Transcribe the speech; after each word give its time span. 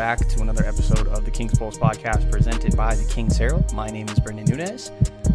back 0.00 0.26
to 0.26 0.40
another 0.40 0.64
episode 0.64 1.06
of 1.08 1.26
the 1.26 1.30
King's 1.30 1.58
Pulse 1.58 1.76
podcast 1.76 2.32
presented 2.32 2.74
by 2.74 2.94
the 2.94 3.04
King's 3.04 3.36
Herald. 3.36 3.70
My 3.74 3.88
name 3.88 4.08
is 4.08 4.18
Brendan 4.18 4.46
Nunez. 4.46 4.92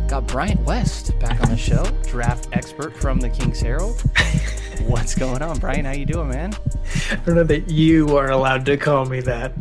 Got 0.08 0.26
Bryant 0.26 0.60
West 0.62 1.12
back 1.20 1.40
on 1.42 1.50
the 1.50 1.56
show, 1.56 1.86
draft 2.08 2.50
expert 2.52 2.98
from 2.98 3.20
the 3.20 3.30
King's 3.30 3.62
Herald. 3.62 4.02
What's 4.88 5.14
going 5.14 5.44
on, 5.44 5.60
Brian? 5.60 5.86
How 5.86 5.92
you 5.92 6.08
doing, 6.08 6.30
man? 6.30 6.56
I 7.12 7.16
don't 7.18 7.36
know 7.36 7.44
that 7.44 7.70
you 7.70 8.18
are 8.18 8.32
allowed 8.32 8.66
to 8.66 8.76
call 8.76 9.06
me 9.06 9.22
that. 9.22 9.54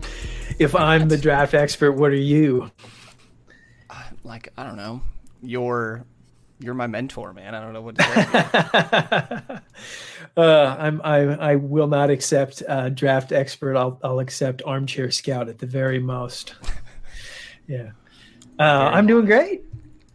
If 0.59 0.75
I'm 0.75 1.07
the 1.07 1.19
draft 1.19 1.53
expert, 1.53 1.93
what 1.93 2.11
are 2.11 2.15
you? 2.15 2.71
Uh, 3.91 4.05
like 4.23 4.55
I 4.57 4.65
don't 4.65 4.79
know. 4.79 5.03
You're 5.43 6.07
you're 6.61 6.73
my 6.73 6.87
mentor, 6.87 7.35
man. 7.35 7.55
I 7.55 7.61
don't 7.61 7.75
know 7.75 7.83
what 7.83 7.97
to 7.97 8.03
say. 9.51 9.59
uh, 10.37 10.77
I'm 10.79 11.01
I 11.05 11.19
I 11.53 11.57
will 11.57 11.87
not 11.87 12.11
accept 12.11 12.63
uh, 12.69 12.89
draft 12.89 13.33
expert. 13.33 13.77
I'll 13.77 14.01
I'll 14.03 14.19
accept 14.19 14.63
armchair 14.67 15.11
scout 15.11 15.49
at 15.49 15.59
the 15.59 15.67
very 15.67 15.99
most. 15.99 16.55
yeah, 17.69 17.93
uh, 18.59 18.91
I'm 18.93 19.07
doing 19.07 19.27
great. 19.27 19.63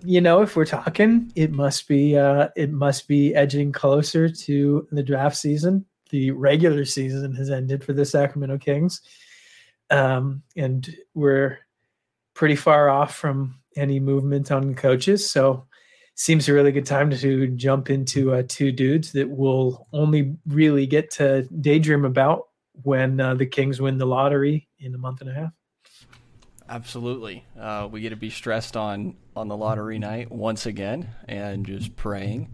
You 0.03 0.21
know, 0.21 0.41
if 0.41 0.55
we're 0.55 0.65
talking, 0.65 1.31
it 1.35 1.51
must 1.51 1.87
be 1.87 2.17
uh, 2.17 2.49
it 2.55 2.71
must 2.71 3.07
be 3.07 3.33
edging 3.33 3.71
closer 3.71 4.29
to 4.29 4.87
the 4.91 5.03
draft 5.03 5.37
season. 5.37 5.85
The 6.09 6.31
regular 6.31 6.85
season 6.85 7.33
has 7.35 7.49
ended 7.49 7.83
for 7.83 7.93
the 7.93 8.05
Sacramento 8.05 8.57
Kings, 8.57 9.01
um, 9.89 10.43
and 10.57 10.95
we're 11.13 11.59
pretty 12.33 12.55
far 12.55 12.89
off 12.89 13.15
from 13.15 13.59
any 13.77 13.99
movement 13.99 14.51
on 14.51 14.75
coaches. 14.75 15.29
So 15.29 15.65
seems 16.19 16.49
a 16.49 16.53
really 16.53 16.73
good 16.73 16.85
time 16.85 17.09
to 17.09 17.47
jump 17.47 17.89
into 17.89 18.33
uh, 18.33 18.43
two 18.49 18.73
dudes 18.73 19.13
that 19.13 19.29
we'll 19.29 19.87
only 19.93 20.35
really 20.47 20.85
get 20.85 21.09
to 21.09 21.43
daydream 21.61 22.03
about 22.03 22.49
when 22.83 23.21
uh, 23.21 23.33
the 23.35 23.45
Kings 23.45 23.79
win 23.79 23.97
the 23.97 24.05
lottery 24.05 24.67
in 24.79 24.93
a 24.93 24.97
month 24.97 25.21
and 25.21 25.29
a 25.29 25.33
half. 25.33 25.51
Absolutely, 26.67 27.45
uh, 27.57 27.87
we 27.89 28.01
get 28.01 28.09
to 28.09 28.17
be 28.17 28.29
stressed 28.29 28.75
on 28.75 29.15
on 29.35 29.47
the 29.47 29.55
lottery 29.55 29.97
night 29.97 30.29
once 30.29 30.65
again, 30.65 31.09
and 31.27 31.65
just 31.65 31.95
praying. 31.95 32.49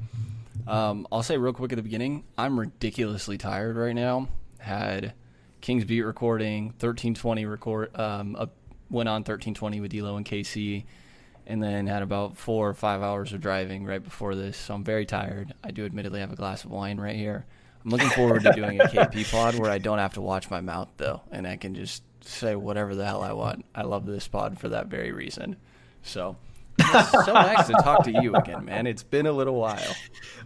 Um, 0.68 1.08
I'll 1.12 1.24
say 1.24 1.38
real 1.38 1.52
quick 1.52 1.74
at 1.74 1.76
the 1.76 1.84
beginning, 1.84 2.24
I'm 2.38 2.60
ridiculously 2.60 3.40
tired 3.40 3.78
right 3.78 3.96
now. 3.96 4.28
Had 4.60 5.14
Kings 5.62 5.86
beat 5.86 6.04
recording, 6.04 6.66
1320 6.66 7.46
record, 7.46 8.00
um, 8.00 8.36
went 8.92 9.10
on 9.10 9.22
1320 9.22 9.82
with 9.82 9.92
D'Lo 9.92 10.18
and 10.18 10.26
KC 10.26 10.86
and 11.48 11.62
then 11.62 11.88
had 11.88 12.02
about 12.02 12.38
four 12.38 12.70
or 12.70 12.74
five 12.74 13.02
hours 13.02 13.34
of 13.34 13.42
driving 13.42 13.86
right 13.86 14.04
before 14.04 14.36
this. 14.36 14.58
So 14.58 14.74
I'm 14.74 14.84
very 14.84 15.06
tired. 15.06 15.54
I 15.64 15.72
do 15.72 15.86
admittedly 15.86 16.20
have 16.20 16.32
a 16.32 16.36
glass 16.36 16.64
of 16.64 16.72
wine 16.72 17.00
right 17.00 17.16
here. 17.16 17.46
I'm 17.84 17.92
looking 17.92 18.10
forward 18.10 18.44
to 18.44 18.52
doing 18.54 18.80
a 18.82 18.84
KP 18.86 19.32
pod 19.32 19.56
where 19.56 19.70
I 19.70 19.78
don't 19.78 20.00
have 20.00 20.16
to 20.16 20.22
watch 20.22 20.50
my 20.50 20.62
mouth 20.62 20.90
though, 20.98 21.22
and 21.32 21.48
I 21.48 21.56
can 21.56 21.76
just 21.76 22.04
say 22.22 22.56
whatever 22.56 22.96
the 22.96 23.06
hell 23.06 23.22
I 23.22 23.34
want. 23.34 23.66
I 23.76 23.84
love 23.84 24.06
this 24.06 24.28
pod 24.28 24.60
for 24.60 24.70
that 24.70 24.88
very 24.88 25.12
reason. 25.12 25.58
So. 26.04 26.36
It's 26.78 27.26
so 27.26 27.34
nice 27.34 27.68
to 27.68 27.74
talk 27.74 28.04
to 28.04 28.12
you 28.12 28.36
again, 28.36 28.66
man. 28.66 28.86
It's 28.86 29.02
been 29.02 29.28
a 29.28 29.32
little 29.32 29.56
while. 29.56 29.96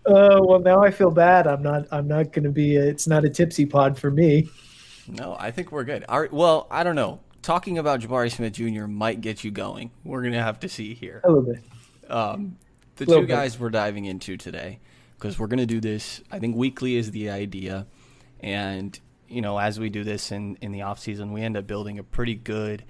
Uh, 0.06 0.40
well, 0.44 0.60
now 0.60 0.84
I 0.84 0.92
feel 0.92 1.10
bad. 1.10 1.48
I'm 1.48 1.64
not. 1.64 1.88
I'm 1.92 2.08
not 2.08 2.34
going 2.34 2.44
to 2.44 2.52
be. 2.52 2.76
A, 2.76 2.84
it's 2.84 3.08
not 3.08 3.26
a 3.26 3.30
tipsy 3.30 3.66
pod 3.66 3.98
for 3.98 4.12
me. 4.12 4.48
No, 5.08 5.36
I 5.40 5.50
think 5.50 5.72
we're 5.72 5.86
good. 5.86 6.06
All 6.08 6.22
right. 6.22 6.32
Well, 6.32 6.68
I 6.70 6.84
don't 6.84 6.96
know 6.96 7.20
talking 7.42 7.78
about 7.78 8.02
Jabari 8.02 8.32
Smith 8.32 8.54
Jr. 8.54 8.86
might 8.86 9.22
get 9.22 9.44
you 9.44 9.52
going. 9.52 9.92
We're 10.04 10.24
gonna 10.24 10.44
have 10.44 10.60
to 10.62 10.70
see 10.70 10.94
here. 10.94 11.22
A 11.24 11.28
little 11.28 11.54
bit. 11.54 11.64
Um, 12.10 12.58
the 12.96 13.06
two 13.06 13.26
guys 13.26 13.60
we're 13.60 13.70
diving 13.70 14.06
into 14.06 14.38
today, 14.38 14.80
because 15.18 15.40
we're 15.40 15.48
gonna 15.48 15.66
do 15.66 15.80
this. 15.80 16.22
I 16.32 16.40
think 16.40 16.56
weekly 16.56 16.96
is 16.96 17.12
the 17.12 17.30
idea, 17.30 17.88
and 18.40 19.00
you 19.28 19.42
know, 19.42 19.58
as 19.58 19.80
we 19.80 19.90
do 19.90 20.04
this 20.04 20.32
in 20.32 20.58
in 20.62 20.72
the 20.72 20.82
off 20.84 21.00
season, 21.00 21.32
we 21.32 21.42
end 21.42 21.58
up 21.58 21.68
building 21.68 22.00
a 22.00 22.04
pretty 22.04 22.36
good 22.36 22.84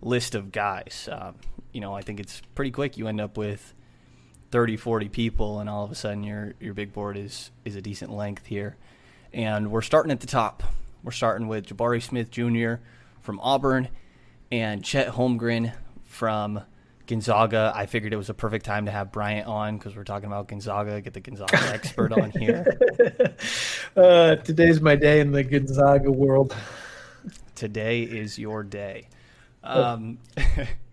list 0.00 0.34
of 0.34 0.52
guys. 0.52 1.08
Um, 1.10 1.36
you 1.72 1.80
know, 1.80 1.94
I 1.94 2.02
think 2.02 2.20
it's 2.20 2.42
pretty 2.54 2.70
quick. 2.70 2.96
You 2.96 3.08
end 3.08 3.20
up 3.20 3.36
with 3.36 3.74
30, 4.50 4.76
40 4.76 5.08
people, 5.08 5.60
and 5.60 5.70
all 5.70 5.84
of 5.84 5.90
a 5.90 5.94
sudden 5.94 6.22
your 6.24 6.54
your 6.60 6.74
big 6.74 6.92
board 6.92 7.16
is 7.16 7.50
is 7.64 7.76
a 7.76 7.82
decent 7.82 8.12
length 8.12 8.46
here. 8.46 8.76
And 9.32 9.70
we're 9.70 9.82
starting 9.82 10.12
at 10.12 10.20
the 10.20 10.26
top. 10.26 10.62
We're 11.02 11.12
starting 11.12 11.48
with 11.48 11.66
Jabari 11.66 12.02
Smith 12.02 12.30
Jr 12.30 12.82
from 13.22 13.40
Auburn 13.40 13.88
and 14.50 14.84
Chet 14.84 15.08
Holmgren 15.08 15.72
from 16.04 16.62
Gonzaga. 17.06 17.72
I 17.74 17.86
figured 17.86 18.12
it 18.12 18.16
was 18.16 18.28
a 18.28 18.34
perfect 18.34 18.64
time 18.64 18.86
to 18.86 18.90
have 18.90 19.10
Bryant 19.12 19.46
on 19.46 19.78
because 19.78 19.96
we're 19.96 20.04
talking 20.04 20.26
about 20.26 20.48
Gonzaga. 20.48 21.00
Get 21.00 21.14
the 21.14 21.20
Gonzaga 21.20 21.56
expert 21.72 22.12
on 22.12 22.30
here. 22.30 22.66
Uh, 23.94 24.36
today's 24.36 24.80
my 24.80 24.96
day 24.96 25.20
in 25.20 25.32
the 25.32 25.44
Gonzaga 25.44 26.10
world. 26.10 26.56
Today 27.54 28.04
is 28.04 28.38
your 28.38 28.62
day. 28.62 29.06
Um, 29.62 30.16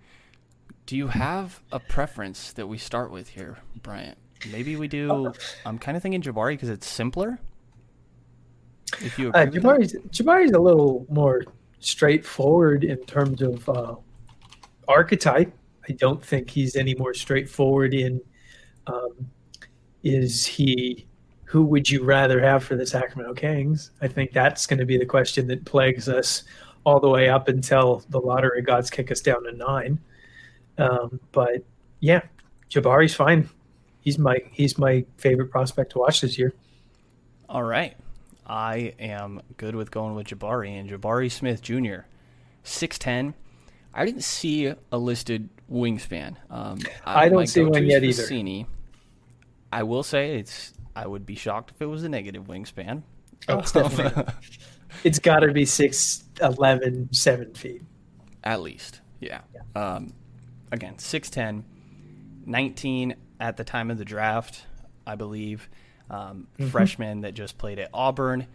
do 0.86 0.98
you 0.98 1.08
have 1.08 1.62
a 1.72 1.80
preference 1.80 2.52
that 2.54 2.68
we 2.68 2.78
start 2.78 3.10
with 3.10 3.30
here, 3.30 3.60
Bryant? 3.84 4.18
Maybe 4.52 4.76
we 4.76 4.90
do. 4.90 5.34
I'm 5.66 5.78
kind 5.78 5.96
of 5.96 6.04
thinking 6.04 6.22
Jabari 6.22 6.54
because 6.54 6.68
it's 6.68 6.88
simpler. 6.88 7.40
If 9.00 9.18
you 9.18 9.30
uh, 9.30 9.46
Jabari's 9.46 9.94
Jabari's 10.10 10.52
a 10.52 10.60
little 10.60 11.06
more 11.10 11.44
straightforward 11.80 12.84
in 12.84 12.98
terms 13.06 13.42
of 13.42 13.68
uh, 13.70 13.96
archetype. 14.88 15.54
I 15.88 15.94
don't 15.94 16.24
think 16.24 16.50
he's 16.50 16.76
any 16.76 16.96
more 16.96 17.14
straightforward 17.14 17.94
in 17.94 18.22
um, 18.88 19.30
is 20.04 20.46
he 20.46 21.06
who 21.44 21.64
would 21.64 21.90
you 21.90 22.04
rather 22.04 22.40
have 22.40 22.64
for 22.64 22.76
the 22.76 22.86
Sacramento 22.86 23.34
Kings? 23.34 23.92
I 24.02 24.08
think 24.08 24.32
that's 24.32 24.68
going 24.68 24.78
to 24.80 24.86
be 24.86 24.98
the 24.98 25.06
question 25.06 25.48
that 25.48 25.66
plagues 25.66 26.08
us 26.08 26.44
all 26.84 27.00
the 27.00 27.10
way 27.10 27.28
up 27.28 27.48
until 27.48 28.04
the 28.10 28.20
lottery 28.20 28.62
gods 28.62 28.92
kick 28.92 29.12
us 29.12 29.20
down 29.20 29.44
to 29.44 29.52
nine. 29.52 30.00
Um, 30.78 31.20
but 31.32 31.64
yeah, 32.02 32.22
Jabari's 32.70 33.16
fine. 33.16 33.50
He's 34.02 34.20
my 34.20 34.40
he's 34.52 34.78
my 34.78 35.06
favorite 35.18 35.50
prospect 35.50 35.92
to 35.94 36.00
watch 36.00 36.22
this 36.22 36.38
year. 36.38 36.54
All 37.50 37.64
right. 37.64 37.98
I 38.50 38.96
am 39.00 39.42
good 39.58 39.76
with 39.76 39.92
going 39.92 40.16
with 40.16 40.28
Jabari 40.28 40.80
and 40.80 40.90
Jabari 40.90 41.32
Smith 41.32 41.62
Jr. 41.62 42.08
6'10. 42.66 43.36
I 43.94 44.06
didn't 44.06 44.24
see 44.24 44.74
a 44.92 44.98
listed 44.98 45.50
wingspan. 45.72 46.36
Um, 46.50 46.80
I, 47.06 47.26
I 47.26 47.30
don't 47.30 47.46
see 47.48 47.64
one 47.64 47.86
yet 47.86 48.04
either. 48.04 48.66
I 49.72 49.84
will 49.84 50.04
say 50.04 50.40
it's. 50.40 50.74
I 50.96 51.06
would 51.06 51.26
be 51.26 51.36
shocked 51.36 51.72
if 51.76 51.82
it 51.82 51.86
was 51.86 52.04
a 52.04 52.10
negative 52.10 52.46
wingspan. 52.46 53.04
Oh, 53.48 53.60
it's 53.60 53.72
definitely. 53.72 54.34
it's 55.04 55.20
got 55.20 55.40
to 55.40 55.52
be 55.52 55.64
6'11", 55.64 57.16
7 57.16 57.54
feet. 57.54 57.84
At 58.44 58.62
least, 58.62 59.02
yeah. 59.20 59.42
yeah. 59.54 59.82
Um, 59.82 60.14
again, 60.72 60.96
6'10", 60.96 61.64
19 62.46 63.16
at 63.40 63.58
the 63.58 63.64
time 63.64 63.92
of 63.92 63.98
the 63.98 64.06
draft, 64.06 64.66
I 65.06 65.16
believe 65.16 65.70
um, 66.10 66.48
mm-hmm. 66.58 66.68
freshman 66.68 67.22
that 67.22 67.34
just 67.34 67.58
played 67.58 67.80
at 67.80 67.90
Auburn. 67.94 68.48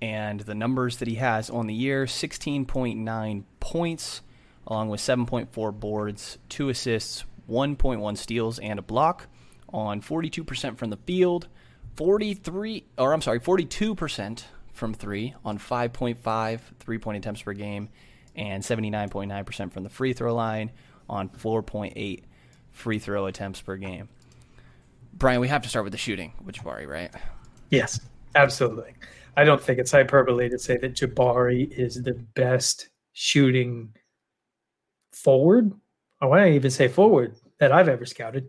And 0.00 0.40
the 0.40 0.54
numbers 0.54 0.98
that 0.98 1.08
he 1.08 1.16
has 1.16 1.50
on 1.50 1.66
the 1.66 1.74
year 1.74 2.04
16.9 2.04 3.44
points, 3.58 4.22
along 4.66 4.90
with 4.90 5.00
7.4 5.00 5.80
boards, 5.80 6.38
two 6.48 6.68
assists, 6.68 7.24
1.1 7.50 8.16
steals, 8.16 8.58
and 8.60 8.78
a 8.78 8.82
block 8.82 9.26
on 9.70 10.00
42% 10.00 10.78
from 10.78 10.90
the 10.90 10.96
field, 10.98 11.48
43, 11.96 12.84
or 12.96 13.12
I'm 13.12 13.20
sorry, 13.20 13.40
42% 13.40 14.44
from 14.72 14.94
three 14.94 15.34
on 15.44 15.58
5.5 15.58 16.60
three 16.78 16.98
point 16.98 17.18
attempts 17.18 17.42
per 17.42 17.52
game, 17.52 17.88
and 18.36 18.62
79.9% 18.62 19.72
from 19.72 19.82
the 19.82 19.90
free 19.90 20.12
throw 20.12 20.34
line 20.34 20.70
on 21.08 21.28
4.8 21.28 22.22
free 22.70 22.98
throw 22.98 23.26
attempts 23.26 23.60
per 23.60 23.76
game. 23.76 24.08
Brian, 25.18 25.40
we 25.40 25.48
have 25.48 25.62
to 25.62 25.68
start 25.68 25.84
with 25.84 25.92
the 25.92 25.98
shooting 25.98 26.32
with 26.44 26.54
Jabari, 26.54 26.86
right? 26.86 27.12
Yes, 27.70 28.00
absolutely. 28.36 28.94
I 29.36 29.44
don't 29.44 29.60
think 29.60 29.78
it's 29.78 29.90
hyperbole 29.90 30.48
to 30.48 30.58
say 30.58 30.76
that 30.78 30.94
Jabari 30.94 31.70
is 31.70 32.02
the 32.02 32.14
best 32.34 32.88
shooting 33.12 33.94
forward. 35.12 35.72
I 36.20 36.26
want 36.26 36.42
to 36.42 36.48
even 36.48 36.70
say 36.70 36.88
forward 36.88 37.34
that 37.58 37.72
I've 37.72 37.88
ever 37.88 38.06
scouted. 38.06 38.48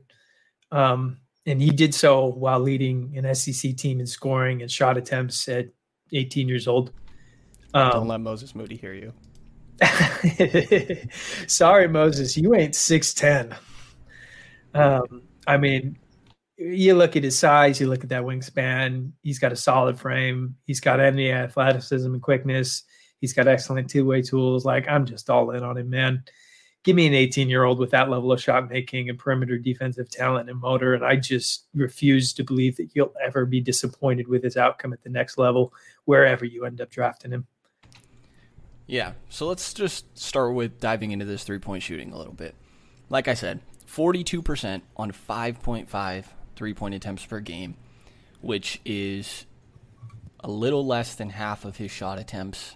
Um, 0.71 1.17
and 1.45 1.61
he 1.61 1.71
did 1.71 1.95
so 1.95 2.27
while 2.27 2.59
leading 2.59 3.17
an 3.17 3.33
SEC 3.33 3.75
team 3.75 3.99
in 3.99 4.05
scoring 4.05 4.61
and 4.61 4.69
shot 4.69 4.97
attempts 4.97 5.47
at 5.47 5.69
18 6.13 6.47
years 6.47 6.67
old. 6.67 6.91
Um, 7.73 7.91
don't 7.91 8.07
let 8.07 8.21
Moses 8.21 8.53
Moody 8.53 8.75
hear 8.75 8.93
you. 8.93 9.13
Sorry, 11.47 11.87
Moses, 11.87 12.37
you 12.37 12.53
ain't 12.53 12.73
6'10. 12.73 13.55
Um, 14.75 15.23
I 15.47 15.57
mean, 15.57 15.97
you 16.59 16.93
look 16.93 17.15
at 17.15 17.23
his 17.23 17.39
size, 17.39 17.79
you 17.79 17.87
look 17.87 18.03
at 18.03 18.09
that 18.09 18.23
wingspan. 18.23 19.11
He's 19.23 19.39
got 19.39 19.53
a 19.53 19.55
solid 19.55 19.97
frame. 19.97 20.55
He's 20.65 20.81
got 20.81 20.99
any 20.99 21.31
athleticism 21.31 22.13
and 22.13 22.21
quickness. 22.21 22.83
He's 23.21 23.33
got 23.33 23.47
excellent 23.47 23.89
two 23.89 24.05
way 24.05 24.21
tools. 24.21 24.65
Like 24.65 24.87
I'm 24.87 25.05
just 25.05 25.29
all 25.29 25.51
in 25.51 25.63
on 25.63 25.77
him, 25.77 25.89
man. 25.89 26.23
Give 26.83 26.95
me 26.95 27.07
an 27.07 27.13
18 27.13 27.49
year 27.49 27.63
old 27.63 27.79
with 27.79 27.91
that 27.91 28.09
level 28.09 28.31
of 28.31 28.41
shot 28.41 28.69
making 28.69 29.09
and 29.09 29.17
perimeter 29.17 29.57
defensive 29.57 30.09
talent 30.09 30.49
and 30.49 30.59
motor, 30.59 30.93
and 30.93 31.03
I 31.03 31.15
just 31.15 31.67
refuse 31.73 32.33
to 32.33 32.43
believe 32.43 32.77
that 32.77 32.89
you'll 32.93 33.13
ever 33.23 33.45
be 33.45 33.61
disappointed 33.61 34.27
with 34.27 34.43
his 34.43 34.57
outcome 34.57 34.93
at 34.93 35.03
the 35.03 35.09
next 35.09 35.37
level, 35.37 35.73
wherever 36.05 36.45
you 36.45 36.65
end 36.65 36.81
up 36.81 36.89
drafting 36.89 37.31
him. 37.31 37.47
Yeah. 38.85 39.13
So 39.29 39.47
let's 39.47 39.73
just 39.73 40.17
start 40.17 40.53
with 40.53 40.79
diving 40.79 41.11
into 41.11 41.25
this 41.25 41.43
three 41.43 41.59
point 41.59 41.83
shooting 41.83 42.11
a 42.11 42.17
little 42.17 42.33
bit. 42.33 42.55
Like 43.09 43.27
I 43.27 43.33
said, 43.33 43.59
42% 43.87 44.81
on 44.95 45.11
5.5 45.11 46.25
three 46.59 46.73
point 46.73 46.93
attempts 46.93 47.25
per 47.25 47.39
game, 47.39 47.73
which 48.41 48.81
is 48.83 49.45
a 50.41 50.51
little 50.51 50.85
less 50.85 51.15
than 51.15 51.29
half 51.29 51.63
of 51.63 51.77
his 51.77 51.89
shot 51.89 52.19
attempts. 52.19 52.75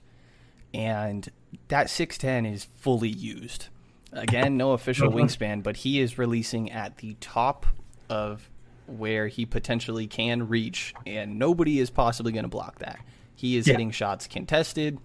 And 0.74 1.30
that 1.68 1.88
6'10 1.88 2.52
is 2.52 2.64
fully 2.78 3.10
used. 3.10 3.68
Again, 4.14 4.56
no 4.56 4.72
official 4.72 5.10
uh-huh. 5.10 5.18
wingspan, 5.18 5.64
but 5.64 5.76
he 5.76 6.00
is 6.00 6.18
releasing 6.18 6.72
at 6.72 6.98
the 6.98 7.16
top 7.20 7.66
of 8.10 8.50
where 8.88 9.28
he 9.28 9.46
potentially 9.46 10.08
can 10.08 10.48
reach, 10.48 10.94
and 11.06 11.38
nobody 11.38 11.80
is 11.80 11.90
possibly 11.90 12.32
going 12.32 12.44
to 12.44 12.50
block 12.50 12.80
that. 12.80 13.00
He 13.36 13.58
is 13.58 13.68
yeah. 13.68 13.74
hitting 13.74 13.92
shots 13.92 14.28
contested. 14.28 14.98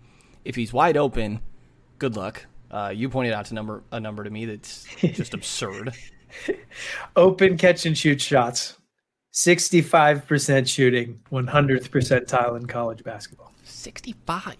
If 0.44 0.54
he's 0.54 0.72
wide 0.72 0.96
open, 0.96 1.40
good 1.98 2.16
luck. 2.16 2.46
Uh, 2.70 2.92
you 2.94 3.08
pointed 3.08 3.32
out 3.32 3.46
to 3.46 3.54
number 3.54 3.82
a 3.90 3.98
number 3.98 4.22
to 4.22 4.30
me 4.30 4.44
that's 4.44 4.86
just 5.00 5.34
absurd. 5.34 5.94
Open 7.16 7.56
catch 7.56 7.86
and 7.86 7.96
shoot 7.96 8.20
shots, 8.20 8.78
sixty-five 9.30 10.26
percent 10.26 10.68
shooting, 10.68 11.20
one 11.30 11.46
hundredth 11.46 11.90
percentile 11.90 12.56
in 12.58 12.66
college 12.66 13.02
basketball. 13.04 13.52
Sixty-five. 13.64 14.56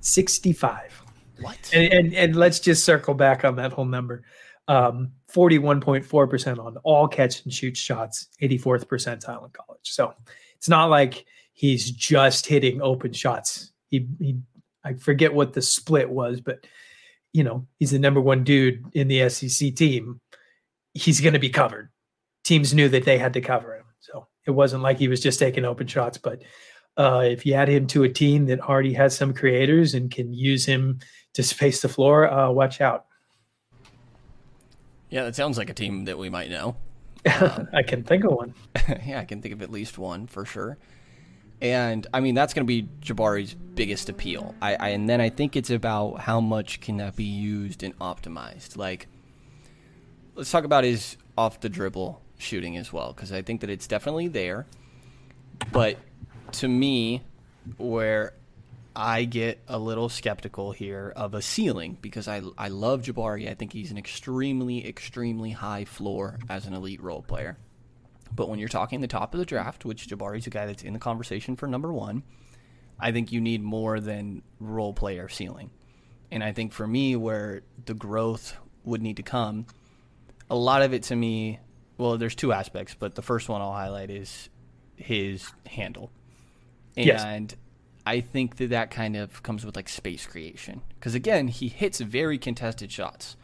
Sixty-five. 0.00 1.02
What? 1.40 1.58
And, 1.72 1.92
and, 1.92 2.14
and 2.14 2.36
let's 2.36 2.60
just 2.60 2.84
circle 2.84 3.14
back 3.14 3.44
on 3.44 3.56
that 3.56 3.72
whole 3.72 3.86
number. 3.86 4.22
Um, 4.68 5.12
41.4% 5.34 6.64
on 6.64 6.76
all 6.84 7.08
catch 7.08 7.42
and 7.44 7.52
shoot 7.52 7.76
shots, 7.76 8.28
84th 8.40 8.84
percentile 8.86 9.44
in 9.44 9.50
college. 9.50 9.80
So 9.82 10.14
it's 10.56 10.68
not 10.68 10.90
like 10.90 11.24
he's 11.54 11.90
just 11.90 12.46
hitting 12.46 12.80
open 12.80 13.12
shots. 13.12 13.72
He, 13.88 14.06
he 14.20 14.38
I 14.84 14.94
forget 14.94 15.34
what 15.34 15.52
the 15.52 15.62
split 15.62 16.08
was, 16.08 16.40
but 16.40 16.66
you 17.32 17.44
know, 17.44 17.66
he's 17.78 17.92
the 17.92 17.98
number 17.98 18.20
one 18.20 18.44
dude 18.44 18.84
in 18.92 19.08
the 19.08 19.28
SEC 19.28 19.74
team. 19.74 20.20
He's 20.94 21.20
going 21.20 21.34
to 21.34 21.38
be 21.38 21.50
covered. 21.50 21.90
Teams 22.44 22.74
knew 22.74 22.88
that 22.88 23.04
they 23.04 23.18
had 23.18 23.32
to 23.34 23.40
cover 23.40 23.76
him. 23.76 23.84
So 24.00 24.26
it 24.46 24.52
wasn't 24.52 24.82
like 24.82 24.98
he 24.98 25.08
was 25.08 25.20
just 25.20 25.38
taking 25.38 25.64
open 25.64 25.86
shots, 25.86 26.18
but 26.18 26.42
uh, 26.96 27.22
if 27.24 27.46
you 27.46 27.54
add 27.54 27.68
him 27.68 27.86
to 27.88 28.02
a 28.02 28.08
team 28.08 28.46
that 28.46 28.60
already 28.60 28.92
has 28.94 29.16
some 29.16 29.32
creators 29.32 29.94
and 29.94 30.10
can 30.10 30.32
use 30.32 30.66
him 30.66 30.98
to 31.34 31.42
space 31.42 31.82
the 31.82 31.88
floor, 31.88 32.30
uh, 32.30 32.50
watch 32.50 32.80
out. 32.80 33.06
Yeah, 35.10 35.24
that 35.24 35.34
sounds 35.34 35.58
like 35.58 35.70
a 35.70 35.74
team 35.74 36.04
that 36.04 36.18
we 36.18 36.28
might 36.28 36.50
know. 36.50 36.76
Um, 37.38 37.68
I 37.74 37.82
can 37.82 38.02
think 38.02 38.24
of 38.24 38.32
one. 38.32 38.54
yeah, 39.04 39.20
I 39.20 39.26
can 39.26 39.42
think 39.42 39.52
of 39.52 39.60
at 39.60 39.70
least 39.70 39.98
one 39.98 40.26
for 40.26 40.46
sure. 40.46 40.78
And 41.60 42.06
I 42.14 42.20
mean, 42.20 42.34
that's 42.34 42.54
going 42.54 42.66
to 42.66 42.66
be 42.66 42.88
Jabari's 43.02 43.54
biggest 43.54 44.08
appeal. 44.08 44.54
I, 44.62 44.74
I, 44.76 44.88
and 44.88 45.06
then 45.06 45.20
I 45.20 45.28
think 45.28 45.54
it's 45.54 45.68
about 45.68 46.20
how 46.20 46.40
much 46.40 46.80
can 46.80 46.96
that 46.96 47.16
be 47.16 47.24
used 47.24 47.82
and 47.82 47.96
optimized. 47.98 48.78
Like, 48.78 49.06
let's 50.40 50.50
talk 50.50 50.64
about 50.64 50.84
his 50.84 51.18
off 51.36 51.60
the 51.60 51.68
dribble 51.68 52.18
shooting 52.38 52.78
as 52.78 52.90
well, 52.90 53.12
because 53.12 53.30
I 53.30 53.42
think 53.42 53.60
that 53.60 53.68
it's 53.68 53.86
definitely 53.86 54.26
there. 54.26 54.66
But 55.70 55.98
to 56.52 56.66
me, 56.66 57.20
where 57.76 58.32
I 58.96 59.24
get 59.24 59.60
a 59.68 59.78
little 59.78 60.08
skeptical 60.08 60.72
here 60.72 61.12
of 61.14 61.34
a 61.34 61.42
ceiling 61.42 61.98
because 62.00 62.26
I, 62.26 62.40
I 62.56 62.68
love 62.68 63.02
Jabari. 63.02 63.50
I 63.50 63.54
think 63.54 63.74
he's 63.74 63.90
an 63.90 63.98
extremely, 63.98 64.88
extremely 64.88 65.50
high 65.50 65.84
floor 65.84 66.38
as 66.48 66.64
an 66.64 66.72
elite 66.72 67.02
role 67.02 67.20
player. 67.20 67.58
But 68.34 68.48
when 68.48 68.58
you're 68.58 68.70
talking 68.70 69.02
the 69.02 69.08
top 69.08 69.34
of 69.34 69.40
the 69.40 69.44
draft, 69.44 69.84
which 69.84 70.08
Jabari's 70.08 70.46
a 70.46 70.50
guy 70.50 70.64
that's 70.64 70.82
in 70.82 70.94
the 70.94 70.98
conversation 70.98 71.54
for 71.54 71.66
number 71.66 71.92
one, 71.92 72.22
I 72.98 73.12
think 73.12 73.30
you 73.30 73.42
need 73.42 73.62
more 73.62 74.00
than 74.00 74.40
role 74.58 74.94
player 74.94 75.28
ceiling. 75.28 75.70
And 76.30 76.42
I 76.42 76.52
think 76.52 76.72
for 76.72 76.86
me, 76.86 77.14
where 77.14 77.60
the 77.84 77.92
growth 77.92 78.56
would 78.84 79.02
need 79.02 79.18
to 79.18 79.22
come, 79.22 79.66
a 80.50 80.56
lot 80.56 80.82
of 80.82 80.92
it 80.92 81.04
to 81.04 81.16
me, 81.16 81.60
well, 81.96 82.18
there's 82.18 82.34
two 82.34 82.52
aspects, 82.52 82.94
but 82.98 83.14
the 83.14 83.22
first 83.22 83.48
one 83.48 83.62
I'll 83.62 83.72
highlight 83.72 84.10
is 84.10 84.50
his 84.96 85.50
handle. 85.66 86.10
And 86.96 87.06
yes. 87.06 87.56
I 88.04 88.20
think 88.20 88.56
that 88.56 88.70
that 88.70 88.90
kind 88.90 89.16
of 89.16 89.42
comes 89.42 89.64
with 89.64 89.76
like 89.76 89.88
space 89.88 90.26
creation. 90.26 90.82
Because 90.98 91.14
again, 91.14 91.48
he 91.48 91.68
hits 91.68 92.00
very 92.00 92.38
contested 92.38 92.90
shots. 92.90 93.36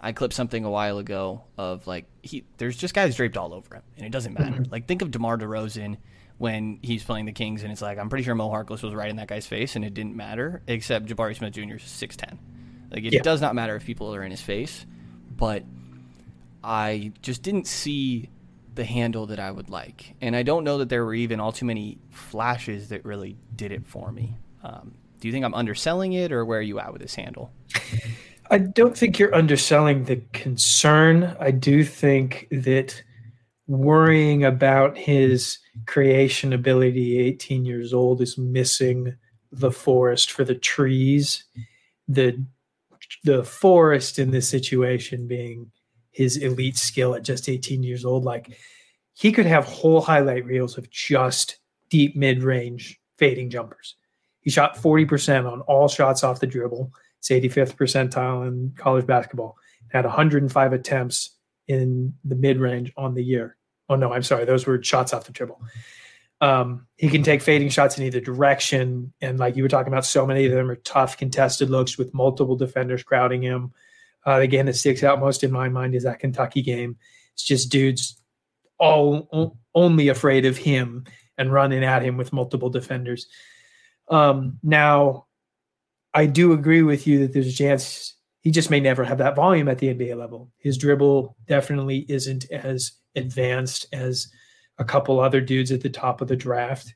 I 0.00 0.12
clipped 0.12 0.34
something 0.34 0.64
a 0.64 0.70
while 0.70 0.98
ago 0.98 1.42
of 1.58 1.86
like 1.86 2.06
he 2.22 2.44
there's 2.56 2.76
just 2.76 2.94
guys 2.94 3.16
draped 3.16 3.36
all 3.36 3.52
over 3.52 3.76
him, 3.76 3.82
and 3.96 4.06
it 4.06 4.10
doesn't 4.10 4.38
matter. 4.38 4.52
Mm-hmm. 4.52 4.72
like 4.72 4.86
think 4.86 5.02
of 5.02 5.10
DeMar 5.10 5.38
DeRozan 5.38 5.98
when 6.38 6.78
he's 6.82 7.04
playing 7.04 7.26
the 7.26 7.32
Kings, 7.32 7.62
and 7.62 7.70
it's 7.70 7.82
like 7.82 7.98
I'm 7.98 8.08
pretty 8.08 8.24
sure 8.24 8.34
Mo 8.34 8.48
Harkless 8.48 8.82
was 8.82 8.94
right 8.94 9.10
in 9.10 9.16
that 9.16 9.28
guy's 9.28 9.46
face, 9.46 9.76
and 9.76 9.84
it 9.84 9.92
didn't 9.92 10.16
matter. 10.16 10.62
Except 10.66 11.06
Jabari 11.06 11.36
Smith 11.36 11.52
Jr. 11.52 11.74
is 11.74 11.82
six 11.82 12.16
ten. 12.16 12.38
Like 12.90 13.04
it 13.04 13.12
yeah. 13.12 13.22
does 13.22 13.42
not 13.42 13.54
matter 13.54 13.76
if 13.76 13.84
people 13.84 14.14
are 14.14 14.22
in 14.22 14.30
his 14.30 14.40
face, 14.40 14.86
but 15.36 15.64
I 16.62 17.12
just 17.22 17.42
didn't 17.42 17.66
see 17.66 18.30
the 18.74 18.84
handle 18.84 19.26
that 19.26 19.38
I 19.40 19.50
would 19.50 19.70
like, 19.70 20.14
and 20.20 20.36
I 20.36 20.42
don't 20.42 20.64
know 20.64 20.78
that 20.78 20.88
there 20.88 21.04
were 21.04 21.14
even 21.14 21.40
all 21.40 21.52
too 21.52 21.66
many 21.66 21.98
flashes 22.10 22.88
that 22.90 23.04
really 23.04 23.36
did 23.56 23.72
it 23.72 23.86
for 23.86 24.12
me. 24.12 24.36
Um, 24.62 24.94
do 25.20 25.28
you 25.28 25.32
think 25.32 25.44
I'm 25.44 25.54
underselling 25.54 26.12
it, 26.12 26.32
or 26.32 26.44
where 26.44 26.58
are 26.58 26.62
you 26.62 26.78
at 26.80 26.92
with 26.92 27.02
this 27.02 27.14
handle? 27.14 27.52
I 28.50 28.58
don't 28.58 28.96
think 28.96 29.18
you're 29.18 29.34
underselling 29.34 30.04
the 30.04 30.22
concern. 30.32 31.36
I 31.38 31.52
do 31.52 31.84
think 31.84 32.48
that 32.50 33.02
worrying 33.68 34.44
about 34.44 34.98
his 34.98 35.58
creation 35.86 36.52
ability, 36.52 37.18
18 37.20 37.64
years 37.64 37.94
old, 37.94 38.20
is 38.20 38.36
missing 38.36 39.14
the 39.52 39.70
forest 39.70 40.32
for 40.32 40.44
the 40.44 40.54
trees. 40.54 41.44
The 42.08 42.44
the 43.24 43.44
forest 43.44 44.18
in 44.18 44.30
this 44.30 44.48
situation 44.48 45.26
being 45.26 45.70
his 46.10 46.36
elite 46.36 46.76
skill 46.76 47.14
at 47.14 47.22
just 47.22 47.48
18 47.48 47.82
years 47.82 48.04
old. 48.04 48.24
Like 48.24 48.58
he 49.14 49.32
could 49.32 49.46
have 49.46 49.64
whole 49.64 50.00
highlight 50.00 50.44
reels 50.44 50.78
of 50.78 50.90
just 50.90 51.58
deep 51.88 52.16
mid 52.16 52.42
range 52.42 53.00
fading 53.18 53.50
jumpers. 53.50 53.96
He 54.40 54.50
shot 54.50 54.76
40% 54.76 55.50
on 55.50 55.60
all 55.62 55.88
shots 55.88 56.24
off 56.24 56.40
the 56.40 56.46
dribble. 56.46 56.90
It's 57.18 57.28
85th 57.28 57.76
percentile 57.76 58.48
in 58.48 58.72
college 58.76 59.06
basketball. 59.06 59.56
Had 59.88 60.04
105 60.06 60.72
attempts 60.72 61.36
in 61.68 62.14
the 62.24 62.34
mid 62.34 62.58
range 62.58 62.92
on 62.96 63.14
the 63.14 63.22
year. 63.22 63.56
Oh 63.88 63.96
no, 63.96 64.12
I'm 64.12 64.22
sorry, 64.22 64.44
those 64.44 64.66
were 64.66 64.82
shots 64.82 65.12
off 65.12 65.24
the 65.24 65.32
dribble. 65.32 65.60
Um, 66.40 66.86
he 66.96 67.08
can 67.08 67.22
take 67.22 67.42
fading 67.42 67.68
shots 67.68 67.98
in 67.98 68.04
either 68.04 68.20
direction, 68.20 69.12
and 69.20 69.38
like 69.38 69.56
you 69.56 69.62
were 69.62 69.68
talking 69.68 69.92
about, 69.92 70.06
so 70.06 70.26
many 70.26 70.46
of 70.46 70.52
them 70.52 70.70
are 70.70 70.76
tough 70.76 71.18
contested 71.18 71.68
looks 71.68 71.98
with 71.98 72.14
multiple 72.14 72.56
defenders 72.56 73.02
crowding 73.02 73.42
him. 73.42 73.72
Uh, 74.24 74.40
the 74.40 74.46
game 74.46 74.66
that 74.66 74.76
sticks 74.76 75.02
out 75.02 75.20
most 75.20 75.42
in 75.44 75.50
my 75.50 75.68
mind 75.68 75.94
is 75.94 76.04
that 76.04 76.18
Kentucky 76.18 76.62
game. 76.62 76.96
It's 77.34 77.42
just 77.42 77.70
dudes 77.70 78.20
all 78.78 79.56
only 79.74 80.08
afraid 80.08 80.46
of 80.46 80.56
him 80.56 81.04
and 81.38 81.52
running 81.52 81.84
at 81.84 82.02
him 82.02 82.16
with 82.16 82.32
multiple 82.32 82.70
defenders. 82.70 83.26
Um, 84.08 84.58
now, 84.62 85.26
I 86.12 86.26
do 86.26 86.52
agree 86.52 86.82
with 86.82 87.06
you 87.06 87.20
that 87.20 87.32
there's 87.32 87.46
a 87.46 87.52
chance 87.52 88.14
he 88.40 88.50
just 88.50 88.70
may 88.70 88.80
never 88.80 89.04
have 89.04 89.18
that 89.18 89.36
volume 89.36 89.68
at 89.68 89.78
the 89.78 89.94
NBA 89.94 90.16
level. 90.16 90.50
His 90.58 90.78
dribble 90.78 91.36
definitely 91.46 92.06
isn't 92.08 92.50
as 92.50 92.92
advanced 93.14 93.86
as 93.92 94.28
a 94.78 94.84
couple 94.84 95.20
other 95.20 95.40
dudes 95.40 95.70
at 95.72 95.82
the 95.82 95.90
top 95.90 96.20
of 96.20 96.28
the 96.28 96.36
draft, 96.36 96.94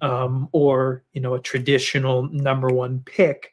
um, 0.00 0.48
or 0.52 1.04
you 1.12 1.20
know, 1.20 1.34
a 1.34 1.40
traditional 1.40 2.22
number 2.30 2.68
one 2.68 3.00
pick. 3.04 3.50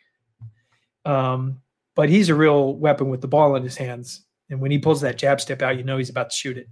Um, 1.04 1.62
but 1.96 2.10
he's 2.10 2.30
a 2.30 2.36
real 2.36 2.76
weapon 2.76 3.10
with 3.10 3.22
the 3.22 3.28
ball 3.28 3.56
in 3.56 3.64
his 3.64 3.78
hands, 3.78 4.26
and 4.50 4.60
when 4.62 4.72
he 4.72 4.80
pulls 4.80 5.02
that 5.02 5.18
jab 5.18 5.42
step 5.42 5.62
out, 5.62 5.78
you 5.78 5.84
know 5.84 5.98
he's 5.98 6.10
about 6.10 6.30
to 6.30 6.36
shoot 6.36 6.58
it. 6.58 6.68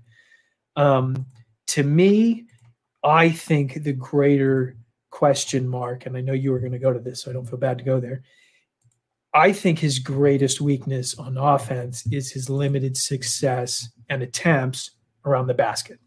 Um, 0.76 1.26
to 1.68 1.84
me, 1.84 2.46
I 3.04 3.30
think 3.30 3.84
the 3.84 3.94
greater 3.94 4.78
question 5.12 5.68
mark, 5.68 6.06
and 6.06 6.16
I 6.16 6.22
know 6.22 6.34
you 6.34 6.52
were 6.52 6.60
going 6.60 6.72
to 6.72 6.80
go 6.80 6.94
to 6.94 7.00
this, 7.00 7.24
so 7.24 7.32
I 7.32 7.34
don't 7.34 7.48
feel 7.48 7.60
bad 7.60 7.78
to 7.78 7.84
go 7.84 8.00
there. 8.00 8.24
I 9.34 9.52
think 9.52 9.80
his 9.80 10.00
greatest 10.00 10.60
weakness 10.60 11.18
on 11.18 11.38
offense 11.38 12.06
is 12.12 12.32
his 12.32 12.50
limited 12.50 12.98
success 12.98 13.90
and 14.10 14.24
attempts 14.24 14.92
around 15.26 15.48
the 15.48 15.54
basket. 15.54 16.00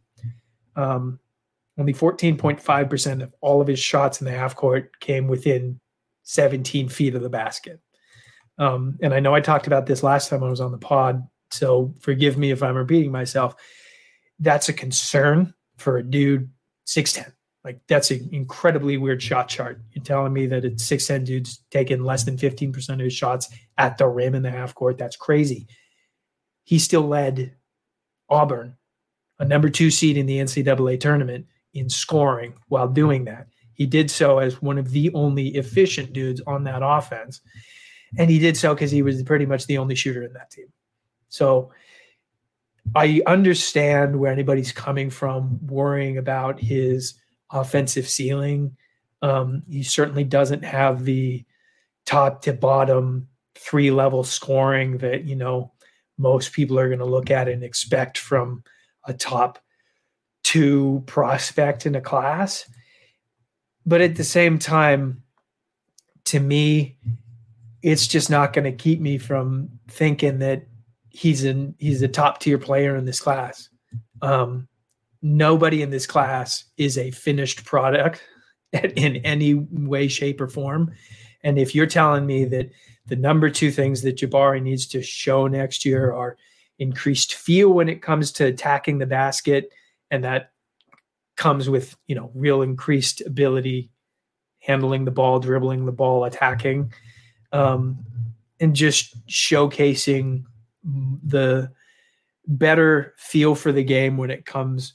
Um, 0.75 1.21
only 1.79 1.95
14.5% 1.95 3.23
of 3.23 3.35
all 3.41 3.61
of 3.61 3.69
his 3.69 3.79
shots 3.79 4.21
in 4.21 4.25
the 4.25 4.33
half 4.33 4.57
court 4.57 4.99
came 5.01 5.29
within 5.29 5.81
17 6.25 6.89
feet 6.89 7.15
of 7.15 7.23
the 7.23 7.31
basket. 7.31 7.81
Um, 8.63 8.97
and 9.03 9.13
I 9.13 9.19
know 9.19 9.35
I 9.35 9.41
talked 9.41 9.67
about 9.67 9.87
this 9.87 10.05
last 10.05 10.31
time 10.31 10.45
I 10.45 10.49
was 10.49 10.61
on 10.61 10.71
the 10.71 10.79
pod, 10.79 11.27
so 11.51 11.93
forgive 11.99 12.39
me 12.39 12.53
if 12.53 12.63
I'm 12.63 12.77
repeating 12.77 13.11
myself. 13.11 13.57
That's 14.39 14.69
a 14.69 14.73
concern 14.73 15.53
for 15.79 15.97
a 15.97 16.03
dude 16.05 16.49
6'10. 16.87 17.33
Like 17.65 17.81
that's 17.89 18.13
an 18.13 18.29
incredibly 18.31 18.99
weird 18.99 19.21
shot 19.21 19.49
chart. 19.49 19.81
You're 19.91 20.05
telling 20.05 20.33
me 20.33 20.47
that 20.47 20.65
it's 20.65 20.89
6'10 20.89 21.25
dudes 21.25 21.65
taking 21.73 22.05
less 22.05 22.23
than 22.23 22.37
15% 22.37 22.89
of 22.91 23.01
his 23.01 23.13
shots 23.13 23.49
at 23.79 23.99
the 23.99 24.07
rim 24.07 24.37
in 24.37 24.43
the 24.43 24.51
half 24.53 24.77
court. 24.77 24.97
That's 24.97 25.17
crazy. 25.17 25.67
He 26.63 26.79
still 26.79 27.09
led 27.09 27.57
Auburn, 28.31 28.77
a 29.41 29.45
number 29.45 29.71
two 29.71 29.91
seed 29.91 30.17
in 30.17 30.27
the 30.27 30.39
NCAA 30.39 31.01
tournament, 31.01 31.47
in 31.75 31.89
scoring 31.89 32.55
while 32.69 32.87
doing 32.87 33.25
that. 33.25 33.49
He 33.75 33.87
did 33.87 34.09
so 34.09 34.39
as 34.39 34.63
one 34.63 34.79
of 34.79 34.93
the 34.93 35.13
only 35.15 35.49
efficient 35.57 36.13
dudes 36.13 36.41
on 36.47 36.63
that 36.65 36.83
offense. 36.85 37.41
And 38.19 38.31
he 38.31 38.39
did 38.39 38.57
so 38.57 38.75
because 38.75 38.91
he 38.91 39.03
was 39.03 39.23
pretty 39.23 39.47
much 39.47 39.67
the 39.67 39.79
only 39.79 39.95
shooter 39.95 40.23
in 40.23 40.33
that 40.35 40.51
team. 40.51 40.67
So 41.29 41.73
I 42.95 43.23
understand 43.27 44.19
where 44.19 44.33
anybody's 44.33 44.73
coming 44.73 45.09
from, 45.11 45.65
worrying 45.67 46.19
about 46.19 46.61
his 46.61 47.15
offensive 47.51 48.09
ceiling. 48.09 48.77
Um, 49.23 49.63
he 49.69 49.83
certainly 49.83 50.25
doesn't 50.25 50.65
have 50.65 51.05
the 51.05 51.45
top 52.05 52.43
to 52.43 52.53
bottom 52.53 53.29
three 53.55 53.91
level 53.91 54.25
scoring 54.25 54.99
that 54.99 55.25
you 55.25 55.37
know 55.37 55.73
most 56.19 56.53
people 56.53 56.79
are 56.79 56.89
going 56.89 56.99
to 56.99 57.05
look 57.05 57.31
at 57.31 57.49
and 57.49 57.63
expect 57.63 58.19
from 58.19 58.63
a 59.07 59.15
top 59.15 59.59
two 60.43 61.03
prospect 61.07 61.87
in 61.87 61.95
a 61.95 62.01
class. 62.01 62.69
But 63.87 64.01
at 64.01 64.17
the 64.17 64.25
same 64.25 64.59
time, 64.59 65.23
to 66.27 66.39
me, 66.39 66.99
it's 67.83 68.07
just 68.07 68.31
not 68.31 68.53
going 68.53 68.65
to 68.65 68.73
keep 68.73 69.01
me 69.01 69.19
from 69.19 69.69
thinking 69.89 70.39
that 70.39 70.67
he's 71.11 71.45
in 71.45 71.75
he's 71.79 72.03
a 72.03 72.09
top 72.09 72.41
tier 72.41 72.59
player 72.59 72.97
in 72.97 73.05
this 73.05 73.21
class. 73.21 73.69
Um, 74.23 74.69
nobody 75.21 75.83
in 75.83 75.91
this 75.91 76.07
class 76.07 76.65
is 76.77 76.97
a 76.97 77.11
finished 77.11 77.65
product 77.65 78.23
in 78.73 79.17
any 79.19 79.55
way, 79.55 80.09
shape, 80.09 80.41
or 80.41 80.49
form. 80.49 80.93
And 81.45 81.59
if 81.59 81.75
you're 81.75 81.87
telling 81.87 82.25
me 82.25 82.45
that 82.47 82.71
the 83.07 83.17
number 83.17 83.51
two 83.51 83.71
things 83.71 84.03
that 84.03 84.17
Jabari 84.17 84.63
needs 84.63 84.87
to 84.87 85.03
show 85.03 85.49
next 85.49 85.85
year 85.85 86.13
are 86.13 86.37
increased 86.79 87.35
feel 87.35 87.71
when 87.71 87.89
it 87.89 88.01
comes 88.01 88.33
to 88.33 88.47
attacking 88.47 88.99
the 88.99 89.07
basket, 89.07 89.71
and 90.11 90.25
that 90.25 90.53
comes 91.37 91.69
with 91.69 91.97
you 92.07 92.15
know 92.15 92.31
real 92.35 92.63
increased 92.63 93.21
ability 93.23 93.91
handling 94.61 95.05
the 95.05 95.11
ball, 95.11 95.41
dribbling 95.41 95.87
the 95.87 95.93
ball, 95.93 96.25
attacking, 96.25 96.93
um, 97.53 98.05
and 98.61 98.75
just 98.75 99.27
showcasing 99.27 100.45
the 100.85 101.71
better 102.47 103.15
feel 103.17 103.55
for 103.55 103.73
the 103.73 103.85
game 103.85 104.17
when 104.17 104.31
it 104.31 104.45
comes 104.45 104.95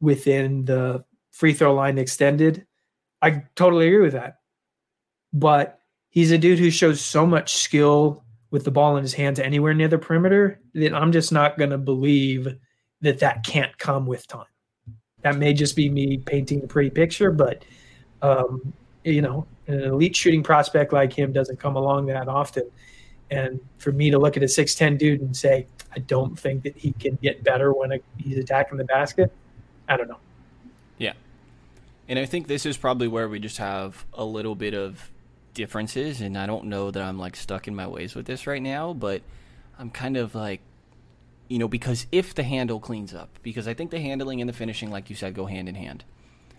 within 0.00 0.64
the 0.64 1.04
free 1.30 1.54
throw 1.54 1.74
line 1.74 1.98
extended. 1.98 2.66
I 3.22 3.44
totally 3.54 3.88
agree 3.88 4.02
with 4.02 4.12
that. 4.12 4.38
But 5.32 5.78
he's 6.10 6.30
a 6.30 6.38
dude 6.38 6.58
who 6.58 6.70
shows 6.70 7.00
so 7.00 7.26
much 7.26 7.54
skill 7.54 8.24
with 8.50 8.64
the 8.64 8.70
ball 8.70 8.96
in 8.96 9.02
his 9.02 9.14
hands 9.14 9.40
anywhere 9.40 9.72
near 9.72 9.88
the 9.88 9.98
perimeter 9.98 10.60
that 10.74 10.94
I'm 10.94 11.12
just 11.12 11.32
not 11.32 11.56
going 11.56 11.70
to 11.70 11.78
believe 11.78 12.48
that 13.00 13.20
that 13.20 13.44
can't 13.44 13.76
come 13.78 14.06
with 14.06 14.26
time. 14.26 14.44
That 15.22 15.38
may 15.38 15.54
just 15.54 15.74
be 15.74 15.88
me 15.88 16.18
painting 16.18 16.62
a 16.62 16.66
pretty 16.66 16.90
picture, 16.90 17.30
but 17.30 17.64
um, 18.20 18.74
you 19.04 19.22
know, 19.22 19.46
an 19.66 19.82
elite 19.82 20.16
shooting 20.16 20.42
prospect 20.42 20.92
like 20.92 21.12
him 21.12 21.32
doesn't 21.32 21.58
come 21.58 21.76
along 21.76 22.06
that 22.06 22.28
often. 22.28 22.70
And 23.30 23.60
for 23.78 23.92
me 23.92 24.10
to 24.10 24.18
look 24.18 24.36
at 24.36 24.42
a 24.42 24.46
6'10 24.46 24.98
dude 24.98 25.20
and 25.20 25.36
say, 25.36 25.66
I 25.94 26.00
don't 26.00 26.38
think 26.38 26.62
that 26.64 26.76
he 26.76 26.92
can 26.92 27.18
get 27.22 27.42
better 27.42 27.72
when 27.72 27.98
he's 28.18 28.38
attacking 28.38 28.78
the 28.78 28.84
basket, 28.84 29.32
I 29.88 29.96
don't 29.96 30.08
know. 30.08 30.18
Yeah. 30.98 31.14
And 32.08 32.18
I 32.18 32.26
think 32.26 32.46
this 32.46 32.66
is 32.66 32.76
probably 32.76 33.08
where 33.08 33.28
we 33.28 33.38
just 33.38 33.58
have 33.58 34.04
a 34.12 34.24
little 34.24 34.54
bit 34.54 34.74
of 34.74 35.10
differences. 35.54 36.20
And 36.20 36.36
I 36.36 36.46
don't 36.46 36.66
know 36.66 36.90
that 36.90 37.02
I'm 37.02 37.18
like 37.18 37.36
stuck 37.36 37.68
in 37.68 37.74
my 37.74 37.86
ways 37.86 38.14
with 38.14 38.26
this 38.26 38.46
right 38.46 38.62
now, 38.62 38.92
but 38.92 39.22
I'm 39.78 39.90
kind 39.90 40.16
of 40.16 40.34
like, 40.34 40.60
you 41.48 41.58
know, 41.58 41.68
because 41.68 42.06
if 42.12 42.34
the 42.34 42.42
handle 42.42 42.80
cleans 42.80 43.14
up, 43.14 43.38
because 43.42 43.68
I 43.68 43.74
think 43.74 43.90
the 43.90 44.00
handling 44.00 44.40
and 44.40 44.48
the 44.48 44.54
finishing, 44.54 44.90
like 44.90 45.10
you 45.10 45.16
said, 45.16 45.34
go 45.34 45.46
hand 45.46 45.68
in 45.68 45.74
hand. 45.74 46.04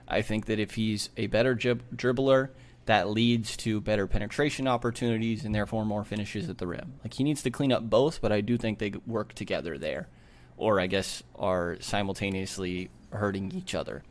I 0.07 0.22
think 0.22 0.45
that 0.48 0.60
if 0.60 0.75
he's 0.75 1.10
a 1.17 1.27
better 1.27 1.55
drib- 1.55 1.81
dribbler, 1.95 2.50
that 2.86 3.10
leads 3.10 3.55
to 3.57 3.79
better 3.79 4.07
penetration 4.07 4.67
opportunities 4.67 5.45
and 5.45 5.55
therefore 5.55 5.86
more 5.86 6.03
finishes 6.03 6.50
at 6.50 6.57
the 6.57 6.67
rim. 6.67 6.93
Like 7.03 7.13
he 7.13 7.24
needs 7.24 7.41
to 7.43 7.50
clean 7.50 7.72
up 7.72 7.89
both, 7.89 8.22
but 8.22 8.31
I 8.31 8.41
do 8.41 8.57
think 8.57 8.79
they 8.79 8.93
work 9.07 9.33
together 9.33 9.77
there, 9.77 10.10
or 10.57 10.79
I 10.79 10.88
guess 10.88 11.24
are 11.36 11.77
simultaneously 11.79 12.89
hurting 13.12 13.53
each 13.53 13.74
other. 13.74 14.03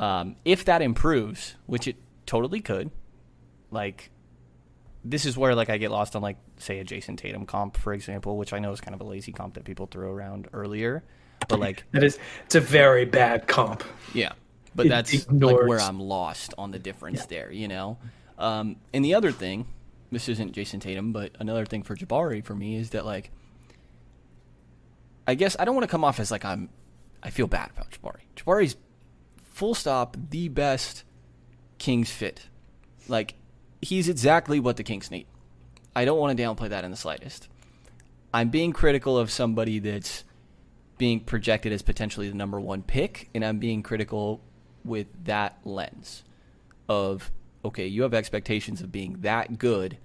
Um, 0.00 0.36
if 0.44 0.64
that 0.64 0.82
improves, 0.82 1.54
which 1.66 1.86
it 1.86 1.96
totally 2.26 2.60
could, 2.60 2.90
like 3.70 4.10
this 5.04 5.26
is 5.26 5.36
where 5.36 5.54
like 5.54 5.68
I 5.68 5.78
get 5.78 5.90
lost 5.90 6.16
on 6.16 6.22
like 6.22 6.38
say 6.58 6.78
a 6.78 6.84
Jayson 6.84 7.16
Tatum 7.16 7.46
comp, 7.46 7.76
for 7.76 7.92
example, 7.92 8.36
which 8.36 8.52
I 8.52 8.58
know 8.58 8.72
is 8.72 8.80
kind 8.80 8.94
of 8.94 9.00
a 9.00 9.04
lazy 9.04 9.32
comp 9.32 9.54
that 9.54 9.64
people 9.64 9.86
throw 9.86 10.10
around 10.10 10.48
earlier, 10.52 11.02
but 11.48 11.60
like 11.60 11.84
that 11.92 12.02
is 12.02 12.18
it's 12.46 12.54
a 12.54 12.60
very 12.60 13.04
bad 13.04 13.46
comp. 13.46 13.84
Yeah, 14.14 14.32
but 14.74 14.88
that's 14.88 15.30
like 15.30 15.66
where 15.66 15.80
I'm 15.80 16.00
lost 16.00 16.54
on 16.58 16.70
the 16.70 16.78
difference 16.78 17.20
yeah. 17.20 17.26
there, 17.28 17.52
you 17.52 17.68
know. 17.68 17.98
Um, 18.38 18.76
and 18.92 19.04
the 19.04 19.14
other 19.14 19.32
thing, 19.32 19.66
this 20.10 20.28
isn't 20.28 20.52
Jayson 20.52 20.80
Tatum, 20.80 21.12
but 21.12 21.32
another 21.38 21.64
thing 21.64 21.82
for 21.82 21.96
Jabari 21.96 22.44
for 22.44 22.54
me 22.54 22.76
is 22.76 22.90
that 22.90 23.04
like, 23.04 23.30
I 25.26 25.34
guess 25.34 25.56
I 25.58 25.64
don't 25.64 25.74
want 25.74 25.84
to 25.84 25.90
come 25.90 26.04
off 26.04 26.18
as 26.20 26.30
like 26.30 26.44
I'm, 26.44 26.68
I 27.22 27.30
feel 27.30 27.46
bad 27.46 27.70
about 27.70 27.90
Jabari. 27.90 28.22
Jabari's 28.36 28.76
full 29.44 29.74
stop 29.74 30.16
the 30.30 30.48
best 30.48 31.04
Kings 31.78 32.10
fit. 32.10 32.48
Like, 33.08 33.34
he's 33.80 34.08
exactly 34.08 34.60
what 34.60 34.76
the 34.76 34.84
Kings 34.84 35.10
need. 35.10 35.26
I 35.94 36.04
don't 36.04 36.18
want 36.18 36.36
to 36.36 36.42
downplay 36.42 36.70
that 36.70 36.84
in 36.84 36.90
the 36.90 36.96
slightest. 36.96 37.48
I'm 38.32 38.48
being 38.48 38.72
critical 38.72 39.18
of 39.18 39.30
somebody 39.30 39.78
that's 39.78 40.24
being 40.96 41.20
projected 41.20 41.72
as 41.72 41.82
potentially 41.82 42.28
the 42.28 42.34
number 42.34 42.60
one 42.60 42.82
pick, 42.82 43.28
and 43.34 43.44
I'm 43.44 43.58
being 43.58 43.82
critical 43.82 44.40
with 44.84 45.06
that 45.24 45.58
lens 45.64 46.22
of 46.88 47.30
okay, 47.64 47.86
you 47.86 48.02
have 48.02 48.14
expectations 48.14 48.80
of 48.80 48.90
being 48.90 49.18
that 49.20 49.58
good. 49.58 49.98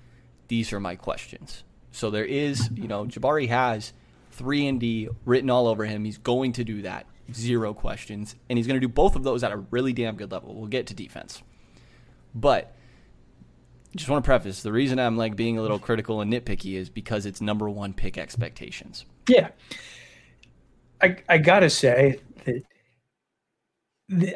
These 0.48 0.72
are 0.74 0.80
my 0.80 0.96
questions. 0.96 1.64
So 1.92 2.10
there 2.10 2.26
is, 2.26 2.70
you 2.76 2.88
know, 2.88 3.06
Jabari 3.06 3.50
has 3.50 3.94
three 4.32 4.68
and 4.68 4.80
D 4.80 5.10
written 5.26 5.50
all 5.50 5.68
over 5.68 5.86
him. 5.86 6.06
He's 6.06 6.20
going 6.20 6.54
to 6.54 6.64
do 6.64 6.84
that, 6.84 7.08
zero 7.34 7.74
questions, 7.74 8.36
and 8.50 8.58
he's 8.58 8.68
going 8.68 8.80
to 8.80 8.86
do 8.86 8.92
both 8.92 9.16
of 9.16 9.24
those 9.24 9.44
at 9.44 9.52
a 9.52 9.58
really 9.58 9.94
damn 9.94 10.16
good 10.16 10.32
level. 10.32 10.54
We'll 10.54 10.68
get 10.68 10.88
to 10.88 10.94
defense, 10.94 11.42
but 12.36 12.76
just 13.96 14.10
want 14.10 14.24
to 14.24 14.28
preface 14.28 14.62
the 14.62 14.72
reason 14.72 15.00
I'm 15.00 15.18
like 15.18 15.36
being 15.36 15.58
a 15.58 15.62
little 15.62 15.80
critical 15.80 16.22
and 16.22 16.32
nitpicky 16.32 16.76
is 16.76 16.90
because 16.90 17.26
it's 17.26 17.42
number 17.42 17.70
one 17.70 17.94
pick 17.94 18.18
expectations. 18.18 19.06
Yeah, 19.28 19.50
I 21.02 21.18
I 21.28 21.38
gotta 21.40 21.70
say 21.70 22.20
that 22.46 22.64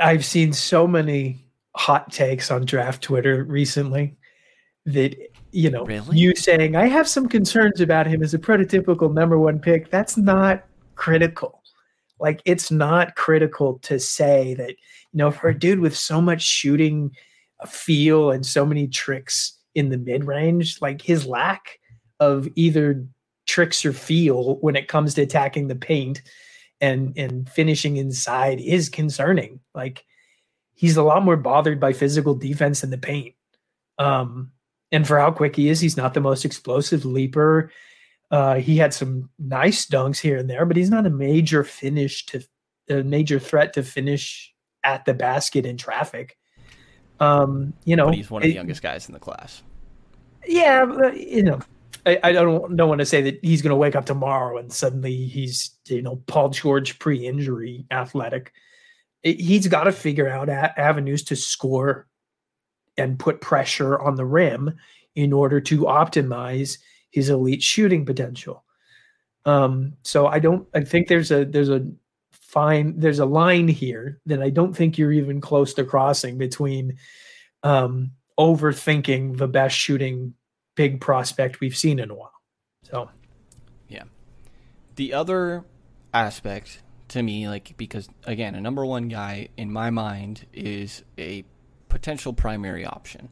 I've 0.02 0.26
seen 0.26 0.54
so 0.54 0.88
many 0.88 1.46
hot 1.76 2.12
takes 2.12 2.52
on 2.52 2.66
draft 2.66 3.02
Twitter 3.02 3.44
recently 3.44 4.18
that 4.86 5.16
you 5.52 5.70
know 5.70 5.86
really? 5.86 6.18
you 6.18 6.36
saying 6.36 6.76
I 6.76 6.88
have 6.88 7.08
some 7.08 7.30
concerns 7.30 7.80
about 7.80 8.08
him 8.08 8.24
as 8.24 8.34
a 8.34 8.40
prototypical 8.40 9.14
number 9.14 9.40
one 9.40 9.60
pick. 9.60 9.90
That's 9.90 10.18
not 10.18 10.66
critical. 10.96 11.62
Like 12.20 12.42
it's 12.46 12.72
not 12.72 13.16
critical 13.16 13.80
to 13.80 14.00
say 14.00 14.54
that 14.56 14.70
you 14.70 14.78
know 15.14 15.32
for 15.32 15.50
a 15.50 15.58
dude 15.58 15.80
with 15.80 15.96
so 15.96 16.20
much 16.20 16.42
shooting 16.42 17.12
uh, 17.62 17.66
feel 17.66 18.32
and 18.32 18.46
so 18.46 18.66
many 18.66 18.88
tricks 18.88 19.58
in 19.76 19.90
the 19.90 19.98
mid 19.98 20.26
range, 20.26 20.82
like 20.82 21.02
his 21.02 21.26
lack 21.26 21.80
of 22.20 22.48
either 22.56 23.06
tricks 23.48 23.86
or 23.86 23.94
feel 23.94 24.58
when 24.58 24.76
it 24.76 24.88
comes 24.88 25.14
to 25.14 25.22
attacking 25.22 25.68
the 25.68 25.76
paint 25.76 26.22
and 26.82 27.18
and 27.18 27.48
finishing 27.50 27.98
inside 27.98 28.60
is 28.60 28.90
concerning. 28.90 29.60
Like 29.74 30.04
he's 30.74 30.98
a 30.98 31.04
lot 31.04 31.24
more 31.24 31.38
bothered 31.38 31.80
by 31.80 31.94
physical 31.94 32.36
defense 32.36 32.84
in 32.84 32.90
the 32.90 32.98
paint. 32.98 33.36
Um, 33.98 34.52
and 34.92 35.08
for 35.08 35.20
how 35.20 35.32
quick 35.32 35.56
he 35.56 35.70
is, 35.70 35.80
he's 35.80 35.96
not 35.96 36.14
the 36.14 36.22
most 36.22 36.44
explosive 36.44 37.06
leaper. 37.06 37.72
Uh, 38.32 38.56
he 38.56 38.78
had 38.78 38.94
some 38.94 39.30
nice 39.38 39.86
dunks 39.86 40.20
here 40.20 40.38
and 40.38 40.50
there, 40.50 40.66
but 40.66 40.78
he's 40.78 40.90
not 40.90 41.06
a 41.06 41.10
major 41.10 41.64
finish 41.64 42.26
to 42.26 42.42
a 42.90 43.04
major 43.04 43.40
threat 43.40 43.74
to 43.74 43.84
finish 43.84 44.54
at 44.84 45.06
the 45.06 45.14
basket 45.14 45.66
in 45.66 45.78
traffic. 45.78 46.38
Um, 47.20 47.74
you 47.86 47.96
know, 47.96 48.06
but 48.06 48.16
he's 48.16 48.32
one 48.32 48.42
of 48.42 48.48
the 48.48 48.54
youngest 48.54 48.82
guys 48.82 49.08
in 49.08 49.14
the 49.14 49.20
class. 49.20 49.62
Yeah, 50.48 51.12
you 51.12 51.44
know, 51.44 51.60
I, 52.06 52.20
I 52.24 52.32
don't 52.32 52.76
don't 52.76 52.90
want 52.90 53.00
to 53.00 53.06
say 53.06 53.22
that 53.22 53.40
he's 53.44 53.62
going 53.62 53.72
to 53.72 53.76
wake 53.76 53.96
up 53.96 54.06
tomorrow 54.06 54.58
and 54.58 54.72
suddenly 54.72 55.28
he's 55.28 55.72
you 55.88 56.02
know 56.02 56.18
Paul 56.28 56.50
George 56.50 57.00
pre-injury 57.00 57.86
athletic. 57.92 58.54
He's 59.24 59.68
got 59.68 59.84
to 59.84 59.92
figure 59.92 60.28
out 60.28 60.50
a- 60.50 60.80
avenues 60.80 61.24
to 61.26 61.36
score 61.36 62.08
and 62.98 63.20
put 63.20 63.42
pressure 63.42 64.00
on 64.00 64.16
the 64.16 64.26
rim 64.26 64.78
in 65.16 65.34
order 65.34 65.62
to 65.62 65.82
optimize 65.82 66.78
his 67.12 67.30
elite 67.30 67.62
shooting 67.62 68.06
potential. 68.06 68.64
Um, 69.46 69.94
so 70.04 70.28
I 70.28 70.40
don't. 70.40 70.68
I 70.74 70.84
think 70.84 71.08
there's 71.08 71.32
a 71.32 71.46
there's 71.46 71.70
a 71.70 71.86
fine 72.32 73.00
there's 73.00 73.20
a 73.20 73.26
line 73.26 73.68
here 73.68 74.20
that 74.26 74.42
I 74.42 74.50
don't 74.50 74.76
think 74.76 74.98
you're 74.98 75.12
even 75.12 75.42
close 75.42 75.74
to 75.76 75.84
crossing 75.84 76.38
between 76.38 76.98
um, 77.64 78.12
overthinking 78.40 79.38
the 79.38 79.48
best 79.48 79.76
shooting 79.76 80.34
big 80.76 81.02
prospect 81.02 81.60
we've 81.60 81.76
seen 81.76 82.00
in 82.00 82.10
a 82.10 82.16
while. 82.16 82.34
So, 82.84 83.10
yeah. 83.88 84.04
The 84.96 85.14
other 85.14 85.66
aspect 86.14 86.82
to 87.10 87.22
me, 87.22 87.48
like, 87.48 87.76
because 87.78 88.10
again, 88.26 88.56
a 88.56 88.62
number 88.62 88.86
one 88.86 89.08
guy 89.08 89.50
in 89.58 89.72
my 89.72 89.90
mind 89.90 90.46
is 90.54 91.04
a 91.18 91.44
potential 91.90 92.34
primary 92.34 92.86
option. 92.86 93.30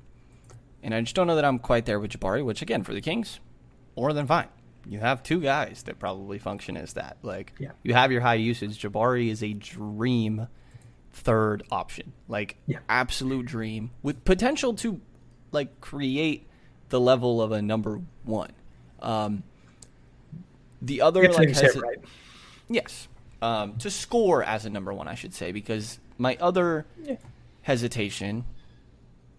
And 0.83 0.93
I 0.93 1.01
just 1.01 1.15
don't 1.15 1.27
know 1.27 1.35
that 1.35 1.45
I'm 1.45 1.59
quite 1.59 1.85
there 1.85 1.99
with 1.99 2.11
Jabari, 2.11 2.43
which 2.43 2.61
again 2.61 2.83
for 2.83 2.93
the 2.93 3.01
Kings, 3.01 3.39
more 3.95 4.13
than 4.13 4.27
fine. 4.27 4.47
You 4.85 4.99
have 4.99 5.23
two 5.23 5.41
guys 5.41 5.83
that 5.83 5.99
probably 5.99 6.39
function 6.39 6.75
as 6.77 6.93
that. 6.93 7.17
Like 7.21 7.53
yeah. 7.59 7.71
you 7.83 7.93
have 7.93 8.11
your 8.11 8.21
high 8.21 8.35
usage. 8.35 8.81
Jabari 8.81 9.29
is 9.29 9.43
a 9.43 9.53
dream 9.53 10.47
third 11.11 11.63
option. 11.71 12.13
Like 12.27 12.57
yeah. 12.65 12.79
absolute 12.87 13.45
dream 13.45 13.91
with 14.03 14.23
potential 14.25 14.73
to 14.75 14.99
like 15.51 15.79
create 15.81 16.48
the 16.89 16.99
level 16.99 17.41
of 17.41 17.51
a 17.51 17.61
number 17.61 18.01
one. 18.23 18.51
Um, 19.01 19.43
the 20.81 21.01
other 21.01 21.31
like 21.31 21.49
hesi- 21.49 21.81
right. 21.81 21.99
yes, 22.69 23.07
um, 23.41 23.77
to 23.77 23.89
score 23.89 24.43
as 24.43 24.65
a 24.65 24.69
number 24.69 24.93
one, 24.93 25.07
I 25.07 25.15
should 25.15 25.33
say, 25.33 25.51
because 25.51 25.99
my 26.17 26.37
other 26.39 26.85
yeah. 27.01 27.15
hesitation 27.61 28.45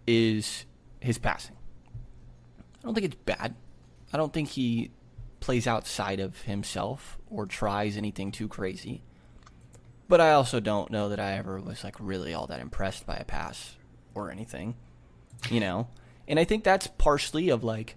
is 0.06 0.64
his 1.00 1.18
passing. 1.18 1.56
I 2.80 2.84
don't 2.84 2.94
think 2.94 3.06
it's 3.06 3.16
bad. 3.16 3.54
I 4.12 4.16
don't 4.16 4.32
think 4.32 4.48
he 4.48 4.90
plays 5.40 5.66
outside 5.66 6.20
of 6.20 6.42
himself 6.42 7.18
or 7.30 7.46
tries 7.46 7.96
anything 7.96 8.32
too 8.32 8.48
crazy. 8.48 9.02
But 10.08 10.20
I 10.20 10.32
also 10.32 10.60
don't 10.60 10.90
know 10.90 11.08
that 11.08 11.20
I 11.20 11.34
ever 11.34 11.60
was 11.60 11.84
like 11.84 11.96
really 12.00 12.34
all 12.34 12.46
that 12.48 12.60
impressed 12.60 13.06
by 13.06 13.16
a 13.16 13.24
pass 13.24 13.76
or 14.14 14.30
anything. 14.30 14.74
You 15.50 15.60
know? 15.60 15.88
And 16.28 16.38
I 16.38 16.44
think 16.44 16.64
that's 16.64 16.86
partially 16.86 17.48
of 17.48 17.64
like 17.64 17.96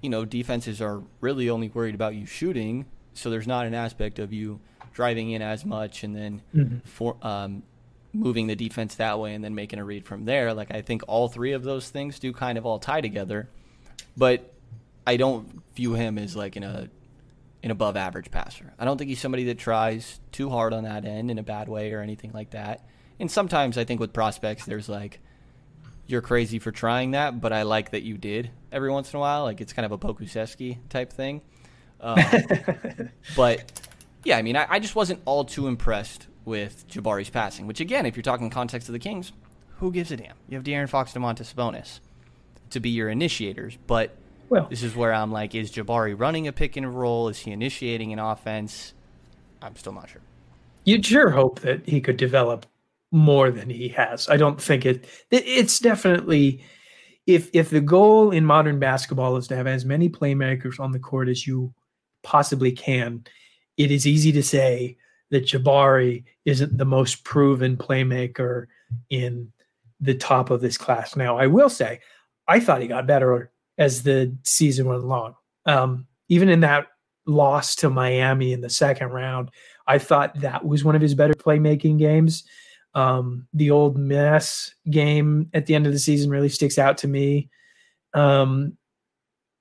you 0.00 0.08
know, 0.08 0.24
defenses 0.24 0.80
are 0.80 1.02
really 1.20 1.50
only 1.50 1.68
worried 1.68 1.94
about 1.94 2.14
you 2.14 2.26
shooting, 2.26 2.86
so 3.12 3.30
there's 3.30 3.46
not 3.46 3.66
an 3.66 3.74
aspect 3.74 4.18
of 4.18 4.32
you 4.32 4.60
driving 4.92 5.30
in 5.30 5.42
as 5.42 5.64
much 5.64 6.02
and 6.04 6.16
then 6.16 6.42
mm-hmm. 6.54 6.78
for 6.84 7.16
um, 7.22 7.62
moving 8.12 8.46
the 8.46 8.56
defense 8.56 8.96
that 8.96 9.18
way 9.18 9.34
and 9.34 9.44
then 9.44 9.54
making 9.54 9.78
a 9.78 9.84
read 9.84 10.04
from 10.04 10.24
there. 10.24 10.52
Like 10.54 10.72
I 10.72 10.82
think 10.82 11.02
all 11.06 11.28
three 11.28 11.52
of 11.52 11.62
those 11.62 11.90
things 11.90 12.18
do 12.18 12.32
kind 12.32 12.58
of 12.58 12.66
all 12.66 12.78
tie 12.78 13.00
together, 13.00 13.48
but 14.16 14.52
I 15.06 15.16
don't 15.16 15.62
view 15.74 15.94
him 15.94 16.18
as 16.18 16.34
like 16.34 16.56
in 16.56 16.62
a 16.62 16.88
an 17.62 17.70
above 17.70 17.94
average 17.94 18.30
passer. 18.30 18.72
I 18.78 18.86
don't 18.86 18.96
think 18.96 19.10
he's 19.10 19.20
somebody 19.20 19.44
that 19.44 19.58
tries 19.58 20.18
too 20.32 20.48
hard 20.48 20.72
on 20.72 20.84
that 20.84 21.04
end 21.04 21.30
in 21.30 21.38
a 21.38 21.42
bad 21.42 21.68
way 21.68 21.92
or 21.92 22.00
anything 22.00 22.32
like 22.32 22.50
that. 22.50 22.88
And 23.18 23.30
sometimes 23.30 23.76
I 23.76 23.84
think 23.84 24.00
with 24.00 24.14
prospects, 24.14 24.64
there's 24.64 24.88
like 24.88 25.20
you're 26.10 26.22
crazy 26.22 26.58
for 26.58 26.72
trying 26.72 27.12
that, 27.12 27.40
but 27.40 27.52
I 27.52 27.62
like 27.62 27.90
that 27.90 28.02
you 28.02 28.18
did 28.18 28.50
every 28.72 28.90
once 28.90 29.12
in 29.12 29.16
a 29.16 29.20
while. 29.20 29.44
Like 29.44 29.60
it's 29.60 29.72
kind 29.72 29.86
of 29.86 29.92
a 29.92 29.98
Pokusevski 29.98 30.78
type 30.88 31.12
thing. 31.12 31.42
Um, 32.00 32.18
but 33.36 33.88
yeah, 34.24 34.36
I 34.36 34.42
mean, 34.42 34.56
I, 34.56 34.66
I, 34.68 34.78
just 34.78 34.94
wasn't 34.94 35.20
all 35.24 35.44
too 35.44 35.66
impressed 35.66 36.26
with 36.44 36.88
Jabari's 36.88 37.30
passing. 37.30 37.66
Which 37.66 37.80
again, 37.80 38.06
if 38.06 38.16
you're 38.16 38.22
talking 38.22 38.50
context 38.50 38.88
of 38.88 38.94
the 38.94 38.98
Kings, 38.98 39.32
who 39.78 39.92
gives 39.92 40.10
a 40.10 40.16
damn? 40.16 40.34
You 40.48 40.56
have 40.56 40.64
De'Aaron 40.64 40.88
Fox, 40.88 41.12
Domantas 41.12 41.54
Sabonis 41.54 42.00
to 42.70 42.80
be 42.80 42.90
your 42.90 43.08
initiators, 43.08 43.76
but 43.86 44.16
well, 44.48 44.66
this 44.68 44.82
is 44.82 44.94
where 44.94 45.12
I'm 45.12 45.32
like, 45.32 45.54
is 45.54 45.70
Jabari 45.70 46.18
running 46.18 46.48
a 46.48 46.52
pick 46.52 46.76
and 46.76 46.96
roll? 46.96 47.28
Is 47.28 47.38
he 47.38 47.50
initiating 47.50 48.12
an 48.12 48.18
offense? 48.18 48.94
I'm 49.62 49.76
still 49.76 49.92
not 49.92 50.08
sure. 50.08 50.22
You'd 50.84 51.04
sure 51.04 51.30
hope 51.30 51.60
that 51.60 51.86
he 51.88 52.00
could 52.00 52.16
develop 52.16 52.66
more 53.12 53.50
than 53.50 53.68
he 53.68 53.88
has. 53.88 54.28
I 54.28 54.36
don't 54.36 54.60
think 54.60 54.86
it, 54.86 55.04
it 55.30 55.44
it's 55.46 55.78
definitely 55.78 56.64
if 57.26 57.50
if 57.52 57.70
the 57.70 57.80
goal 57.80 58.30
in 58.30 58.44
modern 58.44 58.78
basketball 58.78 59.36
is 59.36 59.48
to 59.48 59.56
have 59.56 59.66
as 59.66 59.84
many 59.84 60.08
playmakers 60.08 60.78
on 60.80 60.92
the 60.92 60.98
court 60.98 61.28
as 61.28 61.46
you 61.46 61.72
possibly 62.22 62.72
can, 62.72 63.24
it 63.76 63.90
is 63.90 64.06
easy 64.06 64.32
to 64.32 64.42
say 64.42 64.96
that 65.30 65.46
Jabari 65.46 66.24
isn't 66.44 66.76
the 66.76 66.84
most 66.84 67.24
proven 67.24 67.76
playmaker 67.76 68.66
in 69.10 69.52
the 70.00 70.14
top 70.14 70.50
of 70.50 70.60
this 70.60 70.76
class. 70.76 71.14
Now, 71.14 71.38
I 71.38 71.46
will 71.46 71.68
say, 71.68 72.00
I 72.48 72.58
thought 72.58 72.82
he 72.82 72.88
got 72.88 73.06
better 73.06 73.52
as 73.78 74.02
the 74.02 74.36
season 74.42 74.86
went 74.86 75.02
along. 75.02 75.34
Um, 75.66 76.06
even 76.28 76.48
in 76.48 76.60
that 76.60 76.86
loss 77.26 77.76
to 77.76 77.90
Miami 77.90 78.52
in 78.52 78.60
the 78.60 78.70
second 78.70 79.08
round, 79.08 79.50
I 79.86 79.98
thought 79.98 80.40
that 80.40 80.64
was 80.64 80.84
one 80.84 80.96
of 80.96 81.02
his 81.02 81.14
better 81.14 81.34
playmaking 81.34 81.98
games. 81.98 82.44
Um, 82.94 83.46
the 83.54 83.70
Ole 83.70 83.92
Miss 83.92 84.74
game 84.90 85.48
at 85.54 85.66
the 85.66 85.74
end 85.74 85.86
of 85.86 85.92
the 85.92 85.98
season 85.98 86.30
really 86.30 86.48
sticks 86.48 86.78
out 86.78 86.98
to 86.98 87.08
me. 87.08 87.48
Um, 88.14 88.76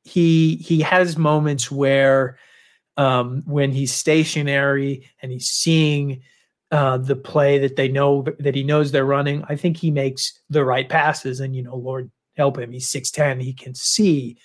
he 0.03 0.55
he 0.55 0.81
has 0.81 1.17
moments 1.17 1.69
where 1.69 2.37
um, 2.97 3.43
when 3.45 3.71
he's 3.71 3.93
stationary 3.93 5.09
and 5.21 5.31
he's 5.31 5.47
seeing 5.47 6.21
uh, 6.71 6.97
the 6.97 7.15
play 7.15 7.57
that 7.59 7.75
they 7.75 7.87
know 7.87 8.25
that 8.39 8.55
he 8.55 8.63
knows 8.63 8.91
they're 8.91 9.05
running. 9.05 9.43
I 9.47 9.55
think 9.55 9.77
he 9.77 9.91
makes 9.91 10.39
the 10.49 10.65
right 10.65 10.87
passes, 10.87 11.39
and 11.39 11.55
you 11.55 11.63
know, 11.63 11.75
Lord 11.75 12.11
help 12.35 12.57
him, 12.57 12.71
he's 12.71 12.89
six 12.89 13.11
ten. 13.11 13.39
He 13.39 13.53
can 13.53 13.75
see 13.75 14.37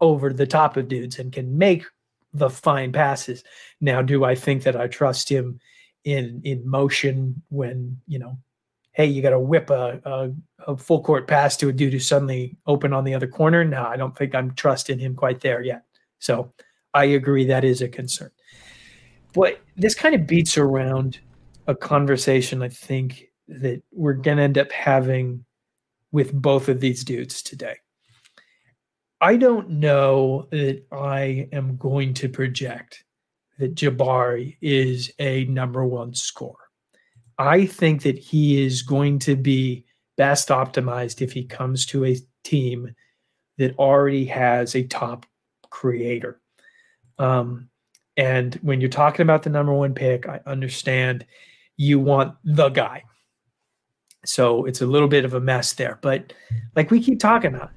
over 0.00 0.32
the 0.32 0.46
top 0.46 0.76
of 0.76 0.88
dudes 0.88 1.18
and 1.18 1.32
can 1.32 1.58
make 1.58 1.84
the 2.32 2.50
fine 2.50 2.92
passes. 2.92 3.42
Now, 3.80 4.02
do 4.02 4.24
I 4.24 4.34
think 4.34 4.62
that 4.62 4.76
I 4.76 4.86
trust 4.86 5.28
him 5.28 5.60
in 6.04 6.40
in 6.44 6.66
motion 6.68 7.42
when 7.48 8.00
you 8.06 8.18
know 8.18 8.38
hey 8.92 9.06
you 9.06 9.22
got 9.22 9.30
to 9.30 9.38
whip 9.38 9.70
a, 9.70 10.00
a, 10.04 10.72
a, 10.72 10.76
full 10.76 11.02
court 11.02 11.28
pass 11.28 11.56
to 11.56 11.68
a 11.68 11.72
dude 11.72 11.92
who's 11.92 12.06
suddenly 12.06 12.56
open 12.66 12.92
on 12.92 13.04
the 13.04 13.14
other 13.14 13.28
corner. 13.28 13.64
No 13.64 13.84
i 13.84 13.96
don't 13.96 14.16
think 14.16 14.34
i'm 14.34 14.54
trusting 14.54 14.98
him 14.98 15.14
quite 15.14 15.40
there 15.40 15.62
yet. 15.62 15.84
So 16.18 16.52
i 16.94 17.04
agree 17.04 17.46
that 17.46 17.64
is 17.64 17.82
a 17.82 17.88
concern. 17.88 18.30
But 19.34 19.60
this 19.76 19.94
kind 19.94 20.14
of 20.14 20.26
beats 20.26 20.56
around 20.56 21.18
a 21.66 21.74
conversation 21.74 22.62
i 22.62 22.68
think 22.68 23.26
that 23.48 23.82
we're 23.92 24.14
going 24.14 24.36
to 24.36 24.42
end 24.42 24.58
up 24.58 24.70
having 24.72 25.44
with 26.12 26.32
both 26.32 26.68
of 26.68 26.80
these 26.80 27.04
dudes 27.04 27.42
today. 27.42 27.76
I 29.20 29.36
don't 29.36 29.68
know 29.68 30.48
that 30.50 30.84
i 30.92 31.48
am 31.52 31.76
going 31.76 32.14
to 32.14 32.28
project 32.28 33.04
that 33.58 33.74
Jabari 33.74 34.56
is 34.60 35.12
a 35.18 35.44
number 35.46 35.84
one 35.84 36.14
scorer. 36.14 36.54
I 37.38 37.66
think 37.66 38.02
that 38.02 38.18
he 38.18 38.64
is 38.64 38.82
going 38.82 39.18
to 39.20 39.36
be 39.36 39.84
best 40.16 40.48
optimized 40.48 41.22
if 41.22 41.32
he 41.32 41.44
comes 41.44 41.86
to 41.86 42.04
a 42.04 42.16
team 42.44 42.94
that 43.58 43.76
already 43.78 44.24
has 44.26 44.74
a 44.74 44.84
top 44.84 45.26
creator. 45.70 46.40
Um, 47.18 47.68
and 48.16 48.54
when 48.56 48.80
you're 48.80 48.90
talking 48.90 49.22
about 49.22 49.42
the 49.42 49.50
number 49.50 49.72
one 49.72 49.94
pick, 49.94 50.28
I 50.28 50.40
understand 50.46 51.24
you 51.76 52.00
want 52.00 52.34
the 52.44 52.68
guy. 52.68 53.04
So 54.24 54.64
it's 54.64 54.80
a 54.80 54.86
little 54.86 55.08
bit 55.08 55.24
of 55.24 55.34
a 55.34 55.40
mess 55.40 55.72
there. 55.74 55.98
But 56.02 56.32
like 56.74 56.90
we 56.90 57.00
keep 57.00 57.20
talking 57.20 57.54
about, 57.54 57.70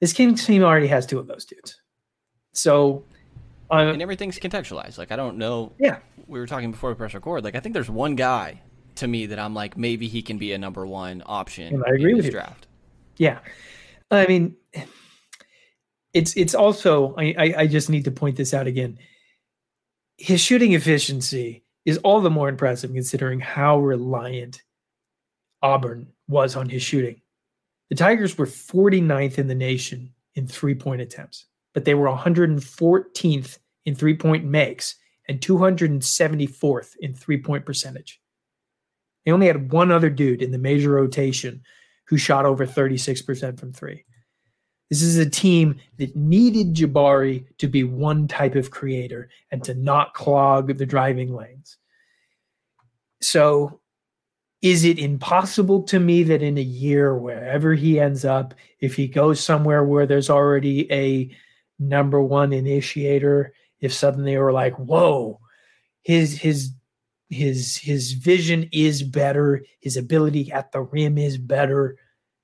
this 0.00 0.12
Kings 0.12 0.44
team 0.44 0.62
already 0.62 0.86
has 0.86 1.06
two 1.06 1.18
of 1.18 1.26
those 1.26 1.44
dudes. 1.44 1.80
So 2.54 3.04
uh, 3.70 3.76
and 3.76 4.02
everything's 4.02 4.38
contextualized. 4.38 4.98
Like 4.98 5.12
I 5.12 5.16
don't 5.16 5.38
know. 5.38 5.72
Yeah. 5.78 5.98
We 6.26 6.38
were 6.38 6.46
talking 6.46 6.70
before 6.70 6.90
we 6.90 6.96
press 6.96 7.14
record. 7.14 7.44
Like 7.44 7.54
I 7.54 7.60
think 7.60 7.74
there's 7.74 7.90
one 7.90 8.14
guy 8.14 8.60
to 8.96 9.08
me 9.08 9.26
that 9.26 9.38
I'm 9.38 9.54
like 9.54 9.76
maybe 9.76 10.08
he 10.08 10.22
can 10.22 10.38
be 10.38 10.52
a 10.52 10.58
number 10.58 10.86
one 10.86 11.22
option. 11.26 11.82
I 11.86 11.94
agree 11.94 12.14
with 12.14 12.26
you. 12.26 12.30
Draft. 12.30 12.66
Yeah, 13.16 13.38
I 14.10 14.26
mean, 14.26 14.56
it's 16.12 16.36
it's 16.36 16.54
also 16.54 17.14
I, 17.16 17.34
I 17.38 17.54
I 17.58 17.66
just 17.66 17.90
need 17.90 18.04
to 18.04 18.10
point 18.10 18.36
this 18.36 18.54
out 18.54 18.66
again. 18.66 18.98
His 20.16 20.40
shooting 20.40 20.72
efficiency 20.72 21.64
is 21.84 21.98
all 21.98 22.20
the 22.20 22.30
more 22.30 22.48
impressive 22.48 22.92
considering 22.92 23.40
how 23.40 23.78
reliant 23.78 24.62
Auburn 25.62 26.08
was 26.28 26.56
on 26.56 26.68
his 26.68 26.82
shooting. 26.82 27.20
The 27.90 27.96
Tigers 27.96 28.38
were 28.38 28.46
49th 28.46 29.38
in 29.38 29.46
the 29.46 29.54
nation 29.54 30.12
in 30.34 30.46
three 30.46 30.74
point 30.74 31.00
attempts 31.00 31.46
but 31.74 31.84
they 31.84 31.94
were 31.94 32.08
114th 32.08 33.58
in 33.84 33.94
three 33.94 34.16
point 34.16 34.44
makes 34.44 34.94
and 35.28 35.40
274th 35.40 36.96
in 37.00 37.14
three 37.14 37.38
point 37.38 37.66
percentage. 37.66 38.20
They 39.24 39.32
only 39.32 39.46
had 39.46 39.72
one 39.72 39.90
other 39.90 40.10
dude 40.10 40.42
in 40.42 40.52
the 40.52 40.58
major 40.58 40.90
rotation 40.90 41.62
who 42.06 42.16
shot 42.16 42.44
over 42.44 42.66
36% 42.66 43.58
from 43.58 43.72
three. 43.72 44.04
This 44.90 45.02
is 45.02 45.16
a 45.16 45.28
team 45.28 45.80
that 45.98 46.14
needed 46.14 46.74
Jabari 46.74 47.46
to 47.58 47.66
be 47.66 47.84
one 47.84 48.28
type 48.28 48.54
of 48.54 48.70
creator 48.70 49.30
and 49.50 49.64
to 49.64 49.74
not 49.74 50.12
clog 50.12 50.76
the 50.76 50.86
driving 50.86 51.34
lanes. 51.34 51.78
So, 53.22 53.80
is 54.60 54.84
it 54.84 54.98
impossible 54.98 55.82
to 55.84 56.00
me 56.00 56.22
that 56.22 56.42
in 56.42 56.56
a 56.56 56.62
year, 56.62 57.16
wherever 57.16 57.74
he 57.74 58.00
ends 58.00 58.24
up, 58.24 58.54
if 58.80 58.94
he 58.94 59.06
goes 59.06 59.40
somewhere 59.40 59.84
where 59.84 60.06
there's 60.06 60.30
already 60.30 60.90
a 60.90 61.34
number 61.78 62.20
one 62.22 62.52
initiator 62.52 63.52
if 63.80 63.92
suddenly 63.92 64.32
they 64.32 64.38
were 64.38 64.52
like 64.52 64.74
whoa 64.78 65.40
his 66.02 66.38
his 66.38 66.72
his 67.30 67.78
his 67.78 68.12
vision 68.12 68.68
is 68.72 69.02
better. 69.02 69.64
His 69.80 69.96
ability 69.96 70.52
at 70.52 70.72
the 70.72 70.82
rim 70.82 71.18
is 71.18 71.38
better. 71.38 71.96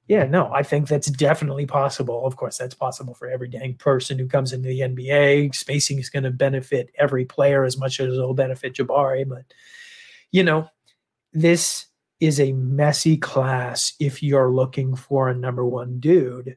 Yeah 0.08 0.24
no 0.24 0.50
i 0.52 0.64
think 0.64 0.88
that's 0.88 1.10
definitely 1.10 1.66
possible. 1.66 2.26
Of 2.26 2.36
course 2.36 2.58
that's 2.58 2.74
possible 2.74 3.14
for 3.14 3.28
every 3.28 3.48
dang 3.48 3.74
person 3.74 4.18
who 4.18 4.26
comes 4.26 4.52
into 4.52 4.68
the 4.68 4.80
nba 4.80 5.54
spacing 5.54 5.98
is 6.00 6.10
going 6.10 6.24
to 6.24 6.30
benefit 6.30 6.90
every 6.98 7.24
player 7.24 7.64
as 7.64 7.76
much 7.78 8.00
as 8.00 8.14
it'll 8.14 8.34
benefit 8.34 8.74
jabari 8.74 9.28
but 9.28 9.44
you 10.32 10.42
know 10.42 10.68
this 11.32 11.86
is 12.20 12.38
a 12.40 12.52
messy 12.52 13.16
class 13.16 13.94
if 13.98 14.22
you're 14.22 14.50
looking 14.50 14.94
for 14.94 15.28
a 15.28 15.34
number 15.34 15.64
one 15.64 15.98
dude. 16.00 16.56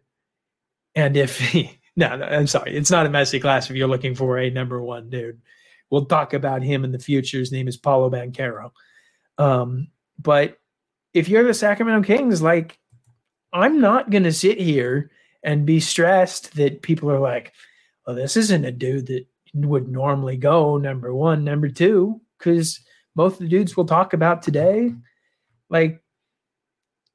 And 0.95 1.15
if 1.15 1.39
he, 1.39 1.79
no, 1.95 2.15
no, 2.15 2.25
I'm 2.25 2.47
sorry, 2.47 2.75
it's 2.75 2.91
not 2.91 3.05
a 3.05 3.09
messy 3.09 3.39
class 3.39 3.69
if 3.69 3.75
you're 3.75 3.87
looking 3.87 4.15
for 4.15 4.37
a 4.37 4.49
number 4.49 4.81
one 4.81 5.09
dude. 5.09 5.41
We'll 5.89 6.05
talk 6.05 6.33
about 6.33 6.63
him 6.63 6.83
in 6.83 6.91
the 6.91 6.99
future. 6.99 7.37
His 7.37 7.51
name 7.51 7.67
is 7.67 7.77
Paolo 7.77 8.09
Banchero. 8.09 8.71
Um, 9.37 9.89
but 10.19 10.57
if 11.13 11.29
you're 11.29 11.43
the 11.43 11.53
Sacramento 11.53 12.05
Kings, 12.07 12.41
like, 12.41 12.79
I'm 13.51 13.79
not 13.79 14.09
going 14.09 14.23
to 14.23 14.33
sit 14.33 14.59
here 14.59 15.11
and 15.43 15.65
be 15.65 15.79
stressed 15.79 16.55
that 16.55 16.81
people 16.81 17.11
are 17.11 17.19
like, 17.19 17.53
well, 18.07 18.15
this 18.15 18.35
isn't 18.35 18.65
a 18.65 18.71
dude 18.71 19.07
that 19.07 19.27
would 19.53 19.87
normally 19.87 20.37
go 20.37 20.77
number 20.77 21.13
one, 21.13 21.43
number 21.43 21.69
two, 21.69 22.19
because 22.39 22.79
both 23.15 23.37
the 23.37 23.47
dudes 23.47 23.77
we'll 23.77 23.85
talk 23.85 24.13
about 24.13 24.41
today, 24.41 24.91
like, 25.69 26.01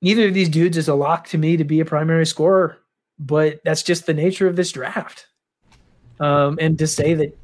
neither 0.01 0.29
of 0.29 0.35
these 0.35 0.49
dudes 0.49 0.77
is 0.77 0.87
a 0.87 0.95
lock 0.95 1.27
to 1.29 1.38
me 1.38 1.57
to 1.57 1.64
be 1.64 1.81
a 1.81 1.85
primary 1.85 2.27
scorer, 2.27 2.79
but 3.19 3.61
that's 3.65 3.83
just 3.83 4.07
the 4.07 4.15
nature 4.15 4.47
of 4.47 4.57
this 4.57 4.73
draft. 4.73 5.27
Um, 6.21 6.59
and 6.61 6.79
to 6.79 6.87
say 6.87 7.15
that 7.15 7.39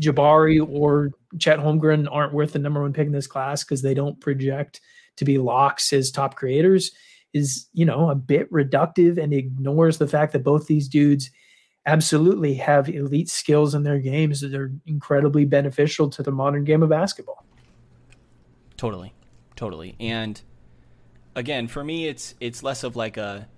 Jabari 0.00 0.66
or 0.66 1.10
Chet 1.38 1.58
Holmgren 1.58 2.08
aren't 2.10 2.32
worth 2.32 2.52
the 2.52 2.58
number 2.58 2.82
one 2.82 2.92
pick 2.92 3.06
in 3.06 3.12
this 3.12 3.26
class 3.26 3.64
because 3.64 3.82
they 3.82 3.94
don't 3.94 4.20
project 4.20 4.80
to 5.16 5.24
be 5.24 5.38
locks 5.38 5.92
as 5.92 6.10
top 6.10 6.36
creators 6.36 6.92
is, 7.34 7.68
you 7.72 7.84
know, 7.84 8.10
a 8.10 8.14
bit 8.14 8.50
reductive 8.50 9.22
and 9.22 9.32
ignores 9.32 9.98
the 9.98 10.06
fact 10.06 10.32
that 10.32 10.44
both 10.44 10.66
these 10.66 10.88
dudes 10.88 11.30
absolutely 11.86 12.54
have 12.54 12.88
elite 12.88 13.28
skills 13.28 13.74
in 13.74 13.82
their 13.82 13.98
games 13.98 14.40
that 14.40 14.54
are 14.54 14.72
incredibly 14.86 15.44
beneficial 15.44 16.08
to 16.10 16.22
the 16.22 16.30
modern 16.30 16.64
game 16.64 16.82
of 16.82 16.88
basketball. 16.88 17.44
Totally. 18.76 19.12
Totally. 19.56 19.96
And 19.98 20.40
again, 21.34 21.66
for 21.66 21.82
me 21.82 22.06
it's 22.06 22.34
it's 22.40 22.62
less 22.62 22.84
of 22.84 22.94
like 22.94 23.16
a 23.16 23.48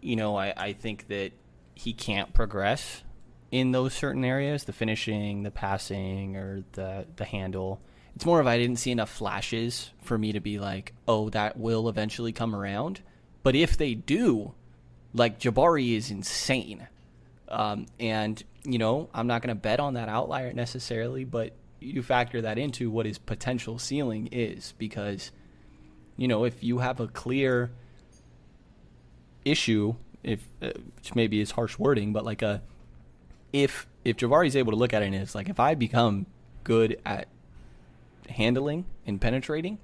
you 0.00 0.16
know, 0.16 0.36
I, 0.36 0.52
I 0.56 0.72
think 0.72 1.08
that 1.08 1.32
he 1.74 1.92
can't 1.92 2.32
progress 2.32 3.02
in 3.50 3.72
those 3.72 3.94
certain 3.94 4.24
areas, 4.24 4.64
the 4.64 4.72
finishing, 4.72 5.42
the 5.42 5.50
passing, 5.50 6.36
or 6.36 6.64
the 6.72 7.06
the 7.16 7.24
handle. 7.24 7.80
It's 8.14 8.26
more 8.26 8.40
of 8.40 8.46
I 8.46 8.58
didn't 8.58 8.76
see 8.76 8.90
enough 8.90 9.10
flashes 9.10 9.90
for 10.02 10.18
me 10.18 10.32
to 10.32 10.40
be 10.40 10.58
like, 10.58 10.92
oh, 11.06 11.30
that 11.30 11.56
will 11.56 11.88
eventually 11.88 12.32
come 12.32 12.54
around. 12.54 13.00
But 13.42 13.54
if 13.54 13.76
they 13.76 13.94
do, 13.94 14.54
like 15.14 15.38
Jabari 15.40 15.96
is 15.96 16.10
insane. 16.10 16.86
Um, 17.48 17.86
and 17.98 18.42
you 18.64 18.78
know, 18.78 19.08
I'm 19.14 19.26
not 19.26 19.42
going 19.42 19.54
to 19.54 19.60
bet 19.60 19.80
on 19.80 19.94
that 19.94 20.08
outlier 20.08 20.52
necessarily, 20.52 21.24
but 21.24 21.52
you 21.80 22.02
factor 22.02 22.42
that 22.42 22.58
into 22.58 22.90
what 22.90 23.06
his 23.06 23.18
potential 23.18 23.78
ceiling 23.78 24.28
is 24.32 24.74
because 24.76 25.32
you 26.16 26.28
know, 26.28 26.44
if 26.44 26.62
you 26.62 26.78
have 26.78 27.00
a 27.00 27.08
clear 27.08 27.70
issue, 29.44 29.94
if 30.22 30.48
uh, 30.62 30.70
which 30.96 31.14
maybe 31.14 31.40
is 31.40 31.52
harsh 31.52 31.78
wording, 31.78 32.12
but 32.12 32.24
like 32.24 32.42
a 32.42 32.62
if 33.52 33.86
if 34.04 34.16
Jabari's 34.16 34.56
able 34.56 34.72
to 34.72 34.78
look 34.78 34.92
at 34.92 35.02
it 35.02 35.06
and 35.06 35.14
it's 35.14 35.34
like 35.34 35.48
if 35.48 35.60
I 35.60 35.74
become 35.74 36.26
good 36.64 37.00
at 37.04 37.28
handling 38.28 38.84
and 39.06 39.20
penetrating, 39.20 39.78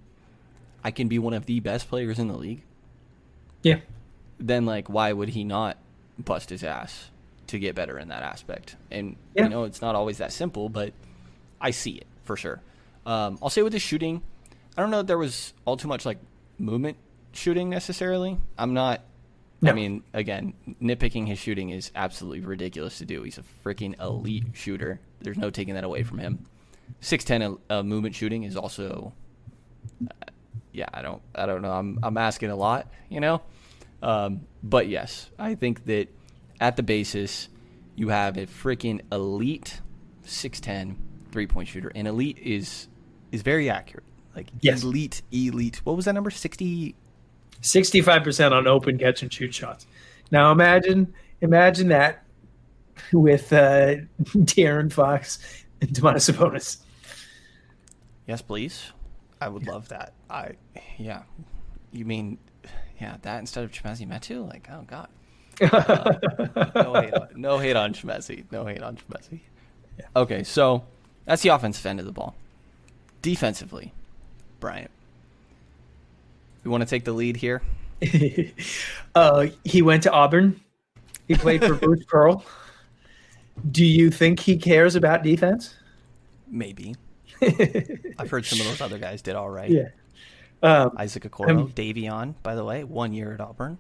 I 0.85 0.91
can 0.91 1.09
be 1.09 1.19
one 1.19 1.35
of 1.35 1.47
the 1.47 1.61
best 1.61 1.89
players 1.89 2.19
in 2.19 2.29
the 2.29 2.37
league. 2.37 2.63
Yeah. 3.63 3.81
Then 4.39 4.67
like 4.67 4.89
why 4.89 5.13
would 5.13 5.31
he 5.31 5.45
not 5.45 5.79
bust 6.19 6.51
his 6.51 6.63
ass 6.63 7.11
to 7.49 7.59
get 7.59 7.75
better 7.75 7.99
in 7.99 8.09
that 8.09 8.23
aspect? 8.23 8.77
And 8.91 9.17
yeah. 9.35 9.45
you 9.45 9.49
know, 9.49 9.65
it's 9.65 9.83
not 9.83 9.95
always 9.95 10.19
that 10.19 10.33
simple, 10.33 10.69
but 10.69 10.93
I 11.61 11.71
see 11.71 11.93
it 11.93 12.07
for 12.25 12.37
sure. 12.37 12.61
Um, 13.05 13.39
I'll 13.43 13.51
say 13.51 13.63
with 13.63 13.73
the 13.73 13.79
shooting, 13.79 14.23
I 14.77 14.83
don't 14.83 14.91
know 14.91 15.01
if 15.01 15.07
there 15.07 15.19
was 15.19 15.55
all 15.65 15.77
too 15.77 15.89
much 15.89 16.05
like 16.05 16.19
movement 16.59 16.97
shooting 17.33 17.71
necessarily. 17.71 18.39
I'm 18.59 18.75
not 18.75 19.01
no. 19.61 19.71
I 19.71 19.75
mean, 19.75 20.03
again, 20.13 20.55
nitpicking 20.83 21.27
his 21.27 21.39
shooting 21.39 21.71
is 21.71 21.91
absolutely 21.95 22.41
ridiculous 22.41 22.99
to 22.99 23.05
do. 23.05 23.23
He's 23.23 23.39
a 23.39 23.45
freaking 23.65 23.99
elite 24.01 24.45
shooter. 24.53 25.01
There's 25.21 25.39
no 25.39 25.51
taking 25.51 25.75
that 25.75 25.85
away 25.85 26.03
from 26.03 26.19
him. 26.19 26.47
Six 27.01 27.25
ten 27.25 27.57
uh, 27.71 27.83
movement 27.83 28.15
shooting 28.15 28.45
is 28.45 28.57
also, 28.57 29.13
uh, 30.03 30.31
yeah, 30.73 30.89
I 30.93 31.03
don't, 31.03 31.23
I 31.35 31.47
don't 31.47 31.63
know. 31.63 31.73
I'm, 31.73 31.99
I'm 32.03 32.17
asking 32.17 32.51
a 32.51 32.57
lot, 32.57 32.89
you 33.09 33.21
know, 33.21 33.43
um, 34.03 34.43
but 34.63 34.89
yes, 34.89 35.31
I 35.39 35.55
think 35.55 35.85
that 35.87 36.09
at 36.61 36.77
the 36.77 36.83
basis, 36.83 37.49
you 37.97 38.11
have 38.11 38.37
a 38.37 38.47
freaking 38.47 39.01
elite 39.11 39.81
6'10 40.25 40.97
three 41.37 41.47
point 41.47 41.69
shooter, 41.69 41.93
and 41.95 42.09
elite 42.09 42.39
is 42.39 42.89
is 43.31 43.43
very 43.43 43.69
accurate. 43.69 44.05
Like 44.35 44.49
yes. 44.61 44.83
elite, 44.83 45.21
elite. 45.31 45.83
What 45.85 45.97
was 45.97 46.07
that 46.07 46.15
number? 46.15 46.31
Sixty 46.31 46.95
65% 47.63 48.53
on 48.53 48.67
open 48.67 48.99
catch 48.99 49.23
and 49.23 49.33
shoot 49.33 49.55
shots. 49.55 49.87
Now 50.31 50.51
imagine 50.53 51.13
imagine 51.41 51.89
that 51.89 52.25
with 53.13 53.53
uh 53.53 53.97
De'Aaron 54.23 54.93
Fox 54.93 55.39
and 55.81 55.91
Domantas 55.91 56.31
Sabonis. 56.33 56.79
Yes, 58.27 58.43
please. 58.43 58.93
I 59.41 59.49
would 59.49 59.67
love 59.67 59.89
that. 59.89 60.15
I 60.29 60.53
yeah. 60.99 61.23
You 61.93 62.05
mean 62.05 62.39
yeah, 63.01 63.17
that 63.23 63.41
instead 63.41 63.65
of 63.65 63.73
Chimezie 63.73 64.09
Metu? 64.09 64.49
Like, 64.49 64.69
oh 64.71 64.85
god. 64.87 65.09
Uh, 65.61 66.15
no 66.75 66.95
hate 66.95 67.15
on 67.15 67.29
no 67.35 67.59
hate 67.59 67.77
on 67.77 67.95
Chimezie. 67.95 68.45
No 68.51 68.67
hate 68.67 68.83
on 68.83 68.97
Chimezie. 68.97 69.41
Yeah. 69.99 70.07
Okay, 70.15 70.43
so 70.43 70.85
that's 71.25 71.43
the 71.43 71.49
offensive 71.51 71.85
end 71.87 72.01
of 72.01 72.07
the 72.07 72.13
ball. 72.13 72.35
Defensively, 73.23 73.93
Bryant. 74.61 74.91
We 76.67 76.71
want 76.71 76.83
to 76.83 76.91
take 76.91 77.05
the 77.05 77.13
lead 77.13 77.37
here. 77.37 77.63
uh, 79.15 79.47
he 79.63 79.83
went 79.83 80.03
to 80.03 80.11
Auburn. 80.11 80.61
He 81.29 81.37
played 81.37 81.65
for 81.65 81.75
Bruce 81.81 82.05
Pearl. 82.09 82.45
Do 83.71 83.85
you 83.85 84.11
think 84.11 84.41
he 84.41 84.57
cares 84.57 84.97
about 84.97 85.23
defense? 85.23 85.77
Maybe. 86.49 86.97
I've 88.19 88.29
heard 88.29 88.47
some 88.47 88.59
of 88.59 88.67
those 88.67 88.81
other 88.81 88.99
guys 88.99 89.23
did 89.23 89.37
all 89.37 89.49
right. 89.49 89.71
Yeah. 89.71 89.91
Um, 90.61 90.97
Isaac 90.97 91.23
Okoro, 91.23 91.51
um, 91.51 91.71
Davion, 91.71 92.35
by 92.43 92.57
the 92.57 92.65
way, 92.65 92.83
one 92.83 93.13
year 93.13 93.33
at 93.33 93.41
Auburn. 93.41 93.79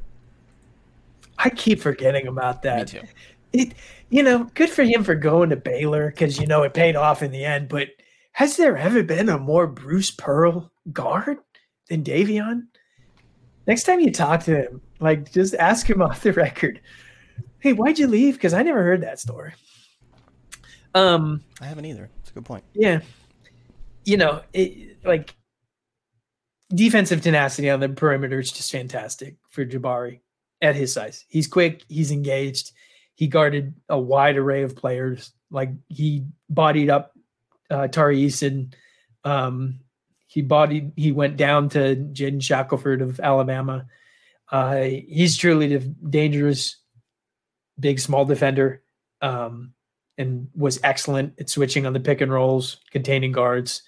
I 1.36 1.50
keep 1.50 1.80
forgetting 1.80 2.28
about 2.28 2.62
that. 2.62 2.92
Me 2.92 3.00
too. 3.00 3.06
It, 3.52 3.74
you 4.10 4.22
know, 4.22 4.44
good 4.54 4.70
for 4.70 4.84
him 4.84 5.02
for 5.02 5.16
going 5.16 5.50
to 5.50 5.56
Baylor 5.56 6.10
because 6.10 6.38
you 6.38 6.46
know 6.46 6.62
it 6.62 6.72
paid 6.72 6.94
off 6.94 7.24
in 7.24 7.32
the 7.32 7.44
end. 7.44 7.68
But 7.68 7.88
has 8.30 8.56
there 8.56 8.76
ever 8.76 9.02
been 9.02 9.28
a 9.28 9.38
more 9.38 9.66
Bruce 9.66 10.12
Pearl 10.12 10.70
guard 10.92 11.38
than 11.88 12.04
Davion? 12.04 12.68
Next 13.66 13.84
time 13.84 14.00
you 14.00 14.12
talk 14.12 14.44
to 14.44 14.62
him, 14.62 14.80
like 15.00 15.32
just 15.32 15.54
ask 15.54 15.88
him 15.88 16.02
off 16.02 16.22
the 16.22 16.32
record. 16.32 16.80
Hey, 17.58 17.72
why'd 17.72 17.98
you 17.98 18.06
leave? 18.06 18.34
Because 18.34 18.54
I 18.54 18.62
never 18.62 18.82
heard 18.82 19.02
that 19.02 19.18
story. 19.18 19.52
Um, 20.94 21.42
I 21.60 21.66
haven't 21.66 21.84
either. 21.84 22.08
It's 22.20 22.30
a 22.30 22.34
good 22.34 22.44
point. 22.44 22.64
Yeah, 22.74 23.00
you 24.04 24.16
know, 24.16 24.42
it, 24.52 25.04
like 25.04 25.34
defensive 26.74 27.20
tenacity 27.20 27.70
on 27.70 27.80
the 27.80 27.88
perimeter 27.88 28.40
is 28.40 28.50
just 28.50 28.72
fantastic 28.72 29.36
for 29.50 29.64
Jabari 29.64 30.20
at 30.62 30.74
his 30.74 30.92
size. 30.92 31.24
He's 31.28 31.46
quick. 31.46 31.82
He's 31.88 32.12
engaged. 32.12 32.72
He 33.14 33.26
guarded 33.26 33.74
a 33.88 33.98
wide 33.98 34.36
array 34.36 34.62
of 34.62 34.76
players. 34.76 35.32
Like 35.50 35.70
he 35.88 36.24
bodied 36.48 36.90
up 36.90 37.12
uh, 37.70 37.88
Tari 37.88 38.22
Eason 38.22 38.72
um, 39.24 39.80
he 40.36 40.42
bodied. 40.42 40.92
He 40.96 41.12
went 41.12 41.38
down 41.38 41.70
to 41.70 41.96
Jaden 41.96 42.42
Shackelford 42.42 43.00
of 43.00 43.18
Alabama. 43.20 43.86
Uh, 44.52 44.82
he's 44.82 45.34
truly 45.34 45.72
a 45.72 45.78
dangerous, 45.78 46.76
big, 47.80 47.98
small 47.98 48.26
defender, 48.26 48.82
um, 49.22 49.72
and 50.18 50.48
was 50.54 50.78
excellent 50.84 51.32
at 51.40 51.48
switching 51.48 51.86
on 51.86 51.94
the 51.94 52.00
pick 52.00 52.20
and 52.20 52.30
rolls, 52.30 52.80
containing 52.90 53.32
guards. 53.32 53.82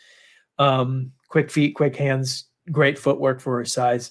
Um, 0.59 1.13
quick 1.29 1.51
feet, 1.51 1.75
quick 1.75 1.97
hands, 1.97 2.47
great 2.73 2.99
footwork 2.99 3.43
for 3.43 3.61
his 3.61 3.71
size. 3.71 4.11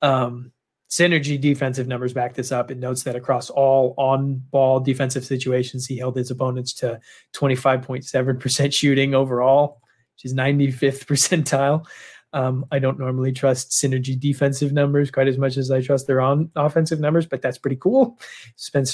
Um, 0.00 0.52
synergy 0.88 1.38
defensive 1.38 1.86
numbers 1.86 2.14
back 2.14 2.32
this 2.32 2.50
up. 2.50 2.70
It 2.70 2.78
notes 2.78 3.02
that 3.02 3.14
across 3.14 3.50
all 3.50 3.92
on 3.98 4.42
ball 4.50 4.80
defensive 4.80 5.26
situations, 5.26 5.84
he 5.84 5.98
held 5.98 6.16
his 6.16 6.30
opponents 6.30 6.72
to 6.76 6.98
25.7% 7.34 8.72
shooting 8.72 9.14
overall 9.14 9.82
is 10.22 10.34
95th 10.34 11.06
percentile. 11.06 11.86
Um, 12.34 12.66
I 12.72 12.80
don't 12.80 12.98
normally 12.98 13.32
trust 13.32 13.70
synergy 13.70 14.18
defensive 14.18 14.72
numbers 14.72 15.10
quite 15.10 15.28
as 15.28 15.38
much 15.38 15.56
as 15.56 15.70
I 15.70 15.80
trust 15.80 16.08
their 16.08 16.20
on 16.20 16.50
offensive 16.56 16.98
numbers, 16.98 17.26
but 17.26 17.42
that's 17.42 17.58
pretty 17.58 17.76
cool. 17.76 18.18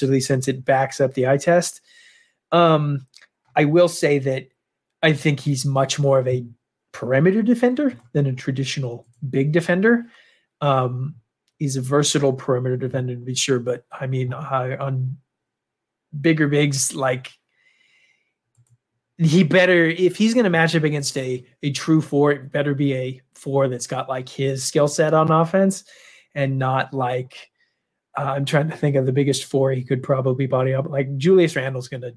Lee 0.02 0.20
since 0.20 0.46
it 0.46 0.64
backs 0.64 1.00
up 1.00 1.14
the 1.14 1.26
eye 1.26 1.38
test. 1.38 1.80
Um, 2.52 3.06
I 3.56 3.64
will 3.64 3.88
say 3.88 4.18
that 4.18 4.48
I 5.02 5.14
think 5.14 5.40
he's 5.40 5.64
much 5.64 5.98
more 5.98 6.18
of 6.18 6.28
a 6.28 6.44
perimeter 6.92 7.40
defender 7.40 7.94
than 8.12 8.26
a 8.26 8.34
traditional 8.34 9.06
big 9.30 9.52
defender. 9.52 10.06
Um, 10.60 11.14
he's 11.58 11.76
a 11.76 11.80
versatile 11.80 12.34
perimeter 12.34 12.76
defender 12.76 13.14
to 13.14 13.20
be 13.20 13.34
sure, 13.34 13.58
but 13.58 13.84
I 13.90 14.06
mean, 14.06 14.34
uh, 14.34 14.76
on 14.78 15.16
bigger 16.20 16.48
bigs 16.48 16.94
like 16.94 17.32
he 19.22 19.42
better 19.42 19.86
if 19.86 20.16
he's 20.16 20.32
going 20.32 20.44
to 20.44 20.50
match 20.50 20.74
up 20.74 20.82
against 20.82 21.16
a 21.18 21.44
a 21.62 21.70
true 21.72 22.00
four, 22.00 22.32
it 22.32 22.50
better 22.50 22.74
be 22.74 22.94
a 22.94 23.20
four 23.34 23.68
that's 23.68 23.86
got 23.86 24.08
like 24.08 24.28
his 24.28 24.64
skill 24.64 24.88
set 24.88 25.12
on 25.12 25.30
offense, 25.30 25.84
and 26.34 26.58
not 26.58 26.94
like 26.94 27.50
uh, 28.16 28.22
I'm 28.36 28.44
trying 28.44 28.70
to 28.70 28.76
think 28.76 28.96
of 28.96 29.06
the 29.06 29.12
biggest 29.12 29.44
four 29.44 29.72
he 29.72 29.84
could 29.84 30.02
probably 30.02 30.46
body 30.46 30.74
up. 30.74 30.88
Like 30.88 31.16
Julius 31.18 31.54
Randle's 31.54 31.88
going 31.88 32.02
to 32.02 32.14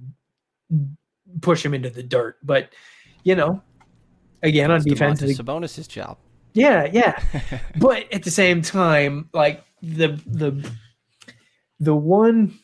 push 1.42 1.64
him 1.66 1.74
into 1.74 1.90
the 1.90 2.04
dirt, 2.04 2.38
but 2.42 2.70
you 3.24 3.36
know, 3.36 3.62
again 4.42 4.72
on 4.72 4.82
defense, 4.82 5.20
the 5.20 5.34
Sabonis's 5.34 5.88
job. 5.88 6.18
Yeah, 6.54 6.86
yeah, 6.86 7.22
but 7.78 8.12
at 8.14 8.24
the 8.24 8.32
same 8.32 8.62
time, 8.62 9.30
like 9.34 9.62
the 9.82 10.20
the 10.26 10.72
the 11.82 11.96
one, 11.96 12.58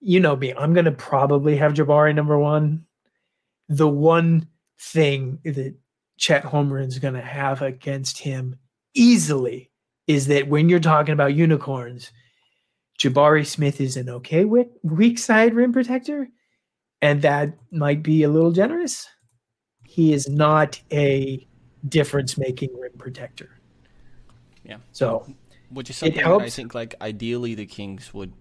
you 0.00 0.20
know 0.20 0.36
me, 0.36 0.54
I'm 0.54 0.72
going 0.72 0.86
to 0.86 0.92
probably 0.92 1.56
have 1.56 1.74
Jabari 1.74 2.14
number 2.14 2.38
one. 2.38 2.86
The 3.68 3.88
one 3.88 4.48
thing 4.80 5.38
that 5.44 5.74
Chet 6.16 6.44
Holmgren's 6.44 6.98
going 6.98 7.14
to 7.14 7.20
have 7.20 7.62
against 7.62 8.18
him 8.18 8.56
easily 8.94 9.70
is 10.06 10.26
that 10.26 10.48
when 10.48 10.68
you're 10.68 10.80
talking 10.80 11.12
about 11.12 11.34
unicorns, 11.34 12.12
Jabari 12.98 13.46
Smith 13.46 13.80
is 13.80 13.96
an 13.96 14.08
okay 14.08 14.44
weak, 14.44 14.68
weak 14.82 15.18
side 15.18 15.54
rim 15.54 15.72
protector, 15.72 16.28
and 17.02 17.22
that 17.22 17.56
might 17.72 18.02
be 18.02 18.22
a 18.22 18.28
little 18.28 18.52
generous. 18.52 19.08
He 19.86 20.12
is 20.12 20.28
not 20.28 20.80
a 20.92 21.46
difference 21.88 22.38
making 22.38 22.70
rim 22.78 22.92
protector. 22.98 23.50
Yeah. 24.62 24.76
So, 24.92 25.26
which 25.70 25.90
is 25.90 25.96
something 25.96 26.22
I 26.24 26.48
think 26.48 26.74
like 26.74 26.94
ideally 27.00 27.54
the 27.54 27.66
Kings 27.66 28.14
would 28.14 28.32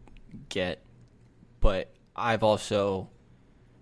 get, 0.50 0.84
but 1.60 1.94
I've 2.16 2.44
also 2.44 3.10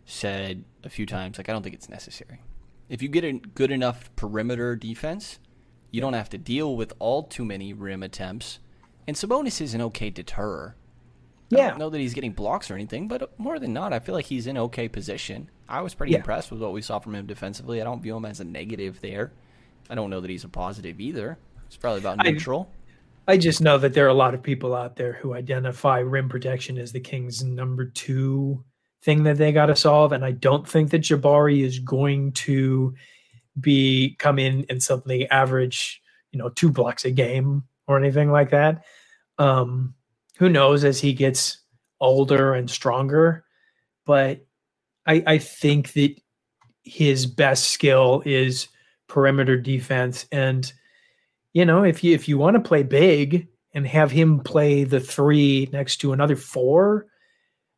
said 0.05 0.63
a 0.83 0.89
few 0.89 1.05
times 1.05 1.37
like 1.37 1.49
I 1.49 1.53
don't 1.53 1.63
think 1.63 1.75
it's 1.75 1.89
necessary. 1.89 2.41
If 2.89 3.01
you 3.01 3.07
get 3.07 3.23
a 3.23 3.33
good 3.33 3.71
enough 3.71 4.13
perimeter 4.15 4.75
defense, 4.75 5.39
you 5.91 6.01
don't 6.01 6.13
have 6.13 6.29
to 6.29 6.37
deal 6.37 6.75
with 6.75 6.93
all 6.99 7.23
too 7.23 7.45
many 7.45 7.73
rim 7.73 8.03
attempts. 8.03 8.59
And 9.07 9.15
Sabonis 9.15 9.61
is 9.61 9.73
an 9.73 9.81
okay 9.81 10.09
deterrer. 10.09 10.75
Yeah. 11.49 11.65
I 11.65 11.69
don't 11.69 11.79
know 11.79 11.89
that 11.89 11.99
he's 11.99 12.13
getting 12.13 12.31
blocks 12.31 12.71
or 12.71 12.75
anything, 12.75 13.07
but 13.07 13.37
more 13.37 13.59
than 13.59 13.73
not, 13.73 13.91
I 13.91 13.99
feel 13.99 14.15
like 14.15 14.25
he's 14.25 14.47
in 14.47 14.57
okay 14.57 14.87
position. 14.87 15.49
I 15.67 15.81
was 15.81 15.93
pretty 15.93 16.13
yeah. 16.13 16.19
impressed 16.19 16.51
with 16.51 16.61
what 16.61 16.71
we 16.71 16.81
saw 16.81 16.99
from 16.99 17.15
him 17.15 17.25
defensively. 17.25 17.81
I 17.81 17.83
don't 17.83 18.01
view 18.01 18.15
him 18.15 18.25
as 18.25 18.39
a 18.39 18.45
negative 18.45 19.01
there. 19.01 19.33
I 19.89 19.95
don't 19.95 20.09
know 20.09 20.21
that 20.21 20.29
he's 20.29 20.45
a 20.45 20.49
positive 20.49 20.99
either. 21.01 21.37
It's 21.67 21.75
probably 21.75 21.99
about 21.99 22.23
neutral. 22.23 22.69
I, 23.27 23.33
I 23.33 23.37
just 23.37 23.61
know 23.61 23.77
that 23.77 23.93
there 23.93 24.05
are 24.05 24.09
a 24.09 24.13
lot 24.13 24.33
of 24.33 24.41
people 24.41 24.73
out 24.73 24.95
there 24.95 25.13
who 25.13 25.33
identify 25.33 25.99
rim 25.99 26.29
protection 26.29 26.77
as 26.77 26.93
the 26.93 26.99
Kings' 26.99 27.43
number 27.43 27.85
two 27.85 28.63
thing 29.01 29.23
that 29.23 29.37
they 29.37 29.51
got 29.51 29.67
to 29.67 29.75
solve. 29.75 30.11
And 30.11 30.23
I 30.23 30.31
don't 30.31 30.67
think 30.67 30.91
that 30.91 31.01
Jabari 31.01 31.63
is 31.63 31.79
going 31.79 32.33
to 32.33 32.93
be 33.59 34.15
come 34.19 34.39
in 34.39 34.65
and 34.69 34.81
suddenly 34.81 35.29
average, 35.29 36.01
you 36.31 36.39
know, 36.39 36.49
two 36.49 36.71
blocks 36.71 37.05
a 37.05 37.11
game 37.11 37.63
or 37.87 37.97
anything 37.97 38.31
like 38.31 38.51
that. 38.51 38.83
Um, 39.37 39.95
who 40.37 40.49
knows 40.49 40.83
as 40.83 40.99
he 40.99 41.13
gets 41.13 41.57
older 41.99 42.53
and 42.53 42.69
stronger, 42.69 43.43
but 44.05 44.45
I, 45.05 45.23
I 45.25 45.37
think 45.37 45.93
that 45.93 46.15
his 46.83 47.25
best 47.25 47.69
skill 47.69 48.23
is 48.25 48.67
perimeter 49.07 49.57
defense. 49.57 50.25
And, 50.31 50.71
you 51.53 51.65
know, 51.65 51.83
if 51.83 52.03
you 52.03 52.13
if 52.13 52.27
you 52.27 52.37
want 52.37 52.55
to 52.55 52.61
play 52.61 52.83
big 52.83 53.47
and 53.73 53.85
have 53.87 54.11
him 54.11 54.39
play 54.39 54.83
the 54.83 54.99
three 54.99 55.69
next 55.71 55.97
to 55.97 56.13
another 56.13 56.35
four, 56.35 57.07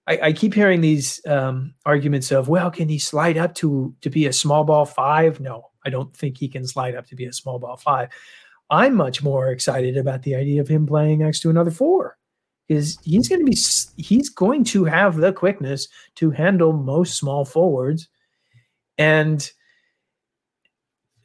I, 0.06 0.20
I 0.22 0.34
keep 0.34 0.54
hearing 0.54 0.82
these 0.82 1.26
um, 1.26 1.74
arguments 1.86 2.32
of, 2.32 2.50
well, 2.50 2.70
can 2.70 2.90
he 2.90 3.00
slide 3.00 3.38
up 3.38 3.56
to 3.56 3.96
to 4.02 4.10
be 4.10 4.26
a 4.26 4.34
small 4.34 4.64
ball 4.64 4.86
five? 4.86 5.40
No, 5.40 5.70
I 5.86 5.90
don't 5.90 6.16
think 6.16 6.38
he 6.38 6.48
can 6.48 6.68
slide 6.68 6.96
up 6.96 7.08
to 7.08 7.16
be 7.16 7.26
a 7.26 7.34
small 7.34 7.60
ball 7.60 7.78
five. 7.78 8.10
I'm 8.70 8.96
much 8.96 9.24
more 9.24 9.52
excited 9.52 9.98
about 9.98 10.24
the 10.24 10.36
idea 10.36 10.62
of 10.62 10.68
him 10.68 10.86
playing 10.86 11.20
next 11.20 11.42
to 11.42 11.50
another 11.50 11.72
four 11.72 12.18
because 12.68 12.98
he's 13.04 13.30
going 13.30 13.46
to 13.46 13.46
be 13.46 13.58
he's 14.02 14.30
going 14.30 14.64
to 14.64 14.86
have 14.86 15.18
the 15.18 15.34
quickness 15.34 15.88
to 16.16 16.32
handle 16.32 16.74
most 16.74 17.18
small 17.18 17.46
forwards 17.46 18.08
and 18.98 19.52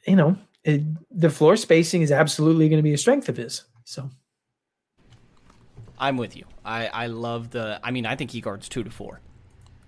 you 0.05 0.15
know 0.15 0.37
it, 0.63 0.81
the 1.11 1.29
floor 1.29 1.55
spacing 1.55 2.01
is 2.01 2.11
absolutely 2.11 2.67
going 2.67 2.79
to 2.79 2.83
be 2.83 2.93
a 2.93 2.97
strength 2.97 3.29
of 3.29 3.37
his 3.37 3.63
so 3.85 4.09
I'm 5.99 6.17
with 6.17 6.35
you. 6.35 6.45
I, 6.63 6.87
I 6.87 7.07
love 7.07 7.51
the. 7.51 7.79
I 7.83 7.91
mean, 7.91 8.05
I 8.05 8.15
think 8.15 8.31
he 8.31 8.41
guards 8.41 8.69
two 8.69 8.83
to 8.83 8.89
four, 8.89 9.19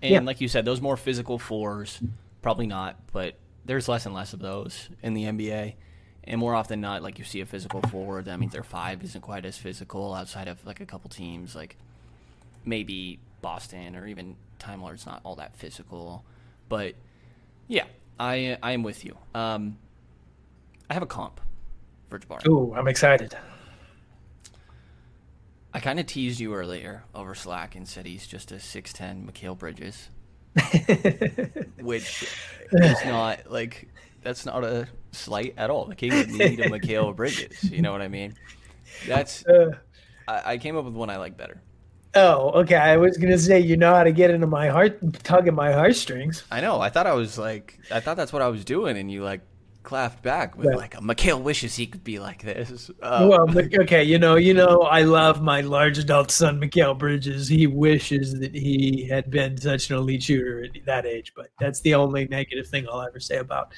and 0.02 0.12
yeah. 0.12 0.20
like 0.20 0.40
you 0.40 0.48
said, 0.48 0.64
those 0.64 0.80
more 0.80 0.96
physical 0.96 1.38
fours, 1.38 2.00
probably 2.42 2.66
not, 2.66 2.96
but 3.12 3.34
there's 3.64 3.88
less 3.88 4.06
and 4.06 4.14
less 4.14 4.32
of 4.32 4.40
those 4.40 4.88
in 5.02 5.14
the 5.14 5.24
NBA, 5.24 5.74
and 6.24 6.38
more 6.38 6.54
often 6.54 6.80
not, 6.80 7.02
like 7.02 7.18
you 7.18 7.24
see 7.24 7.40
a 7.40 7.46
physical 7.46 7.80
forward. 7.82 8.28
I 8.28 8.36
mean, 8.36 8.50
their 8.50 8.62
five 8.62 9.02
isn't 9.04 9.22
quite 9.22 9.46
as 9.46 9.56
physical 9.56 10.14
outside 10.14 10.48
of 10.48 10.64
like 10.66 10.80
a 10.80 10.86
couple 10.86 11.08
teams, 11.08 11.54
like 11.54 11.76
maybe 12.64 13.18
Boston 13.40 13.96
or 13.96 14.06
even 14.06 14.36
Time 14.58 14.82
Lord's 14.82 15.06
not 15.06 15.20
all 15.24 15.36
that 15.36 15.56
physical, 15.56 16.24
but 16.68 16.94
yeah, 17.68 17.84
I 18.20 18.58
I 18.62 18.72
am 18.72 18.82
with 18.82 19.04
you. 19.04 19.16
Um, 19.34 19.78
I 20.90 20.94
have 20.94 21.02
a 21.02 21.06
comp 21.06 21.40
for 22.10 22.18
Jabari. 22.18 22.46
Ooh, 22.48 22.74
I'm 22.74 22.86
excited. 22.86 23.34
I 25.74 25.80
kind 25.80 25.98
of 25.98 26.06
teased 26.06 26.40
you 26.40 26.54
earlier 26.54 27.04
over 27.14 27.34
Slack 27.34 27.74
and 27.74 27.88
said 27.88 28.06
he's 28.06 28.26
just 28.26 28.52
a 28.52 28.56
6'10 28.56 29.30
Mikal 29.30 29.56
Bridges. 29.56 30.10
which 31.80 32.28
is 32.72 33.04
not 33.06 33.50
like 33.50 33.88
that's 34.22 34.44
not 34.44 34.64
a 34.64 34.86
slight 35.12 35.54
at 35.56 35.70
all. 35.70 35.86
The 35.86 35.94
Kings 35.94 36.28
need 36.28 36.60
a 36.60 36.68
Mikal 36.68 37.16
Bridges. 37.16 37.70
You 37.70 37.80
know 37.80 37.90
what 37.90 38.02
I 38.02 38.08
mean? 38.08 38.34
That's 39.06 39.46
uh, 39.46 39.70
I, 40.28 40.52
I, 40.52 40.58
came 40.58 40.76
up 40.76 40.84
with 40.84 40.92
one 40.92 41.08
I 41.08 41.16
like 41.16 41.38
better. 41.38 41.62
Oh, 42.14 42.50
okay. 42.60 42.76
I 42.76 42.98
was 42.98 43.16
gonna 43.16 43.38
say 43.38 43.60
you 43.60 43.78
know 43.78 43.94
how 43.94 44.04
to 44.04 44.12
get 44.12 44.30
into 44.30 44.46
my 44.46 44.68
heart, 44.68 45.00
tug 45.24 45.48
at 45.48 45.54
my 45.54 45.72
heartstrings. 45.72 46.44
I 46.50 46.60
know. 46.60 46.80
I 46.82 46.90
thought 46.90 47.06
I 47.06 47.14
was 47.14 47.38
like, 47.38 47.78
I 47.90 48.00
thought 48.00 48.18
that's 48.18 48.32
what 48.32 48.42
I 48.42 48.48
was 48.48 48.64
doing, 48.64 48.98
and 48.98 49.10
you 49.10 49.24
like 49.24 49.40
clapped 49.82 50.22
back 50.22 50.56
with 50.56 50.74
like, 50.74 50.94
Mikal 50.94 51.42
wishes 51.42 51.76
he 51.76 51.86
could 51.86 52.04
be 52.04 52.18
like 52.18 52.42
this. 52.42 52.90
Um, 53.02 53.28
well, 53.28 53.58
okay, 53.80 54.02
you 54.02 54.18
know, 54.18 54.36
you 54.36 54.54
know, 54.54 54.80
I 54.82 55.02
love 55.02 55.42
my 55.42 55.60
large 55.60 55.98
adult 55.98 56.30
son, 56.30 56.60
Mikal 56.60 56.96
Bridges. 56.96 57.48
He 57.48 57.66
wishes 57.66 58.38
that 58.40 58.54
he 58.54 59.06
had 59.08 59.30
been 59.30 59.56
such 59.56 59.90
an 59.90 59.96
elite 59.96 60.22
shooter 60.22 60.64
at 60.64 60.84
that 60.86 61.06
age, 61.06 61.32
but 61.34 61.48
that's 61.58 61.80
the 61.80 61.94
only 61.94 62.26
negative 62.26 62.66
thing 62.66 62.86
I'll 62.90 63.02
ever 63.02 63.20
say 63.20 63.38
about 63.38 63.72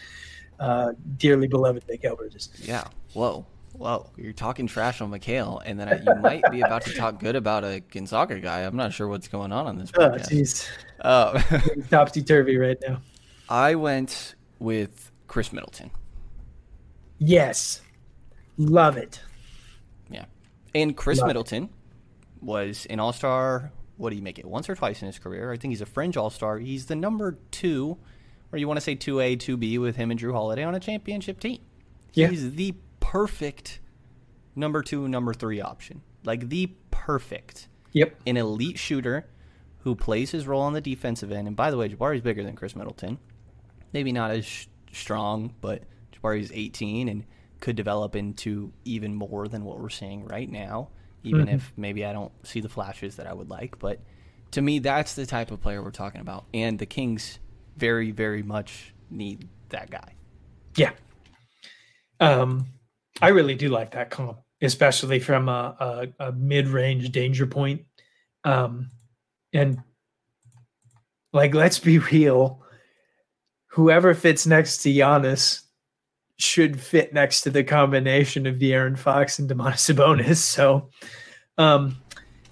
uh, 0.60 0.92
dearly 1.16 1.48
beloved 1.48 1.86
Mikal 1.86 2.16
Bridges. 2.16 2.50
Yeah. 2.62 2.84
Whoa. 3.12 3.46
Whoa, 3.72 4.08
you're 4.16 4.32
talking 4.32 4.68
trash 4.68 5.00
on 5.00 5.10
Mikal, 5.10 5.60
and 5.66 5.80
then 5.80 6.04
you 6.06 6.14
might 6.20 6.44
be 6.52 6.60
about 6.60 6.82
to 6.82 6.94
talk 6.94 7.18
good 7.18 7.34
about 7.34 7.64
a 7.64 7.80
Gonzaga 7.80 8.38
guy. 8.38 8.60
I'm 8.60 8.76
not 8.76 8.92
sure 8.92 9.08
what's 9.08 9.26
going 9.26 9.50
on 9.50 9.66
on 9.66 9.78
this 9.78 9.90
oh, 9.98 10.10
podcast. 10.10 10.68
Oh, 11.00 11.34
jeez. 11.40 11.80
Uh, 11.80 11.82
Topsy 11.90 12.22
turvy 12.22 12.56
right 12.56 12.78
now. 12.86 13.02
I 13.48 13.74
went 13.74 14.36
with 14.60 15.10
Khris 15.26 15.52
Middleton. 15.52 15.90
Yes. 17.18 17.80
Love 18.56 18.96
it. 18.96 19.20
Yeah. 20.10 20.26
And 20.74 20.96
Khris 20.96 21.18
Love 21.18 21.28
Middleton 21.28 21.64
it. 21.64 21.70
was 22.42 22.86
an 22.90 23.00
all 23.00 23.12
star. 23.12 23.72
What 23.96 24.10
do 24.10 24.16
you 24.16 24.22
make 24.22 24.38
it? 24.38 24.44
Once 24.44 24.68
or 24.68 24.74
twice 24.74 25.02
in 25.02 25.06
his 25.06 25.18
career. 25.18 25.52
I 25.52 25.56
think 25.56 25.72
he's 25.72 25.80
a 25.80 25.86
fringe 25.86 26.16
all 26.16 26.30
star. 26.30 26.58
He's 26.58 26.86
the 26.86 26.96
number 26.96 27.38
two, 27.50 27.96
or 28.52 28.58
you 28.58 28.66
want 28.66 28.78
to 28.78 28.80
say 28.80 28.96
2A, 28.96 29.38
2B 29.38 29.80
with 29.80 29.96
him 29.96 30.10
and 30.10 30.18
Jrue 30.18 30.32
Holiday 30.32 30.64
on 30.64 30.74
a 30.74 30.80
championship 30.80 31.40
team. 31.40 31.60
Yeah. 32.12 32.28
He's 32.28 32.54
the 32.54 32.74
perfect 33.00 33.80
number 34.56 34.82
two, 34.82 35.08
number 35.08 35.32
three 35.34 35.60
option. 35.60 36.02
Like 36.24 36.48
the 36.48 36.72
perfect. 36.90 37.68
Yep. 37.92 38.16
An 38.26 38.36
elite 38.36 38.78
shooter 38.78 39.26
who 39.80 39.94
plays 39.94 40.30
his 40.30 40.46
role 40.46 40.62
on 40.62 40.72
the 40.72 40.80
defensive 40.80 41.30
end. 41.30 41.46
And 41.46 41.56
by 41.56 41.70
the 41.70 41.76
way, 41.76 41.88
Jabari's 41.88 42.22
bigger 42.22 42.42
than 42.42 42.56
Khris 42.56 42.74
Middleton. 42.74 43.18
Maybe 43.92 44.10
not 44.12 44.30
as 44.32 44.66
strong, 44.94 45.54
but 45.60 45.82
Jabari's 46.12 46.50
18 46.52 47.08
and 47.08 47.24
could 47.60 47.76
develop 47.76 48.16
into 48.16 48.72
even 48.84 49.14
more 49.14 49.48
than 49.48 49.64
what 49.64 49.80
we're 49.80 49.88
seeing 49.88 50.24
right 50.26 50.50
now, 50.50 50.90
even 51.22 51.46
mm-hmm. 51.46 51.54
if 51.54 51.72
maybe 51.76 52.04
I 52.04 52.12
don't 52.12 52.32
see 52.46 52.60
the 52.60 52.68
flashes 52.68 53.16
that 53.16 53.26
I 53.26 53.32
would 53.32 53.50
like. 53.50 53.78
But 53.78 54.00
to 54.52 54.62
me, 54.62 54.78
that's 54.78 55.14
the 55.14 55.26
type 55.26 55.50
of 55.50 55.60
player 55.60 55.82
we're 55.82 55.90
talking 55.90 56.20
about. 56.20 56.44
And 56.52 56.78
the 56.78 56.86
Kings 56.86 57.38
very, 57.76 58.10
very 58.10 58.42
much 58.42 58.94
need 59.10 59.48
that 59.70 59.90
guy. 59.90 60.14
Yeah. 60.76 60.92
Um, 62.20 62.66
I 63.20 63.28
really 63.28 63.54
do 63.54 63.68
like 63.68 63.92
that 63.92 64.10
comp, 64.10 64.38
especially 64.60 65.20
from 65.20 65.48
a, 65.48 66.10
a, 66.18 66.28
a 66.28 66.32
mid 66.32 66.68
range 66.68 67.10
danger 67.12 67.46
point. 67.46 67.82
Um, 68.44 68.90
and 69.52 69.78
like, 71.32 71.54
let's 71.54 71.78
be 71.78 71.98
real 71.98 72.63
whoever 73.74 74.14
fits 74.14 74.46
next 74.46 74.78
to 74.78 74.88
Giannis 74.88 75.62
should 76.36 76.80
fit 76.80 77.12
next 77.12 77.40
to 77.40 77.50
the 77.50 77.64
combination 77.64 78.46
of 78.46 78.56
De'Aaron 78.56 78.96
Fox 78.96 79.40
and 79.40 79.50
Domantas 79.50 79.92
Sabonis. 79.92 80.36
So, 80.54 80.90
um, 81.58 82.00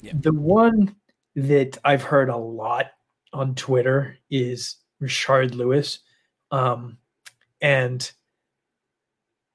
yeah. 0.01 0.13
the 0.21 0.33
one 0.33 0.97
that 1.37 1.79
I've 1.85 2.03
heard 2.03 2.29
a 2.29 2.37
lot 2.37 2.87
on 3.33 3.55
Twitter 3.55 4.17
is 4.31 4.77
Rashard 5.01 5.55
Lewis, 5.55 6.01
um, 6.51 6.99
and 7.61 8.11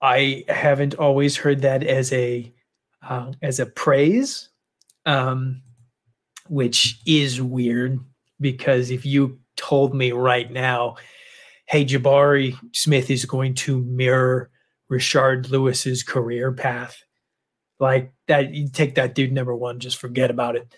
I 0.01 0.45
haven't 0.47 0.95
always 0.95 1.36
heard 1.36 1.62
that 1.63 1.84
as 1.84 2.13
a 2.13 2.53
uh, 3.01 3.34
as 3.41 3.60
a 3.60 3.65
praise. 3.65 4.49
Um, 5.06 5.62
which 6.49 7.01
is 7.06 7.41
weird 7.41 7.99
because 8.39 8.89
if 8.89 9.06
you 9.06 9.38
told 9.58 9.93
me 9.93 10.13
right 10.13 10.49
now, 10.49 10.95
hey, 11.67 11.86
Jabari 11.86 12.58
Smith 12.73 13.10
is 13.12 13.25
going 13.25 13.53
to 13.56 13.82
mirror 13.82 14.49
Rashard 14.91 15.49
Lewis's 15.49 16.01
career 16.01 16.51
path, 16.51 17.03
like 17.80 18.12
that, 18.27 18.53
you 18.53 18.69
take 18.69 18.95
that 18.95 19.13
dude 19.13 19.32
number 19.32 19.56
one, 19.56 19.80
just 19.80 19.97
forget 19.97 20.32
about 20.32 20.56
it. 20.56 20.73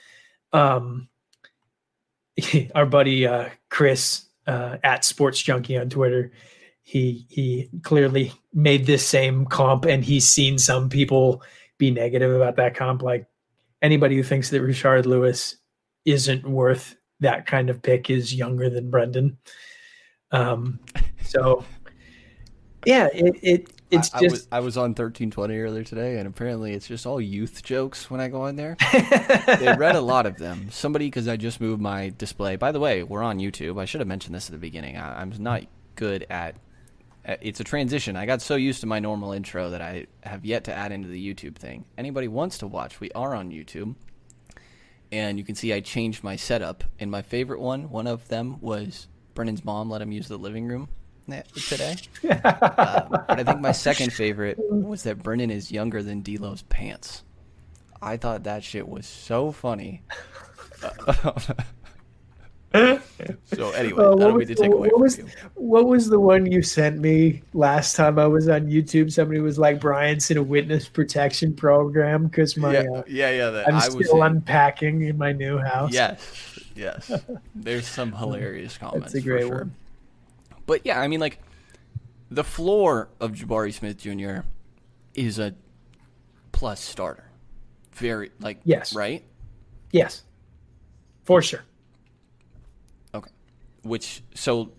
Um, 0.52 1.08
our 2.76 2.86
buddy 2.86 3.26
uh, 3.26 3.50
Chris 3.70 4.26
uh, 4.48 4.78
at 4.84 5.06
Sports 5.06 5.42
Junkie 5.42 5.78
on 5.78 5.90
Twitter, 5.90 6.32
he 6.82 7.26
he 7.30 7.70
clearly 7.84 8.34
made 8.54 8.86
this 8.86 9.06
same 9.06 9.46
comp, 9.46 9.86
and 9.86 10.04
he's 10.04 10.28
seen 10.28 10.58
some 10.58 10.90
people 10.90 11.44
be 11.78 11.92
negative 11.92 12.36
about 12.36 12.56
that 12.56 12.76
comp. 12.76 13.04
Like 13.04 13.28
anybody 13.82 14.16
who 14.16 14.24
thinks 14.24 14.50
that 14.50 14.62
Rashard 14.64 15.06
Lewis 15.06 15.56
isn't 16.06 16.50
worth 16.50 16.96
that 17.20 17.46
kind 17.46 17.70
of 17.70 17.82
pick 17.82 18.10
is 18.10 18.34
younger 18.34 18.70
than 18.70 18.90
Brendan. 18.90 19.38
Um, 20.32 20.80
so 21.24 21.66
yeah, 22.86 23.10
it, 23.14 23.36
it 23.42 23.74
it's 23.92 24.14
I, 24.14 24.22
just 24.22 24.32
I 24.32 24.32
was, 24.32 24.48
I 24.52 24.60
was 24.60 24.78
on 24.78 24.94
thirteen 24.94 25.32
twenty 25.32 25.58
earlier 25.58 25.84
today, 25.84 26.18
and 26.20 26.28
apparently 26.28 26.74
it's 26.74 26.88
just 26.88 27.06
all 27.06 27.20
youth 27.20 27.64
jokes 27.64 28.10
when 28.10 28.22
I 28.22 28.28
go 28.28 28.44
on 28.44 28.56
there. 28.56 28.78
they 28.92 29.76
read 29.78 29.96
a 29.96 30.02
lot 30.02 30.26
of 30.26 30.38
them. 30.38 30.70
Somebody, 30.72 31.08
because 31.08 31.28
I 31.28 31.38
just 31.38 31.60
moved 31.60 31.82
my 31.82 32.14
display. 32.18 32.56
By 32.56 32.72
the 32.72 32.80
way, 32.80 33.04
we're 33.04 33.24
on 33.24 33.40
YouTube. 33.40 33.80
I 33.80 33.86
should 33.86 34.02
have 34.02 34.08
mentioned 34.08 34.36
this 34.36 34.48
at 34.48 34.52
the 34.52 34.60
beginning. 34.60 34.98
I, 34.98 35.22
I'm 35.22 35.34
not 35.40 35.64
good 35.96 36.26
at. 36.30 36.56
It's 37.26 37.60
a 37.60 37.64
transition. 37.64 38.16
I 38.16 38.26
got 38.26 38.42
so 38.42 38.56
used 38.56 38.82
to 38.82 38.88
my 38.88 39.00
normal 39.00 39.34
intro 39.34 39.70
that 39.72 39.82
I 39.82 40.08
have 40.24 40.46
yet 40.46 40.64
to 40.66 40.74
add 40.74 40.92
into 40.92 41.10
the 41.10 41.34
YouTube 41.34 41.56
thing. 41.56 41.86
Anybody 41.98 42.28
wants 42.28 42.60
to 42.60 42.68
watch? 42.68 43.00
We 43.00 43.12
are 43.12 43.36
on 43.36 43.52
YouTube, 43.52 43.96
and 45.12 45.38
you 45.38 45.44
can 45.44 45.56
see 45.56 45.74
I 45.74 45.80
changed 45.80 46.24
my 46.24 46.36
setup. 46.36 46.84
And 47.00 47.12
my 47.12 47.22
favorite 47.22 47.60
one, 47.60 47.90
one 47.90 48.08
of 48.08 48.28
them 48.30 48.62
was 48.62 49.08
Brennan's 49.40 49.64
mom 49.64 49.90
let 49.90 50.02
him 50.02 50.12
use 50.12 50.28
the 50.28 50.36
living 50.36 50.68
room 50.68 50.90
today. 51.70 51.96
um, 52.30 53.08
but 53.10 53.40
I 53.40 53.42
think 53.46 53.62
my 53.62 53.72
second 53.72 54.12
favorite 54.12 54.58
was 54.60 55.04
that 55.04 55.24
Brennan 55.24 55.50
is 55.50 55.72
younger 55.72 56.04
than 56.04 56.20
D'Lo's 56.20 56.64
pants. 56.64 57.24
I 58.02 58.18
thought 58.18 58.44
that 58.44 58.66
shit 58.66 58.86
was 58.86 59.06
so 59.06 59.54
funny. 59.54 60.02
so 62.74 63.72
anyway, 63.72 64.04
uh, 64.04 64.16
that'll 64.16 64.38
be 64.38 64.46
the 64.46 64.56
takeaway. 64.56 64.92
What 64.92 65.00
was, 65.00 65.22
what 65.56 65.88
was 65.88 66.08
the 66.08 66.20
one 66.20 66.46
you 66.46 66.62
sent 66.62 67.00
me 67.00 67.42
last 67.54 67.96
time 67.96 68.20
I 68.20 68.28
was 68.28 68.48
on 68.48 68.68
YouTube? 68.68 69.12
Somebody 69.12 69.40
was 69.40 69.58
like, 69.58 69.80
"Brian's 69.80 70.30
in 70.30 70.38
a 70.38 70.44
witness 70.44 70.88
protection 70.88 71.56
program 71.56 72.28
because 72.28 72.58
my 72.58 72.74
yeah 72.74 72.80
uh, 72.80 73.04
yeah, 73.08 73.32
yeah 73.32 73.50
that 73.50 73.68
I'm 73.70 73.76
I 73.76 73.80
still 73.80 74.22
unpacking 74.22 75.02
in 75.02 75.18
my 75.18 75.32
new 75.32 75.58
house." 75.58 75.92
Yes, 75.92 76.49
yes. 76.80 77.12
There's 77.56 77.88
some 77.88 78.14
hilarious 78.14 78.78
comments. 78.78 79.14
That's 79.14 79.26
a 79.26 79.28
great 79.28 79.48
sure. 79.48 79.58
one. 79.60 79.76
But 80.66 80.86
yeah, 80.86 81.00
I 81.00 81.08
mean, 81.08 81.20
like 81.20 81.40
the 82.32 82.44
floor 82.44 83.10
of 83.20 83.32
Jabari 83.34 83.74
Smith 83.74 83.98
Jr. 83.98 84.42
is 85.16 85.40
a 85.40 85.56
plus 86.52 86.80
starter. 86.80 87.26
Very 87.94 88.32
like 88.40 88.60
yes, 88.64 88.96
right? 88.96 89.24
Yes, 89.92 90.24
for 91.26 91.42
sure. 91.42 91.64
Okay. 93.14 93.32
Which 93.84 94.22
so, 94.36 94.72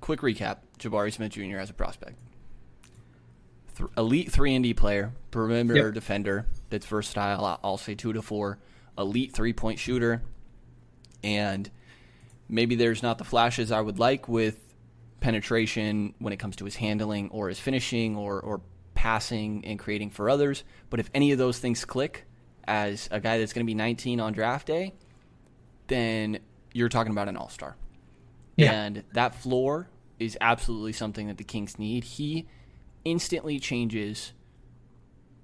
quick 0.00 0.20
recap: 0.20 0.58
Jabari 0.78 1.12
Smith 1.12 1.32
Jr. 1.32 1.58
as 1.58 1.70
a 1.70 1.74
prospect, 1.74 2.18
Th- 3.76 3.90
elite 3.96 4.32
three 4.32 4.54
and 4.54 4.64
D 4.64 4.74
player, 4.74 5.12
perimeter 5.30 5.86
yep. 5.86 5.94
defender 5.94 6.46
that's 6.70 6.86
versatile. 6.86 7.60
I'll 7.62 7.76
say 7.76 7.94
two 7.94 8.12
to 8.14 8.22
four, 8.22 8.58
elite 8.98 9.32
three 9.32 9.52
point 9.52 9.78
shooter, 9.78 10.22
and 11.22 11.70
maybe 12.48 12.74
there's 12.74 13.02
not 13.02 13.18
the 13.18 13.24
flashes 13.24 13.72
I 13.72 13.80
would 13.80 13.98
like 13.98 14.28
with 14.28 14.58
penetration 15.20 16.14
when 16.18 16.32
it 16.32 16.36
comes 16.36 16.56
to 16.56 16.64
his 16.64 16.76
handling 16.76 17.30
or 17.30 17.48
his 17.48 17.58
finishing 17.58 18.16
or, 18.16 18.40
or 18.40 18.60
passing 18.94 19.64
and 19.64 19.78
creating 19.78 20.10
for 20.10 20.30
others. 20.30 20.64
But 20.90 21.00
if 21.00 21.10
any 21.14 21.32
of 21.32 21.38
those 21.38 21.58
things 21.58 21.84
click 21.84 22.24
as 22.64 23.08
a 23.10 23.20
guy 23.20 23.38
that's 23.38 23.52
going 23.52 23.64
to 23.64 23.70
be 23.70 23.74
19 23.74 24.20
on 24.20 24.32
draft 24.32 24.66
day, 24.66 24.94
then 25.86 26.40
you're 26.72 26.88
talking 26.88 27.12
about 27.12 27.28
an 27.28 27.36
all 27.36 27.48
star. 27.48 27.76
Yeah. 28.56 28.72
And 28.72 29.04
that 29.12 29.34
floor 29.34 29.88
is 30.18 30.36
absolutely 30.40 30.92
something 30.92 31.28
that 31.28 31.36
the 31.36 31.44
Kings 31.44 31.78
need. 31.78 32.04
He 32.04 32.46
instantly 33.04 33.58
changes 33.58 34.32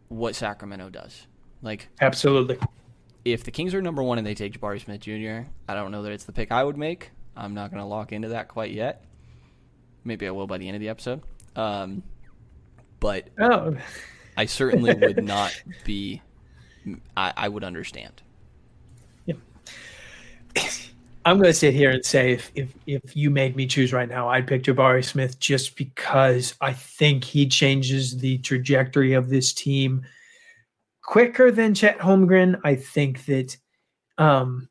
what 0.08 0.34
Sacramento 0.34 0.90
does. 0.90 1.26
Like, 1.62 1.88
absolutely. 2.00 2.58
If 3.24 3.44
the 3.44 3.50
Kings 3.50 3.74
are 3.74 3.82
number 3.82 4.02
one 4.02 4.18
and 4.18 4.26
they 4.26 4.34
take 4.34 4.58
Jabari 4.58 4.82
Smith 4.82 5.00
Jr., 5.00 5.48
I 5.68 5.74
don't 5.74 5.92
know 5.92 6.02
that 6.02 6.12
it's 6.12 6.24
the 6.24 6.32
pick 6.32 6.50
I 6.50 6.64
would 6.64 6.76
make. 6.76 7.10
I'm 7.36 7.54
not 7.54 7.70
going 7.70 7.80
to 7.80 7.86
lock 7.86 8.12
into 8.12 8.28
that 8.28 8.48
quite 8.48 8.72
yet. 8.72 9.04
Maybe 10.04 10.26
I 10.26 10.30
will 10.30 10.46
by 10.46 10.58
the 10.58 10.66
end 10.66 10.76
of 10.76 10.80
the 10.80 10.88
episode. 10.88 11.22
Um, 11.54 12.02
but 13.00 13.28
oh. 13.38 13.76
I 14.36 14.46
certainly 14.46 14.94
would 14.94 15.24
not 15.24 15.60
be. 15.84 16.20
I, 17.16 17.32
I 17.36 17.48
would 17.48 17.64
understand. 17.64 18.22
Yeah. 19.26 19.34
I'm 21.24 21.36
going 21.36 21.50
to 21.50 21.54
sit 21.54 21.72
here 21.72 21.90
and 21.90 22.04
say 22.04 22.32
if, 22.32 22.50
if 22.56 22.74
if 22.86 23.16
you 23.16 23.30
made 23.30 23.54
me 23.54 23.66
choose 23.66 23.92
right 23.92 24.08
now, 24.08 24.28
I'd 24.28 24.48
pick 24.48 24.64
Jabari 24.64 25.04
Smith 25.04 25.38
just 25.38 25.76
because 25.76 26.54
I 26.60 26.72
think 26.72 27.22
he 27.22 27.46
changes 27.46 28.18
the 28.18 28.38
trajectory 28.38 29.12
of 29.12 29.28
this 29.28 29.52
team 29.52 30.04
quicker 31.02 31.50
than 31.50 31.74
Chet 31.74 31.98
Holmgren. 31.98 32.60
I 32.64 32.76
think 32.76 33.24
that 33.26 33.56
um, 34.18 34.68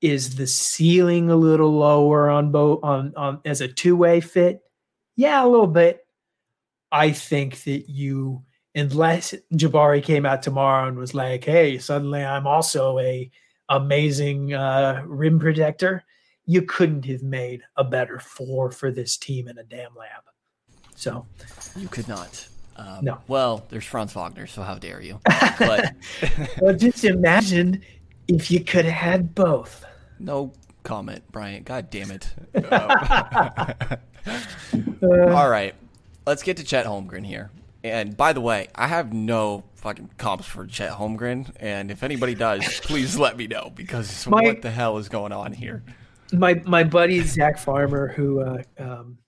is 0.00 0.36
the 0.36 0.46
ceiling 0.46 1.30
a 1.30 1.36
little 1.36 1.72
lower 1.72 2.28
on 2.30 2.50
both 2.50 2.82
on 2.82 3.14
on 3.16 3.40
as 3.44 3.60
a 3.60 3.68
two 3.68 3.96
way 3.96 4.20
fit. 4.20 4.60
Yeah, 5.16 5.44
a 5.44 5.48
little 5.48 5.66
bit. 5.66 6.06
I 6.92 7.10
think 7.10 7.62
that 7.64 7.90
you, 7.90 8.42
unless 8.74 9.34
Jabari 9.54 10.02
came 10.02 10.24
out 10.24 10.42
tomorrow 10.42 10.88
and 10.88 10.98
was 10.98 11.14
like, 11.14 11.44
"Hey, 11.44 11.78
suddenly 11.78 12.24
I'm 12.24 12.46
also 12.46 12.98
a 12.98 13.30
amazing 13.68 14.54
uh, 14.54 15.02
rim 15.06 15.38
protector," 15.38 16.04
you 16.46 16.62
couldn't 16.62 17.04
have 17.06 17.22
made 17.22 17.62
a 17.76 17.84
better 17.84 18.18
four 18.18 18.70
for 18.70 18.90
this 18.90 19.16
team 19.16 19.48
in 19.48 19.58
a 19.58 19.64
damn 19.64 19.94
lab. 19.94 20.22
So, 20.94 21.26
you 21.76 21.88
could 21.88 22.08
not. 22.08 22.48
Um, 22.76 23.04
no. 23.04 23.18
Well, 23.26 23.64
there's 23.70 23.84
Franz 23.84 24.12
Wagner, 24.12 24.46
so 24.46 24.62
how 24.62 24.74
dare 24.76 25.00
you? 25.00 25.20
But 25.58 25.94
well, 26.60 26.74
just 26.74 27.04
imagine 27.04 27.82
if 28.28 28.50
you 28.50 28.60
could 28.60 28.84
have 28.84 28.94
had 28.94 29.34
both. 29.34 29.84
No 30.18 30.52
comment, 30.82 31.22
Bryant. 31.32 31.64
God 31.64 31.90
damn 31.90 32.10
it. 32.10 32.34
Uh, 35.00 35.30
all 35.30 35.48
right, 35.48 35.76
let's 36.26 36.42
get 36.42 36.56
to 36.56 36.64
Chet 36.64 36.84
Holmgren 36.84 37.24
here. 37.24 37.52
And 37.84 38.16
by 38.16 38.32
the 38.32 38.40
way, 38.40 38.66
I 38.74 38.88
have 38.88 39.12
no 39.12 39.62
fucking 39.76 40.10
comps 40.18 40.46
for 40.46 40.66
Chet 40.66 40.90
Holmgren, 40.90 41.52
and 41.60 41.92
if 41.92 42.02
anybody 42.02 42.34
does, 42.34 42.80
please 42.80 43.16
let 43.16 43.36
me 43.36 43.46
know 43.46 43.70
because 43.72 44.26
my, 44.26 44.42
what 44.42 44.62
the 44.62 44.70
hell 44.72 44.98
is 44.98 45.08
going 45.08 45.30
on 45.30 45.52
here? 45.52 45.84
My 46.32 46.54
my 46.66 46.82
buddy 46.82 47.22
Zach 47.22 47.56
Farmer, 47.56 48.08
who 48.08 48.40
uh, 48.40 48.62
um, 48.78 49.18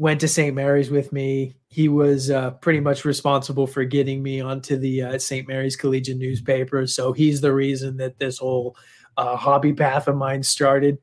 went 0.00 0.20
to 0.20 0.28
St. 0.28 0.54
Mary's 0.54 0.90
with 0.90 1.12
me, 1.12 1.54
he 1.68 1.88
was 1.88 2.30
uh, 2.30 2.52
pretty 2.52 2.80
much 2.80 3.04
responsible 3.04 3.66
for 3.66 3.84
getting 3.84 4.22
me 4.22 4.40
onto 4.40 4.78
the 4.78 5.02
uh, 5.02 5.18
St. 5.18 5.46
Mary's 5.46 5.76
Collegian 5.76 6.18
newspaper. 6.18 6.86
So 6.86 7.12
he's 7.12 7.42
the 7.42 7.52
reason 7.52 7.98
that 7.98 8.18
this 8.18 8.38
whole 8.38 8.76
uh, 9.18 9.36
hobby 9.36 9.74
path 9.74 10.08
of 10.08 10.16
mine 10.16 10.42
started 10.42 10.98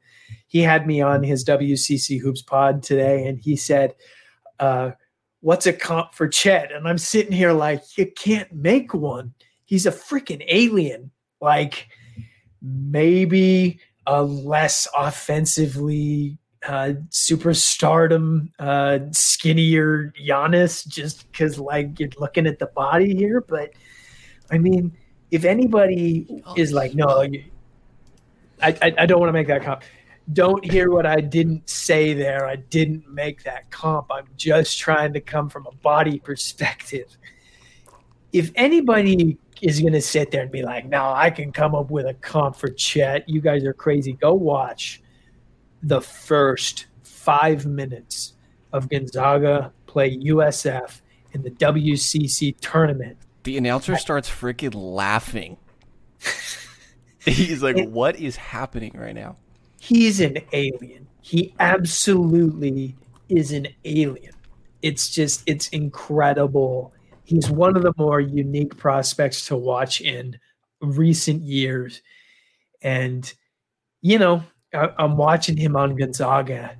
he 0.48 0.60
had 0.60 0.88
me 0.88 1.02
on 1.02 1.24
his 1.24 1.44
WCC 1.46 2.20
Hoops 2.20 2.42
pod 2.42 2.84
today, 2.84 3.26
and 3.28 3.40
he 3.40 3.56
said, 3.56 3.96
uh, 4.60 4.92
"What's 5.42 5.68
a 5.68 5.74
comp 5.74 6.14
for 6.14 6.28
Chet?" 6.28 6.72
And 6.72 6.88
I'm 6.88 6.98
sitting 6.98 7.32
here 7.32 7.54
like, 7.54 7.98
you 7.98 8.12
can't 8.12 8.52
make 8.54 8.94
one. 8.94 9.34
He's 9.66 9.86
a 9.86 9.92
freaking 9.92 10.44
alien. 10.48 11.12
Like 11.42 11.88
maybe 12.62 13.80
a 14.06 14.24
less 14.24 14.88
offensively 14.98 16.40
uh, 16.68 16.94
superstardom, 17.10 18.50
uh, 18.60 19.00
skinnier 19.12 20.14
Giannis, 20.22 20.88
just 20.88 21.32
because 21.32 21.58
like 21.58 22.00
you're 22.00 22.10
looking 22.20 22.46
at 22.46 22.60
the 22.60 22.68
body 22.68 23.16
here. 23.16 23.42
But 23.42 23.72
I 24.52 24.58
mean, 24.58 24.96
if 25.32 25.46
anybody 25.46 26.44
oh, 26.46 26.54
is 26.56 26.74
like, 26.74 26.94
no, 26.94 27.08
I, 27.08 27.44
I, 28.62 28.94
I 29.00 29.06
don't 29.06 29.20
want 29.20 29.30
to 29.30 29.34
make 29.34 29.48
that 29.48 29.64
comp 29.64 29.84
don't 30.34 30.64
hear 30.70 30.92
what 30.92 31.06
I 31.06 31.22
didn't 31.22 31.70
say 31.70 32.14
there. 32.14 32.46
I 32.46 32.58
didn't 32.58 33.10
make 33.10 33.44
that 33.44 33.70
comp. 33.72 34.08
I'm 34.12 34.28
just 34.36 34.78
trying 34.78 35.14
to 35.14 35.22
come 35.22 35.50
from 35.50 35.66
a 35.68 35.76
body 35.78 36.20
perspective. 36.20 37.18
If 38.34 38.52
anybody 38.56 39.38
is 39.62 39.80
going 39.80 39.94
to 39.94 40.02
sit 40.02 40.32
there 40.32 40.42
and 40.42 40.52
be 40.52 40.64
like, 40.64 40.86
no, 40.86 41.14
I 41.14 41.30
can 41.30 41.52
come 41.52 41.74
up 41.74 41.90
with 41.90 42.06
a 42.06 42.14
comp 42.16 42.58
for 42.58 42.68
Chet, 42.68 43.28
you 43.28 43.40
guys 43.40 43.64
are 43.64 43.74
crazy. 43.74 44.14
Go 44.14 44.34
watch 44.34 45.02
the 45.84 46.02
first 46.02 46.88
five 47.04 47.66
minutes 47.66 48.34
of 48.74 48.90
Gonzaga 48.90 49.72
play 49.86 50.18
USF 50.18 51.02
in 51.34 51.44
the 51.44 51.52
WCC 51.52 52.56
tournament. 52.60 53.18
The 53.44 53.58
announcer 53.58 53.98
starts 53.98 54.30
freaking 54.30 54.74
laughing. 54.76 55.58
He's 57.20 57.62
like, 57.62 57.78
it, 57.78 57.90
what 57.90 58.20
is 58.20 58.36
happening 58.36 58.94
right 58.96 59.16
now? 59.16 59.38
He's 59.80 60.20
an 60.20 60.38
alien. 60.54 61.08
He 61.22 61.54
absolutely 61.60 62.96
is 63.30 63.52
an 63.52 63.68
alien. 63.86 64.34
It's 64.82 65.10
just, 65.10 65.44
it's 65.46 65.68
incredible. 65.70 66.94
He's 67.24 67.50
one 67.50 67.76
of 67.76 67.84
the 67.84 67.94
more 67.98 68.22
unique 68.22 68.78
prospects 68.78 69.46
to 69.48 69.58
watch 69.58 70.02
in 70.02 70.40
recent 70.82 71.44
years. 71.44 72.02
And, 72.82 73.32
you 74.02 74.20
know, 74.20 74.44
I, 74.74 74.90
I'm 74.98 75.18
watching 75.18 75.58
him 75.58 75.76
on 75.76 75.96
Gonzaga 75.96 76.76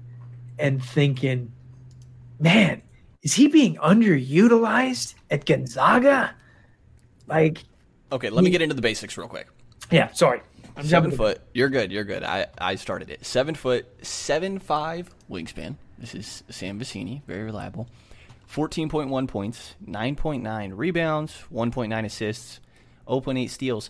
and 0.60 0.84
thinking, 0.84 1.52
man, 2.40 2.82
is 3.24 3.34
he 3.34 3.48
being 3.48 3.76
underutilized 3.76 5.16
at 5.30 5.46
Gonzaga? 5.46 6.34
Like, 7.28 7.64
okay, 8.12 8.30
let 8.30 8.42
he, 8.42 8.46
me 8.46 8.52
get 8.52 8.62
into 8.62 8.76
the 8.76 8.82
basics 8.82 9.18
real 9.18 9.28
quick. 9.28 9.48
Yeah, 9.92 10.12
sorry. 10.12 10.42
I'm 10.76 10.86
seven 10.86 11.12
foot. 11.12 11.42
You're 11.54 11.70
good. 11.70 11.92
You're 11.92 12.04
good. 12.04 12.24
I, 12.24 12.48
I 12.58 12.76
started 12.76 13.10
it. 13.10 13.26
Seven 13.26 13.56
foot, 13.56 13.88
seven 14.06 14.60
five 14.60 15.10
wingspan. 15.30 15.76
This 15.98 16.14
is 16.14 16.44
Sam 16.50 16.80
Vecenie, 16.80 17.24
very 17.26 17.44
reliable. 17.44 17.88
14.1 18.54 19.28
points, 19.28 19.76
9.9 19.86 20.72
rebounds, 20.76 21.44
1.9 21.54 22.06
assists, 22.06 22.62
0.8 23.08 23.50
steals, 23.50 23.90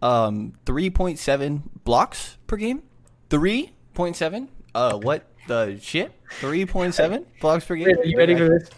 um, 0.00 0.54
3.7 0.64 1.62
blocks 1.84 2.38
per 2.46 2.56
game. 2.56 2.82
3.7. 3.30 4.48
Uh, 4.74 4.98
what 4.98 5.24
the 5.46 5.78
shit? 5.80 6.12
3.7 6.40 7.24
blocks 7.40 7.64
per 7.64 7.76
game. 7.76 7.86
Are 7.86 8.04
you 8.04 8.18
ready 8.18 8.36
for 8.36 8.48
this? 8.48 8.68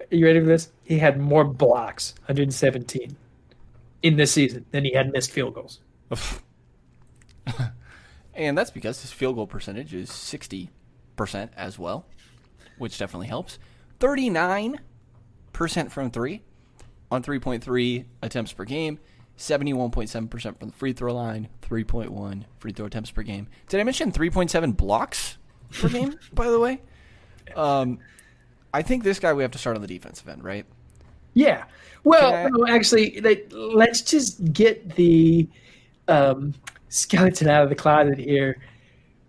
Are 0.00 0.14
you 0.14 0.26
ready 0.26 0.40
for 0.40 0.46
this? 0.46 0.70
He 0.82 0.98
had 0.98 1.18
more 1.18 1.44
blocks, 1.44 2.14
117, 2.26 3.16
in 4.02 4.16
this 4.16 4.32
season 4.32 4.66
than 4.72 4.84
he 4.84 4.92
had 4.92 5.12
missed 5.12 5.30
field 5.30 5.54
goals. 5.54 5.80
and 8.34 8.58
that's 8.58 8.70
because 8.70 9.00
his 9.02 9.12
field 9.12 9.36
goal 9.36 9.46
percentage 9.46 9.94
is 9.94 10.10
60% 10.10 10.68
as 11.56 11.78
well, 11.78 12.06
which 12.78 12.98
definitely 12.98 13.28
helps. 13.28 13.60
39% 14.00 14.80
from 15.90 16.10
three 16.10 16.42
on 17.10 17.22
3.3 17.22 18.04
attempts 18.22 18.52
per 18.52 18.64
game, 18.64 18.98
71.7% 19.40 20.58
from 20.58 20.68
the 20.68 20.74
free 20.74 20.92
throw 20.92 21.14
line, 21.14 21.48
3.1 21.62 22.44
free 22.58 22.72
throw 22.72 22.86
attempts 22.86 23.10
per 23.10 23.22
game. 23.22 23.48
Did 23.68 23.80
I 23.80 23.84
mention 23.84 24.12
3.7 24.12 24.76
blocks 24.76 25.38
per 25.72 25.88
game, 25.90 26.18
by 26.34 26.50
the 26.50 26.60
way? 26.60 26.80
Um, 27.56 27.98
I 28.72 28.82
think 28.82 29.02
this 29.02 29.18
guy 29.18 29.32
we 29.32 29.42
have 29.42 29.50
to 29.52 29.58
start 29.58 29.76
on 29.76 29.82
the 29.82 29.88
defensive 29.88 30.28
end, 30.28 30.44
right? 30.44 30.66
Yeah. 31.32 31.64
Well, 32.04 32.34
I, 32.34 32.48
no, 32.50 32.66
actually, 32.68 33.20
let's 33.50 34.02
just 34.02 34.52
get 34.52 34.94
the 34.94 35.48
um, 36.06 36.54
skeleton 36.90 37.48
out 37.48 37.62
of 37.62 37.70
the 37.70 37.74
closet 37.74 38.18
here. 38.18 38.58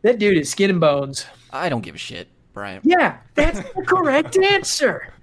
That 0.01 0.20
dude 0.20 0.38
is 0.38 0.49
skin 0.49 0.70
and 0.70 0.80
bones. 0.80 1.26
I 1.51 1.70
don't 1.70 1.82
give 1.82 1.95
a 1.95 1.99
shit, 1.99 2.28
Brian. 2.53 2.82
Yeah, 2.84 3.18
that's 3.36 3.59
the 3.59 3.84
correct 3.84 4.38
answer. 4.43 5.14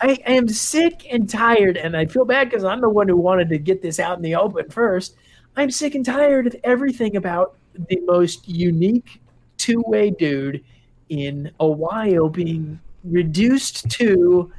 I 0.00 0.18
am 0.26 0.48
sick 0.48 1.06
and 1.10 1.28
tired, 1.28 1.76
and 1.76 1.96
I 1.96 2.06
feel 2.06 2.24
bad 2.24 2.48
because 2.48 2.64
I'm 2.64 2.80
the 2.80 2.88
one 2.88 3.08
who 3.08 3.16
wanted 3.16 3.48
to 3.50 3.58
get 3.58 3.82
this 3.82 4.00
out 4.00 4.16
in 4.16 4.22
the 4.22 4.34
open 4.34 4.68
first. 4.70 5.16
I'm 5.56 5.70
sick 5.70 5.94
and 5.94 6.04
tired 6.04 6.46
of 6.46 6.56
everything 6.64 7.16
about 7.16 7.56
the 7.88 8.00
most 8.04 8.48
unique 8.48 9.20
two 9.58 9.82
way 9.86 10.10
dude 10.10 10.64
in 11.10 11.50
Ohio 11.60 12.28
being 12.28 12.80
reduced 13.04 13.90
to, 13.90 14.50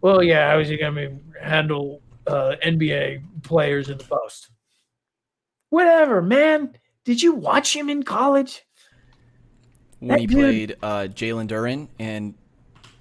well, 0.00 0.22
yeah, 0.22 0.50
how 0.50 0.60
is 0.60 0.68
he 0.68 0.76
going 0.76 0.94
to 0.94 1.18
handle 1.42 2.00
uh, 2.26 2.54
NBA 2.64 3.22
players 3.42 3.88
in 3.88 3.98
the 3.98 4.04
post? 4.04 4.50
Whatever, 5.70 6.22
man. 6.22 6.76
Did 7.04 7.22
you 7.22 7.34
watch 7.34 7.74
him 7.74 7.90
in 7.90 8.02
college? 8.02 8.64
When 9.98 10.08
that 10.08 10.20
he 10.20 10.26
dude... 10.26 10.38
played 10.38 10.76
uh, 10.82 11.08
Jalen 11.12 11.48
Duren, 11.48 11.88
and 11.98 12.34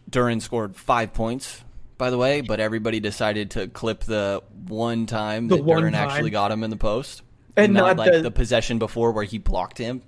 Duren 0.10 0.42
scored 0.42 0.76
five 0.76 1.14
points, 1.14 1.64
by 1.98 2.10
the 2.10 2.18
way, 2.18 2.42
but 2.42 2.60
everybody 2.60 3.00
decided 3.00 3.52
to 3.52 3.68
clip 3.68 4.04
the 4.04 4.42
one 4.68 5.06
time 5.06 5.48
the 5.48 5.58
that 5.58 5.66
Duren 5.66 5.92
time. 5.92 6.10
actually 6.10 6.30
got 6.30 6.52
him 6.52 6.64
in 6.64 6.70
the 6.70 6.78
post. 6.78 7.22
And, 7.56 7.74
not, 7.74 7.98
not, 7.98 7.98
like 7.98 8.12
the... 8.12 8.22
the 8.22 8.32
possession 8.32 8.80
before 8.80 9.12
where 9.12 9.24
he 9.24 9.38
blocked 9.38 9.78
him. 9.78 10.02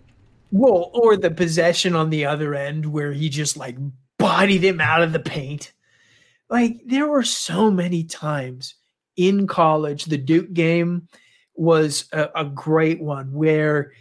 Well, 0.51 0.89
or 0.93 1.17
the 1.17 1.31
possession 1.31 1.95
on 1.95 2.09
the 2.09 2.25
other 2.25 2.55
end 2.55 2.85
where 2.85 3.11
he 3.11 3.29
just 3.29 3.57
like 3.57 3.77
bodied 4.17 4.63
him 4.63 4.79
out 4.79 5.01
of 5.01 5.11
the 5.11 5.19
paint. 5.19 5.73
Like 6.49 6.81
there 6.85 7.07
were 7.07 7.23
so 7.23 7.71
many 7.71 8.03
times 8.03 8.75
in 9.17 9.47
college, 9.47 10.05
the 10.05 10.17
Duke 10.17 10.53
game 10.53 11.07
was 11.55 12.05
a, 12.11 12.29
a 12.35 12.45
great 12.45 13.01
one 13.01 13.33
where 13.33 13.93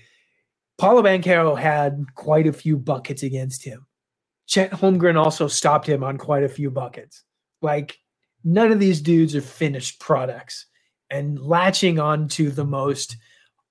Paolo 0.78 1.02
Banchero 1.02 1.58
had 1.58 2.04
quite 2.14 2.46
a 2.46 2.52
few 2.52 2.76
buckets 2.76 3.22
against 3.22 3.64
him. 3.64 3.86
Chet 4.46 4.72
Holmgren 4.72 5.16
also 5.16 5.48
stopped 5.48 5.88
him 5.88 6.04
on 6.04 6.18
quite 6.18 6.42
a 6.42 6.48
few 6.48 6.70
buckets. 6.70 7.22
Like 7.64 7.98
none 8.44 8.70
of 8.70 8.78
these 8.78 9.00
dudes 9.00 9.34
are 9.34 9.40
finished 9.40 9.98
products. 9.98 10.66
And 11.10 11.40
latching 11.40 11.98
on 11.98 12.28
to 12.28 12.50
the 12.50 12.64
most 12.64 13.16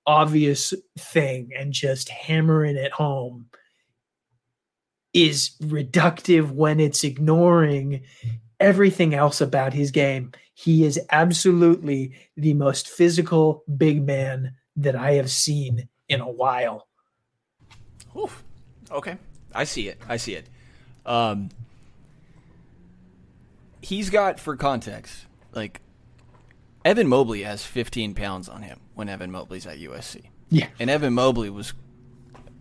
obvious 0.06 0.74
thing 0.98 1.50
and 1.56 1.72
just 1.72 2.08
hammering 2.08 2.76
it 2.76 2.92
home 2.92 3.46
is 5.12 5.52
reductive 5.62 6.50
when 6.50 6.80
it's 6.80 7.04
ignoring 7.04 8.02
everything 8.58 9.14
else 9.14 9.40
about 9.40 9.72
his 9.72 9.90
game. 9.90 10.32
He 10.54 10.84
is 10.84 11.00
absolutely 11.10 12.14
the 12.36 12.54
most 12.54 12.88
physical 12.88 13.62
big 13.76 14.04
man 14.04 14.54
that 14.76 14.96
I 14.96 15.12
have 15.12 15.30
seen 15.30 15.88
in 16.08 16.20
a 16.20 16.30
while. 16.30 16.88
Oof. 18.18 18.42
Okay. 18.90 19.16
I 19.54 19.64
see 19.64 19.88
it. 19.88 20.00
I 20.08 20.16
see 20.16 20.34
it. 20.34 20.46
Um, 21.06 21.50
he's 23.84 24.10
got, 24.10 24.40
for 24.40 24.56
context, 24.56 25.26
like 25.52 25.80
Evan 26.84 27.06
Mobley 27.06 27.42
has 27.42 27.64
15 27.64 28.14
pounds 28.14 28.48
on 28.48 28.62
him 28.62 28.80
when 28.94 29.08
Evan 29.08 29.30
Mobley's 29.30 29.66
at 29.66 29.78
USC. 29.78 30.22
Yeah. 30.50 30.68
And 30.78 30.90
Evan 30.90 31.12
Mobley 31.12 31.50
was 31.50 31.74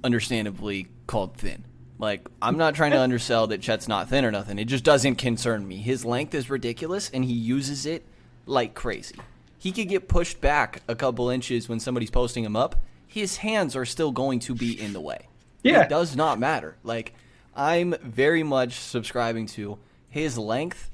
understandably 0.04 0.88
called 1.08 1.38
thin. 1.38 1.64
Like, 1.98 2.28
I'm 2.42 2.58
not 2.58 2.76
trying 2.76 2.92
to 2.92 3.00
undersell 3.00 3.48
that 3.48 3.62
Chet's 3.62 3.88
not 3.88 4.10
thin 4.10 4.26
or 4.26 4.32
nothing. 4.32 4.60
It 4.60 4.66
just 4.66 4.84
doesn't 4.84 5.16
concern 5.16 5.66
me. 5.68 5.78
His 5.78 6.04
length 6.04 6.34
is 6.34 6.50
ridiculous, 6.50 7.10
and 7.14 7.24
he 7.24 7.34
uses 7.34 7.86
it 7.86 8.06
like 8.46 8.74
crazy. 8.74 9.16
He 9.58 9.72
could 9.72 9.88
get 9.88 10.10
pushed 10.10 10.42
back 10.42 10.82
a 10.90 10.96
couple 10.96 11.30
inches 11.30 11.70
when 11.70 11.80
somebody's 11.80 12.12
posting 12.12 12.44
him 12.44 12.58
up. 12.58 12.76
His 13.08 13.38
hands 13.38 13.76
are 13.76 13.86
still 13.86 14.12
going 14.12 14.40
to 14.40 14.56
be 14.56 14.78
in 14.78 14.92
the 14.92 15.00
way. 15.00 15.28
Yeah. 15.62 15.84
It 15.84 15.90
does 15.90 16.16
not 16.16 16.40
matter. 16.40 16.76
Like, 16.84 17.14
I'm 17.56 17.96
very 18.02 18.44
much 18.44 18.74
subscribing 18.74 19.46
to 19.48 19.78
his 20.10 20.38
length 20.38 20.90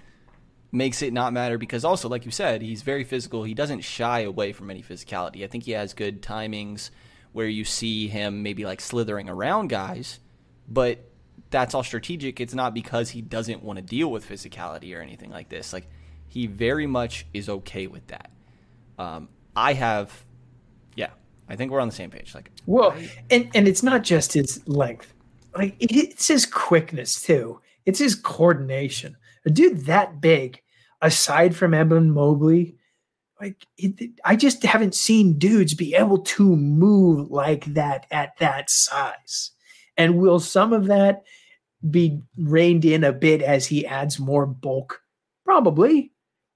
makes 0.71 1.01
it 1.01 1.13
not 1.13 1.33
matter 1.33 1.57
because 1.57 1.83
also, 1.83 2.07
like 2.07 2.25
you 2.25 2.31
said, 2.31 2.61
he's 2.61 2.81
very 2.81 3.03
physical. 3.03 3.43
He 3.43 3.53
doesn't 3.53 3.81
shy 3.81 4.21
away 4.21 4.53
from 4.53 4.69
any 4.69 4.83
physicality. 4.83 5.43
I 5.43 5.47
think 5.47 5.63
he 5.63 5.71
has 5.71 5.93
good 5.93 6.21
timings 6.21 6.91
where 7.31 7.47
you 7.47 7.63
see 7.63 8.07
him 8.07 8.43
maybe 8.43 8.65
like 8.65 8.81
slithering 8.81 9.29
around 9.29 9.69
guys 9.69 10.19
but 10.69 10.99
that's 11.49 11.73
all 11.73 11.83
strategic. 11.83 12.39
It's 12.39 12.53
not 12.53 12.73
because 12.73 13.09
he 13.09 13.21
doesn't 13.21 13.63
want 13.63 13.77
to 13.77 13.83
deal 13.83 14.11
with 14.11 14.27
physicality 14.27 14.95
or 14.95 15.01
anything 15.01 15.31
like 15.31 15.49
this. 15.49 15.73
Like 15.73 15.89
he 16.27 16.47
very 16.47 16.85
much 16.85 17.25
is 17.33 17.49
okay 17.49 17.87
with 17.87 18.05
that. 18.07 18.29
Um, 18.99 19.29
I 19.55 19.73
have, 19.73 20.23
yeah, 20.95 21.09
I 21.49 21.55
think 21.55 21.71
we're 21.71 21.79
on 21.79 21.87
the 21.87 21.95
same 21.95 22.11
page. 22.11 22.35
Like, 22.35 22.51
well, 22.65 22.91
I, 22.91 23.09
and 23.31 23.49
and 23.55 23.67
it's 23.67 23.81
not 23.81 24.03
just 24.03 24.33
his 24.33 24.65
length, 24.67 25.13
like 25.57 25.75
it's 25.79 26.27
his 26.27 26.45
quickness 26.45 27.21
too. 27.21 27.59
It's 27.85 27.97
his 27.97 28.13
coordination. 28.13 29.17
A 29.45 29.49
dude 29.49 29.85
that 29.85 30.21
big, 30.21 30.61
aside 31.01 31.55
from 31.55 31.73
Evan 31.73 32.11
Mobley, 32.11 32.75
like 33.39 33.65
it, 33.77 34.11
I 34.25 34.35
just 34.35 34.63
haven't 34.63 34.95
seen 34.95 35.39
dudes 35.39 35.73
be 35.73 35.95
able 35.95 36.19
to 36.19 36.55
move 36.55 37.31
like 37.31 37.65
that 37.73 38.05
at 38.11 38.37
that 38.39 38.69
size. 38.69 39.51
And 39.97 40.17
will 40.17 40.39
some 40.39 40.73
of 40.73 40.87
that 40.87 41.23
be 41.89 42.21
reined 42.37 42.85
in 42.85 43.03
a 43.03 43.13
bit 43.13 43.41
as 43.41 43.67
he 43.67 43.85
adds 43.85 44.19
more 44.19 44.45
bulk? 44.45 45.01
Probably. 45.45 46.11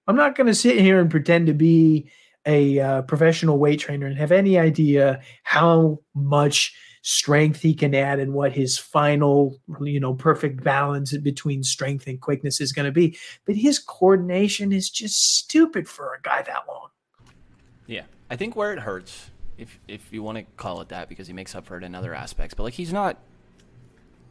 I'm 0.07 0.15
not 0.15 0.35
going 0.35 0.47
to 0.47 0.55
sit 0.55 0.79
here 0.79 0.99
and 0.99 1.09
pretend 1.09 1.47
to 1.47 1.53
be 1.53 2.09
a 2.45 2.79
uh, 2.79 3.01
professional 3.03 3.57
weight 3.57 3.79
trainer 3.79 4.05
and 4.05 4.17
have 4.17 4.33
any 4.33 4.59
idea 4.59 5.21
how 5.43 5.99
much 6.13 6.75
strength 7.03 7.61
he 7.61 7.73
can 7.73 7.93
add 7.93 8.19
and 8.19 8.33
what 8.33 8.53
his 8.53 8.77
final, 8.77 9.59
you 9.81 9.99
know, 9.99 10.13
perfect 10.13 10.63
balance 10.63 11.15
between 11.17 11.61
strength 11.61 12.07
and 12.07 12.19
quickness 12.19 12.59
is 12.61 12.71
going 12.71 12.85
to 12.85 12.91
be. 12.91 13.17
But 13.45 13.55
his 13.55 13.77
coordination 13.77 14.71
is 14.71 14.89
just 14.89 15.37
stupid 15.37 15.87
for 15.87 16.15
a 16.15 16.21
guy 16.21 16.41
that 16.41 16.63
long. 16.67 16.87
Yeah. 17.87 18.03
I 18.31 18.37
think 18.37 18.55
where 18.55 18.73
it 18.73 18.79
hurts, 18.79 19.29
if 19.57 19.77
if 19.87 20.11
you 20.11 20.23
want 20.23 20.37
to 20.37 20.45
call 20.55 20.81
it 20.81 20.89
that, 20.89 21.09
because 21.09 21.27
he 21.27 21.33
makes 21.33 21.53
up 21.53 21.65
for 21.65 21.77
it 21.77 21.83
in 21.83 21.93
other 21.93 22.15
aspects, 22.15 22.53
but 22.53 22.63
like 22.63 22.73
he's 22.73 22.93
not 22.93 23.17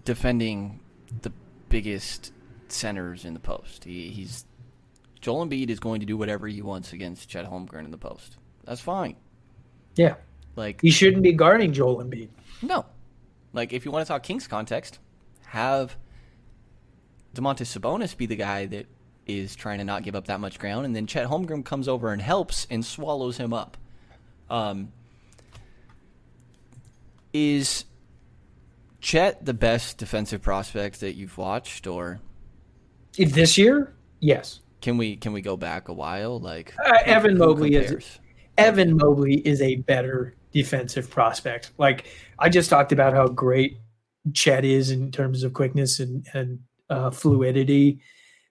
defending 0.05 0.81
the 1.21 1.33
biggest 1.69 2.33
centers 2.69 3.27
in 3.27 3.35
the 3.35 3.41
post. 3.41 3.85
He, 3.85 4.09
he's 4.09 4.47
Joel 5.21 5.47
Embiid 5.47 5.69
is 5.69 5.79
going 5.79 6.01
to 6.01 6.07
do 6.07 6.17
whatever 6.17 6.49
he 6.49 6.63
wants 6.63 6.95
against 6.95 7.29
Chet 7.29 7.49
Holmgren 7.49 7.85
in 7.85 7.91
the 7.91 7.99
post. 7.99 8.39
That's 8.65 8.81
fine. 8.81 9.15
Yeah. 9.95 10.15
Like 10.57 10.81
he 10.81 10.91
shouldn't 10.91 11.23
be 11.23 11.33
guarding 11.33 11.73
Joel 11.73 12.03
Embiid. 12.03 12.31
No. 12.63 12.87
Like 13.53 13.73
if 13.73 13.85
you 13.85 13.91
want 13.91 14.07
to 14.07 14.09
talk 14.09 14.23
Kings 14.23 14.47
context, 14.47 14.99
have 15.47 15.97
Domantas 17.35 17.79
Sabonis 17.79 18.17
be 18.17 18.27
the 18.27 18.37
guy 18.37 18.67
that 18.67 18.87
is 19.27 19.55
trying 19.55 19.79
to 19.79 19.85
not 19.85 20.03
give 20.03 20.15
up 20.15 20.27
that 20.27 20.41
much 20.41 20.59
ground, 20.59 20.87
and 20.87 20.95
then 20.97 21.07
Chet 21.07 21.27
Holmgren 21.27 21.65
comes 21.65 21.89
over 21.89 22.13
and 22.13 22.21
helps 22.21 22.67
and 22.71 22.85
swallows 22.85 23.37
him 23.37 23.53
up. 23.53 23.77
Um, 24.51 24.93
is 27.33 27.85
Chet 29.01 29.45
the 29.45 29.55
best 29.55 29.99
defensive 29.99 30.43
prospect 30.43 31.01
that 31.01 31.15
you've 31.15 31.39
watched, 31.39 31.87
or 31.87 32.21
this 33.17 33.57
year, 33.59 33.95
yes. 34.21 34.61
can 34.81 34.97
we 34.97 35.17
can 35.17 35.33
we 35.33 35.41
go 35.41 35.57
back 35.57 35.89
a 35.89 35.93
while? 35.93 36.39
Like 36.39 36.75
Uh, 36.85 36.99
Evan 37.05 37.37
who 37.37 37.47
Mobley 37.47 37.75
is? 37.75 38.19
Evan 38.59 38.97
Mobley 38.97 39.37
is 39.47 39.63
a 39.63 39.77
better 39.77 40.35
defensive 40.53 41.11
prospect. 41.11 41.73
Like 41.79 42.07
I 42.39 42.49
just 42.49 42.71
talked 42.71 42.93
about 42.93 43.13
how 43.13 43.29
great 43.29 43.79
Chet 44.33 44.65
is 44.65 44.91
in 44.91 45.11
terms 45.11 45.43
of 45.43 45.53
quickness 45.53 46.01
and 46.01 46.27
and 46.35 46.61
uh, 46.91 47.11
fluidity. 47.11 48.01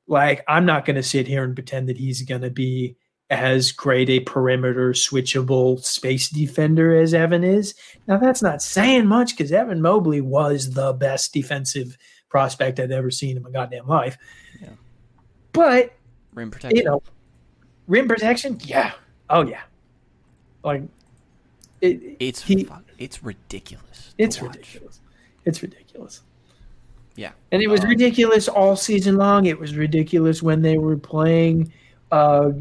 Like 0.08 0.44
I'm 0.48 0.66
not 0.66 0.86
going 0.86 0.96
to 0.96 1.04
sit 1.04 1.28
here 1.28 1.44
and 1.44 1.56
pretend 1.56 1.88
that 1.90 1.98
he's 1.98 2.22
going 2.24 2.42
to 2.42 2.50
be 2.50 2.98
as 3.30 3.72
great 3.72 4.10
a 4.10 4.20
perimeter 4.20 4.92
switchable 4.92 5.82
space 5.82 6.30
defender 6.30 6.94
as 7.00 7.14
Evan 7.14 7.46
is. 7.46 7.74
Now 8.08 8.18
that's 8.18 8.42
not 8.42 8.62
saying 8.62 9.08
much 9.08 9.38
because 9.38 9.54
Evan 9.54 9.82
Mobley 9.82 10.20
was 10.20 10.74
the 10.74 10.92
best 10.92 11.34
defensive 11.34 11.98
prospect 12.28 12.80
I'd 12.80 12.92
ever 12.92 13.10
seen 13.10 13.38
in 13.38 13.44
my 13.44 13.52
goddamn 13.52 13.88
life. 13.88 14.18
Yeah. 14.62 14.70
But 15.54 15.94
rim 16.34 16.52
protection. 16.52 16.78
you 16.78 16.84
know, 16.84 17.02
rim 17.88 18.08
protection, 18.08 18.58
yeah, 18.64 18.94
oh 19.30 19.46
yeah, 19.48 19.62
like 20.64 20.84
it, 21.82 22.18
it's 22.20 22.42
he- 22.44 22.68
it's 22.98 23.24
ridiculous. 23.24 24.14
it's 24.18 24.42
ridiculous. 24.42 25.00
It's 25.46 25.62
ridiculous, 25.64 26.22
Yeah, 27.16 27.32
and 27.52 27.62
it 27.62 27.68
was 27.68 27.82
Um, 27.82 27.90
ridiculous 27.90 28.48
all 28.48 28.76
season 28.76 29.16
long. 29.18 29.46
It 29.48 29.60
was 29.60 29.76
ridiculous 29.76 30.44
when 30.44 30.62
they 30.62 30.78
were 30.78 30.98
playing 30.98 31.72
uh, 32.12 32.52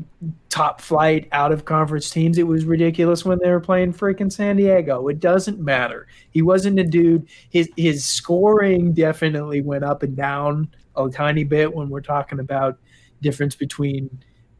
top 0.49 0.81
flight 0.81 1.29
out 1.33 1.51
of 1.53 1.64
conference 1.64 2.09
teams. 2.09 2.39
It 2.39 2.47
was 2.47 2.64
ridiculous 2.64 3.25
when 3.25 3.39
they 3.43 3.51
were 3.51 3.59
playing 3.61 3.93
freaking 3.93 4.31
San 4.33 4.57
Diego. 4.57 5.09
It 5.09 5.18
doesn't 5.21 5.59
matter. 5.59 6.07
He 6.31 6.41
wasn't 6.41 6.79
a 6.79 6.85
dude. 6.85 7.27
His 7.51 7.68
his 7.77 8.05
scoring 8.05 8.93
definitely 8.93 9.61
went 9.61 9.83
up 9.85 10.03
and 10.05 10.16
down 10.16 10.68
a 10.97 11.09
tiny 11.11 11.45
bit 11.45 11.75
when 11.75 11.89
we're 11.91 12.01
talking 12.01 12.39
about 12.39 12.79
difference 13.23 13.55
between 13.57 14.09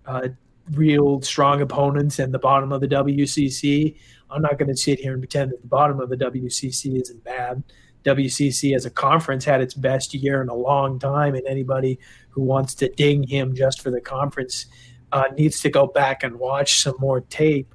uh, 0.07 0.29
real 0.73 1.21
strong 1.23 1.61
opponents 1.61 2.19
and 2.19 2.33
the 2.33 2.39
bottom 2.39 2.73
of 2.73 2.81
the 2.81 2.89
WCC. 2.89 3.97
I'm 4.31 4.43
not 4.43 4.59
going 4.59 4.69
to 4.69 4.77
sit 4.77 5.01
here 5.01 5.13
and 5.13 5.21
pretend 5.21 5.51
that 5.53 5.63
the 5.63 5.69
bottom 5.69 6.01
of 6.01 6.09
the 6.09 6.17
WCC 6.17 7.01
isn't 7.01 7.25
bad. 7.25 7.63
WCC 8.05 8.75
as 8.75 8.87
a 8.87 8.91
conference 8.91 9.45
had 9.45 9.61
its 9.61 9.75
best 9.75 10.15
year 10.15 10.41
in 10.41 10.49
a 10.49 10.55
long 10.55 10.99
time, 10.99 11.35
and 11.35 11.47
anybody 11.47 11.99
who 12.31 12.43
wants 12.43 12.75
to 12.77 12.89
ding 12.89 13.23
him 13.27 13.55
just 13.55 13.83
for 13.83 13.91
the 13.91 14.01
conference 14.01 14.67
uh, 15.13 15.25
needs 15.37 15.61
to 15.61 15.71
go 15.71 15.87
back 15.87 16.23
and 16.23 16.39
watch 16.39 16.81
some 16.81 16.95
more 16.99 17.21
tape. 17.23 17.75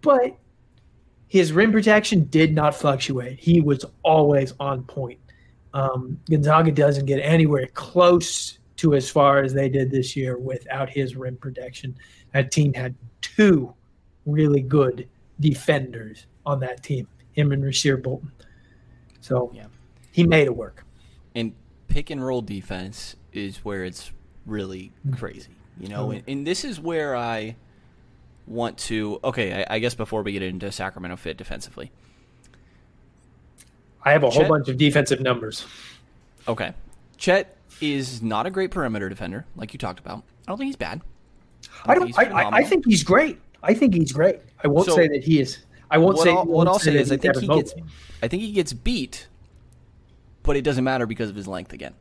But 0.00 0.38
his 1.28 1.52
rim 1.52 1.72
protection 1.72 2.24
did 2.24 2.54
not 2.54 2.74
fluctuate. 2.74 3.38
He 3.38 3.60
was 3.60 3.84
always 4.02 4.54
on 4.60 4.84
point. 4.84 5.20
Um, 5.74 6.18
Gonzaga 6.30 6.72
doesn't 6.72 7.06
get 7.06 7.18
anywhere 7.18 7.66
close 7.74 8.58
to 8.76 8.94
as 8.94 9.10
far 9.10 9.42
as 9.42 9.52
they 9.52 9.68
did 9.68 9.90
this 9.90 10.16
year 10.16 10.38
without 10.38 10.88
his 10.88 11.16
rim 11.16 11.36
protection. 11.36 11.96
That 12.32 12.50
team 12.50 12.74
had 12.74 12.94
two 13.20 13.72
really 14.26 14.60
good 14.60 15.08
defenders 15.40 16.26
on 16.44 16.60
that 16.60 16.82
team, 16.82 17.08
him 17.32 17.52
and 17.52 17.62
Rasir 17.62 18.02
Bolton. 18.02 18.30
So 19.20 19.50
Yeah. 19.54 19.66
he 20.12 20.26
made 20.26 20.46
it 20.46 20.56
work. 20.56 20.84
and 21.34 21.52
pick 21.88 22.10
and 22.10 22.24
roll 22.24 22.42
defense 22.42 23.16
is 23.32 23.58
where 23.58 23.84
it's 23.84 24.10
really 24.46 24.92
mm-hmm. 25.06 25.16
crazy, 25.16 25.50
you 25.78 25.88
know. 25.88 26.06
Oh. 26.06 26.10
And, 26.10 26.22
and 26.26 26.46
this 26.46 26.64
is 26.64 26.80
where 26.80 27.14
I 27.16 27.56
want 28.46 28.78
to. 28.78 29.20
Okay, 29.24 29.64
I, 29.64 29.76
I 29.76 29.78
guess 29.78 29.94
before 29.94 30.22
we 30.22 30.32
get 30.32 30.42
into 30.42 30.70
Sacramento 30.72 31.16
fit 31.16 31.36
defensively, 31.36 31.90
I 34.02 34.12
have 34.12 34.22
a 34.22 34.30
whole 34.30 34.48
bunch 34.48 34.68
of 34.68 34.76
defensive 34.76 35.20
numbers. 35.20 35.66
okay, 36.48 36.72
Chet 37.16 37.55
is 37.80 38.22
not 38.22 38.46
a 38.46 38.50
great 38.50 38.70
perimeter 38.70 39.08
defender, 39.08 39.44
like 39.56 39.72
you 39.72 39.78
talked 39.78 39.98
about. 40.00 40.22
I 40.46 40.50
don't 40.50 40.58
think 40.58 40.68
he's 40.68 40.76
bad. 40.76 41.00
I 41.84 41.94
think 41.94 41.98
don't. 41.98 42.06
he's 42.06 42.18
I, 42.18 42.42
I, 42.42 42.56
I 42.58 42.64
think 42.64 42.84
he's 42.86 43.02
great. 43.02 43.38
I 43.62 43.74
think 43.74 43.94
he's 43.94 44.12
great. 44.12 44.40
I 44.62 44.68
won't 44.68 44.86
So, 44.86 44.94
say 44.96 45.08
that 45.08 45.24
he 45.24 45.40
is. 45.40 45.58
I 45.90 45.98
won't 45.98 46.16
what 46.16 46.24
say. 46.24 46.30
I'll, 46.30 46.44
what 46.44 46.68
I'll 46.68 46.78
say 46.78 46.96
is, 46.96 47.12
I 47.12 47.16
think 47.16 47.36
he 47.36 47.46
gets, 47.46 47.74
I 48.22 48.28
think 48.28 48.42
he 48.42 48.52
gets 48.52 48.72
beat, 48.72 49.28
but 50.42 50.56
it 50.56 50.62
doesn't 50.62 50.84
matter 50.84 51.06
because 51.06 51.30
of 51.30 51.36
his 51.36 51.46
length 51.46 51.72
again. 51.72 51.94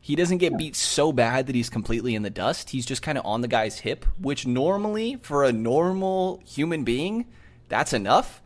He 0.00 0.16
doesn't 0.16 0.38
get 0.38 0.56
beat 0.56 0.76
so 0.76 1.12
bad 1.12 1.46
that 1.46 1.54
he's 1.54 1.68
completely 1.68 2.14
in 2.14 2.22
the 2.22 2.30
dust. 2.30 2.70
He's 2.70 2.86
just 2.86 3.02
kind 3.02 3.18
of 3.18 3.26
on 3.26 3.42
the 3.42 3.48
guy's 3.48 3.80
hip, 3.80 4.06
which 4.18 4.46
normally 4.46 5.16
for 5.22 5.44
a 5.44 5.52
normal 5.52 6.40
human 6.46 6.84
being, 6.84 7.26
that's 7.68 7.92
enough. 7.92 8.42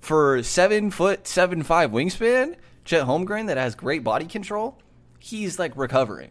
For 0.00 0.42
seven 0.42 0.90
foot 0.90 1.26
seven 1.26 1.62
five 1.62 1.90
wingspan, 1.90 2.56
Chet 2.84 3.06
Holmgren 3.06 3.46
that 3.46 3.56
has 3.56 3.74
great 3.74 4.04
body 4.04 4.26
control, 4.26 4.78
he's 5.20 5.58
like 5.58 5.76
recovering. 5.76 6.30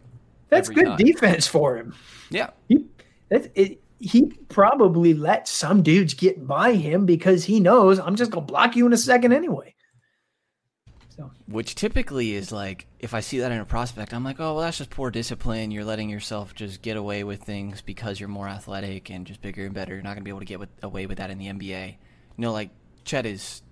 That's 0.50 0.68
good 0.68 0.84
time. 0.84 0.98
defense 0.98 1.46
for 1.46 1.76
him. 1.76 1.94
Yeah, 2.28 2.50
He, 2.68 2.84
that, 3.28 3.50
it, 3.54 3.80
he 4.00 4.32
probably 4.48 5.14
let 5.14 5.46
some 5.46 5.82
dudes 5.82 6.14
get 6.14 6.46
by 6.46 6.72
him 6.74 7.06
because 7.06 7.44
he 7.44 7.60
knows 7.60 7.98
I'm 7.98 8.16
just 8.16 8.30
gonna 8.30 8.46
block 8.46 8.74
you 8.74 8.86
in 8.86 8.92
a 8.92 8.98
second 8.98 9.32
anyway. 9.32 9.74
So 11.10 11.30
which 11.46 11.74
typically 11.74 12.34
is 12.34 12.50
like 12.50 12.86
if 12.98 13.12
I 13.14 13.20
see 13.20 13.40
that 13.40 13.52
in 13.52 13.60
a 13.60 13.64
prospect, 13.64 14.14
I'm 14.14 14.24
like, 14.24 14.40
oh 14.40 14.54
well, 14.54 14.62
that's 14.62 14.78
just 14.78 14.90
poor 14.90 15.10
discipline. 15.10 15.70
You're 15.70 15.84
letting 15.84 16.08
yourself 16.08 16.54
just 16.54 16.82
get 16.82 16.96
away 16.96 17.24
with 17.24 17.42
things 17.42 17.82
because 17.82 18.18
you're 18.18 18.28
more 18.28 18.48
athletic 18.48 19.10
and 19.10 19.26
just 19.26 19.42
bigger 19.42 19.66
and 19.66 19.74
better. 19.74 19.92
You're 19.94 20.02
not 20.02 20.14
gonna 20.14 20.24
be 20.24 20.30
able 20.30 20.40
to 20.40 20.46
get 20.46 20.58
with, 20.58 20.70
away 20.82 21.06
with 21.06 21.18
that 21.18 21.30
in 21.30 21.38
the 21.38 21.46
NBA. 21.46 21.88
You 21.88 21.96
know, 22.38 22.52
like 22.52 22.70
Chet 23.04 23.26
is. 23.26 23.62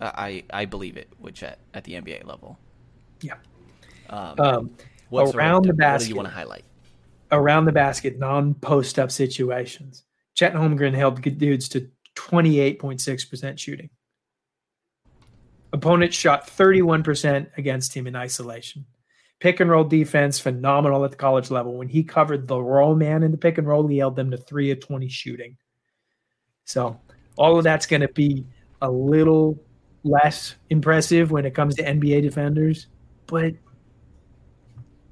I 0.00 0.42
I 0.52 0.64
believe 0.64 0.96
it 0.96 1.08
with 1.20 1.34
Chet 1.34 1.60
at 1.72 1.84
the 1.84 1.92
NBA 1.92 2.26
level. 2.26 2.58
yeah, 3.20 3.36
Um, 4.10 4.40
um, 4.40 4.70
what 5.08 5.26
sort 5.26 5.34
of- 5.34 5.38
around 5.38 5.64
the 5.66 5.74
basket. 5.74 6.04
What 6.04 6.04
do 6.04 6.08
you 6.08 6.16
want 6.16 6.28
to 6.28 6.34
highlight? 6.34 6.64
around 7.34 7.64
the 7.64 7.72
basket, 7.72 8.18
non-post 8.18 8.98
up 8.98 9.10
situations. 9.10 10.04
Chet 10.34 10.54
Holmgren 10.54 10.94
held 10.94 11.20
dudes 11.38 11.68
to 11.70 11.88
28.6% 12.16 13.58
shooting. 13.58 13.90
Opponents 15.72 16.16
shot 16.16 16.46
31% 16.46 17.48
against 17.56 17.94
him 17.94 18.06
in 18.06 18.14
isolation. 18.14 18.86
Pick 19.40 19.60
and 19.60 19.70
roll 19.70 19.84
defense, 19.84 20.38
phenomenal 20.38 21.04
at 21.04 21.10
the 21.10 21.16
college 21.16 21.50
level. 21.50 21.76
When 21.76 21.88
he 21.88 22.04
covered 22.04 22.46
the 22.46 22.60
roll 22.60 22.94
man 22.94 23.22
in 23.22 23.32
the 23.32 23.36
pick 23.36 23.58
and 23.58 23.66
roll, 23.66 23.86
he 23.86 23.98
held 23.98 24.16
them 24.16 24.30
to 24.30 24.36
three 24.36 24.70
of 24.70 24.80
20 24.80 25.08
shooting. 25.08 25.56
So 26.64 26.98
all 27.36 27.58
of 27.58 27.64
that's 27.64 27.86
going 27.86 28.02
to 28.02 28.08
be 28.08 28.46
a 28.80 28.90
little 28.90 29.60
less 30.04 30.54
impressive 30.70 31.30
when 31.30 31.44
it 31.44 31.54
comes 31.54 31.74
to 31.76 31.82
NBA 31.82 32.22
defenders, 32.22 32.86
but 33.26 33.54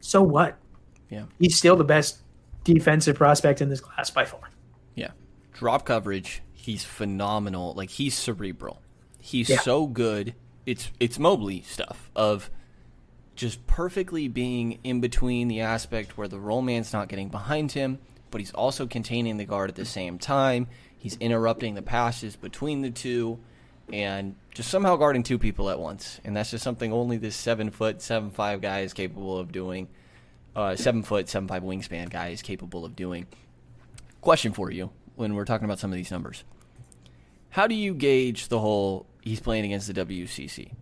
so 0.03 0.21
what? 0.23 0.59
Yeah. 1.09 1.25
He's 1.39 1.57
still 1.57 1.77
the 1.77 1.85
best 1.85 2.19
defensive 2.65 3.17
prospect 3.17 3.61
in 3.63 3.69
this 3.71 3.81
class 3.81 4.11
by 4.11 4.25
far. 4.25 4.51
Yeah. 4.95 5.13
Drop 5.55 5.87
coverage, 5.87 6.43
he's 6.53 6.85
phenomenal. 6.85 7.73
Like 7.75 7.91
he's 7.91 8.15
cerebral. 8.15 8.83
He's 9.21 9.49
Yeah. 9.49 9.61
so 9.61 9.87
good. 9.87 10.35
It's 10.67 10.91
it's 11.01 11.19
Mobley 11.19 11.63
stuff 11.63 12.11
of 12.15 12.51
just 13.35 13.67
perfectly 13.67 14.29
being 14.29 14.79
in 14.85 15.01
between 15.01 15.49
the 15.49 15.61
aspect 15.61 16.19
where 16.19 16.29
the 16.29 16.39
roll 16.39 16.63
man's 16.63 16.93
not 16.93 17.09
getting 17.09 17.29
behind 17.29 17.73
him, 17.73 17.99
but 18.31 18.41
he's 18.41 18.53
also 18.53 18.87
containing 18.87 19.37
the 19.39 19.45
guard 19.45 19.71
at 19.71 19.77
the 19.77 19.85
same 19.85 20.19
time. 20.19 20.67
He's 20.97 21.17
interrupting 21.17 21.75
the 21.75 21.83
passes 21.83 22.37
between 22.37 22.83
the 22.83 22.91
two 22.91 23.39
and 23.93 24.35
just 24.55 24.71
somehow 24.71 24.97
guarding 24.97 25.23
two 25.23 25.39
people 25.39 25.71
at 25.71 25.79
once. 25.79 26.21
And 26.25 26.37
that's 26.37 26.51
just 26.51 26.65
something 26.65 26.93
only 26.93 27.19
this 27.19 27.37
seven 27.37 27.71
foot, 27.71 28.01
seven 28.01 28.31
five 28.31 28.61
guy 28.61 28.81
is 28.81 28.93
capable 28.93 29.39
of 29.39 29.53
doing. 29.53 29.89
Uh, 30.57 30.77
seven 30.77 31.03
foot, 31.03 31.29
seven 31.29 31.47
five 31.49 31.63
wingspan 31.63 32.11
guy 32.11 32.29
is 32.29 32.43
capable 32.43 32.85
of 32.85 32.97
doing. 32.97 33.27
Question 34.21 34.53
for 34.53 34.71
you 34.71 34.91
when 35.15 35.35
we're 35.35 35.45
talking 35.45 35.65
about 35.65 35.79
some 35.79 35.91
of 35.91 35.97
these 35.97 36.11
numbers. 36.11 36.45
How 37.51 37.67
do 37.67 37.75
you 37.75 37.95
gauge 37.95 38.49
the 38.49 38.59
whole 38.59 39.07
he's 39.21 39.41
playing 39.41 39.67
against 39.67 39.93
the 39.93 40.05
WCC? 40.05 40.73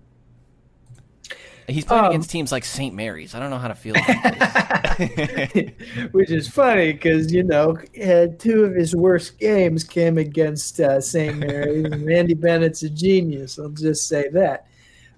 He's 1.70 1.84
playing 1.84 2.04
Um, 2.04 2.10
against 2.10 2.30
teams 2.30 2.52
like 2.52 2.64
St. 2.64 2.94
Mary's. 2.94 3.34
I 3.34 3.38
don't 3.40 3.50
know 3.50 3.58
how 3.58 3.68
to 3.68 3.74
feel 3.74 3.94
about 3.96 4.98
this. 4.98 5.70
Which 6.12 6.30
is 6.30 6.48
funny 6.48 6.92
because, 6.92 7.32
you 7.32 7.42
know, 7.42 7.78
uh, 8.02 8.26
two 8.38 8.64
of 8.64 8.74
his 8.74 8.94
worst 8.94 9.38
games 9.38 9.84
came 9.84 10.18
against 10.18 10.80
uh, 10.80 11.00
St. 11.00 11.36
Mary's, 11.38 11.84
and 11.84 12.06
Randy 12.06 12.34
Bennett's 12.34 12.82
a 12.82 12.90
genius. 12.90 13.58
I'll 13.58 13.70
just 13.70 14.08
say 14.08 14.28
that. 14.30 14.66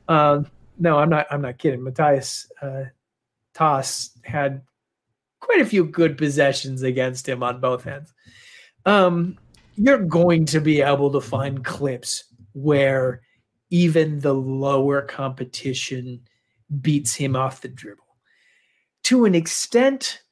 Um, 0.09 0.47
no, 0.79 0.99
I'm 0.99 1.11
not. 1.11 1.27
I'm 1.31 1.43
not 1.43 1.59
kidding. 1.59 1.83
Matthias 1.83 2.51
uh, 2.61 2.85
Tass 3.55 4.11
had 4.23 4.63
quite 5.41 5.61
a 5.61 5.67
few 5.67 5.85
good 5.85 6.17
possessions 6.17 6.83
against 6.83 7.29
him 7.29 7.43
on 7.43 7.61
both 7.61 7.87
ends. 7.87 8.13
Um, 8.87 9.39
you're 9.77 9.99
going 10.05 10.45
to 10.47 10.61
be 10.61 10.83
able 10.83 11.11
to 11.13 11.21
find 11.21 11.65
clips 11.65 12.25
where 12.53 13.23
even 13.71 14.19
the 14.21 14.35
lower 14.35 15.03
competition 15.03 16.21
beats 16.81 17.15
him 17.15 17.37
off 17.37 17.61
the 17.61 17.69
dribble. 17.69 18.03
To 19.05 19.25
an 19.25 19.35
extent, 19.35 20.23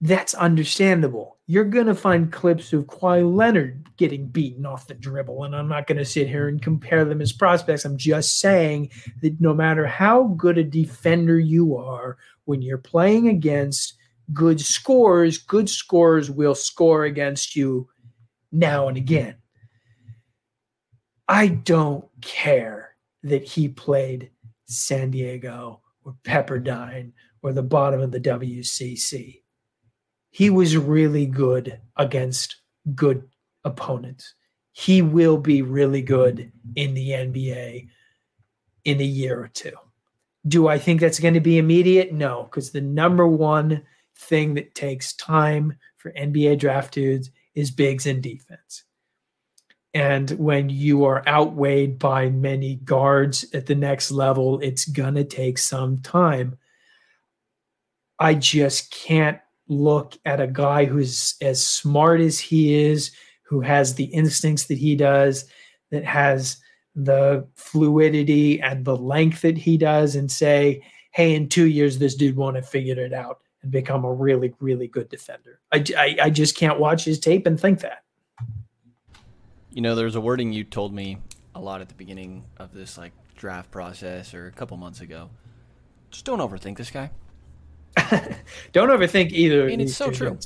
that's 0.00 0.34
understandable. 0.34 1.38
You're 1.46 1.64
going 1.64 1.86
to 1.86 1.94
find 1.94 2.30
clips 2.30 2.72
of 2.72 2.86
Kawhi 2.86 3.34
Leonard 3.34 3.88
getting 3.96 4.26
beaten 4.26 4.64
off 4.64 4.86
the 4.86 4.94
dribble, 4.94 5.44
and 5.44 5.56
I'm 5.56 5.68
not 5.68 5.86
going 5.86 5.98
to 5.98 6.04
sit 6.04 6.28
here 6.28 6.48
and 6.48 6.62
compare 6.62 7.04
them 7.04 7.20
as 7.20 7.32
prospects. 7.32 7.84
I'm 7.84 7.96
just 7.96 8.38
saying 8.38 8.90
that 9.22 9.40
no 9.40 9.54
matter 9.54 9.86
how 9.86 10.34
good 10.36 10.58
a 10.58 10.64
defender 10.64 11.38
you 11.38 11.76
are, 11.76 12.18
when 12.44 12.62
you're 12.62 12.78
playing 12.78 13.28
against 13.28 13.94
good 14.32 14.60
scorers, 14.60 15.38
good 15.38 15.68
scorers 15.68 16.30
will 16.30 16.54
score 16.54 17.04
against 17.04 17.56
you 17.56 17.88
now 18.52 18.88
and 18.88 18.96
again. 18.96 19.36
I 21.26 21.48
don't 21.48 22.06
care 22.20 22.94
that 23.22 23.42
he 23.42 23.68
played 23.68 24.30
San 24.66 25.10
Diego 25.10 25.80
or 26.08 26.16
Pepperdine 26.24 27.12
or 27.42 27.52
the 27.52 27.62
bottom 27.62 28.00
of 28.00 28.10
the 28.10 28.20
WCC. 28.20 29.42
He 30.30 30.50
was 30.50 30.76
really 30.76 31.26
good 31.26 31.80
against 31.96 32.56
good 32.94 33.28
opponents. 33.64 34.34
He 34.72 35.02
will 35.02 35.36
be 35.36 35.60
really 35.62 36.02
good 36.02 36.50
in 36.76 36.94
the 36.94 37.10
NBA 37.10 37.88
in 38.84 39.00
a 39.00 39.04
year 39.04 39.42
or 39.42 39.48
two. 39.48 39.72
Do 40.46 40.68
I 40.68 40.78
think 40.78 41.00
that's 41.00 41.20
going 41.20 41.34
to 41.34 41.40
be 41.40 41.58
immediate? 41.58 42.12
No, 42.12 42.44
because 42.44 42.70
the 42.70 42.80
number 42.80 43.26
one 43.26 43.82
thing 44.16 44.54
that 44.54 44.74
takes 44.74 45.12
time 45.14 45.76
for 45.98 46.12
NBA 46.12 46.58
draft 46.58 46.94
dudes 46.94 47.30
is 47.54 47.70
bigs 47.70 48.06
and 48.06 48.22
defense. 48.22 48.84
And 49.94 50.30
when 50.32 50.68
you 50.68 51.04
are 51.04 51.26
outweighed 51.26 51.98
by 51.98 52.28
many 52.28 52.76
guards 52.76 53.46
at 53.54 53.66
the 53.66 53.74
next 53.74 54.10
level, 54.10 54.60
it's 54.60 54.84
going 54.84 55.14
to 55.14 55.24
take 55.24 55.58
some 55.58 55.98
time. 55.98 56.58
I 58.18 58.34
just 58.34 58.90
can't 58.90 59.38
look 59.68 60.18
at 60.24 60.40
a 60.40 60.46
guy 60.46 60.84
who's 60.84 61.36
as 61.40 61.64
smart 61.64 62.20
as 62.20 62.38
he 62.38 62.74
is, 62.74 63.12
who 63.42 63.60
has 63.60 63.94
the 63.94 64.04
instincts 64.04 64.64
that 64.66 64.78
he 64.78 64.94
does, 64.94 65.46
that 65.90 66.04
has 66.04 66.58
the 66.94 67.46
fluidity 67.56 68.60
and 68.60 68.84
the 68.84 68.96
length 68.96 69.42
that 69.42 69.56
he 69.56 69.78
does, 69.78 70.16
and 70.16 70.30
say, 70.30 70.82
hey, 71.12 71.34
in 71.34 71.48
two 71.48 71.66
years, 71.66 71.98
this 71.98 72.14
dude 72.14 72.36
won't 72.36 72.56
have 72.56 72.68
figured 72.68 72.98
it 72.98 73.14
out 73.14 73.40
and 73.62 73.72
become 73.72 74.04
a 74.04 74.12
really, 74.12 74.52
really 74.60 74.86
good 74.86 75.08
defender. 75.08 75.60
I, 75.72 75.84
I, 75.96 76.16
I 76.24 76.30
just 76.30 76.56
can't 76.56 76.78
watch 76.78 77.04
his 77.04 77.18
tape 77.18 77.46
and 77.46 77.58
think 77.58 77.80
that. 77.80 78.04
You 79.70 79.82
know, 79.82 79.94
there's 79.94 80.16
a 80.16 80.20
wording 80.20 80.52
you 80.52 80.64
told 80.64 80.94
me 80.94 81.18
a 81.54 81.60
lot 81.60 81.80
at 81.80 81.88
the 81.88 81.94
beginning 81.94 82.44
of 82.58 82.72
this 82.72 82.96
like 82.96 83.12
draft 83.36 83.70
process 83.70 84.34
or 84.34 84.46
a 84.46 84.52
couple 84.52 84.76
months 84.76 85.00
ago. 85.00 85.30
Just 86.10 86.24
don't 86.24 86.38
overthink 86.38 86.76
this 86.76 86.90
guy. 86.90 87.10
don't 88.72 88.88
overthink 88.88 89.32
either. 89.32 89.68
And 89.68 89.82
it's 89.82 89.96
so 89.96 90.10
true. 90.10 90.38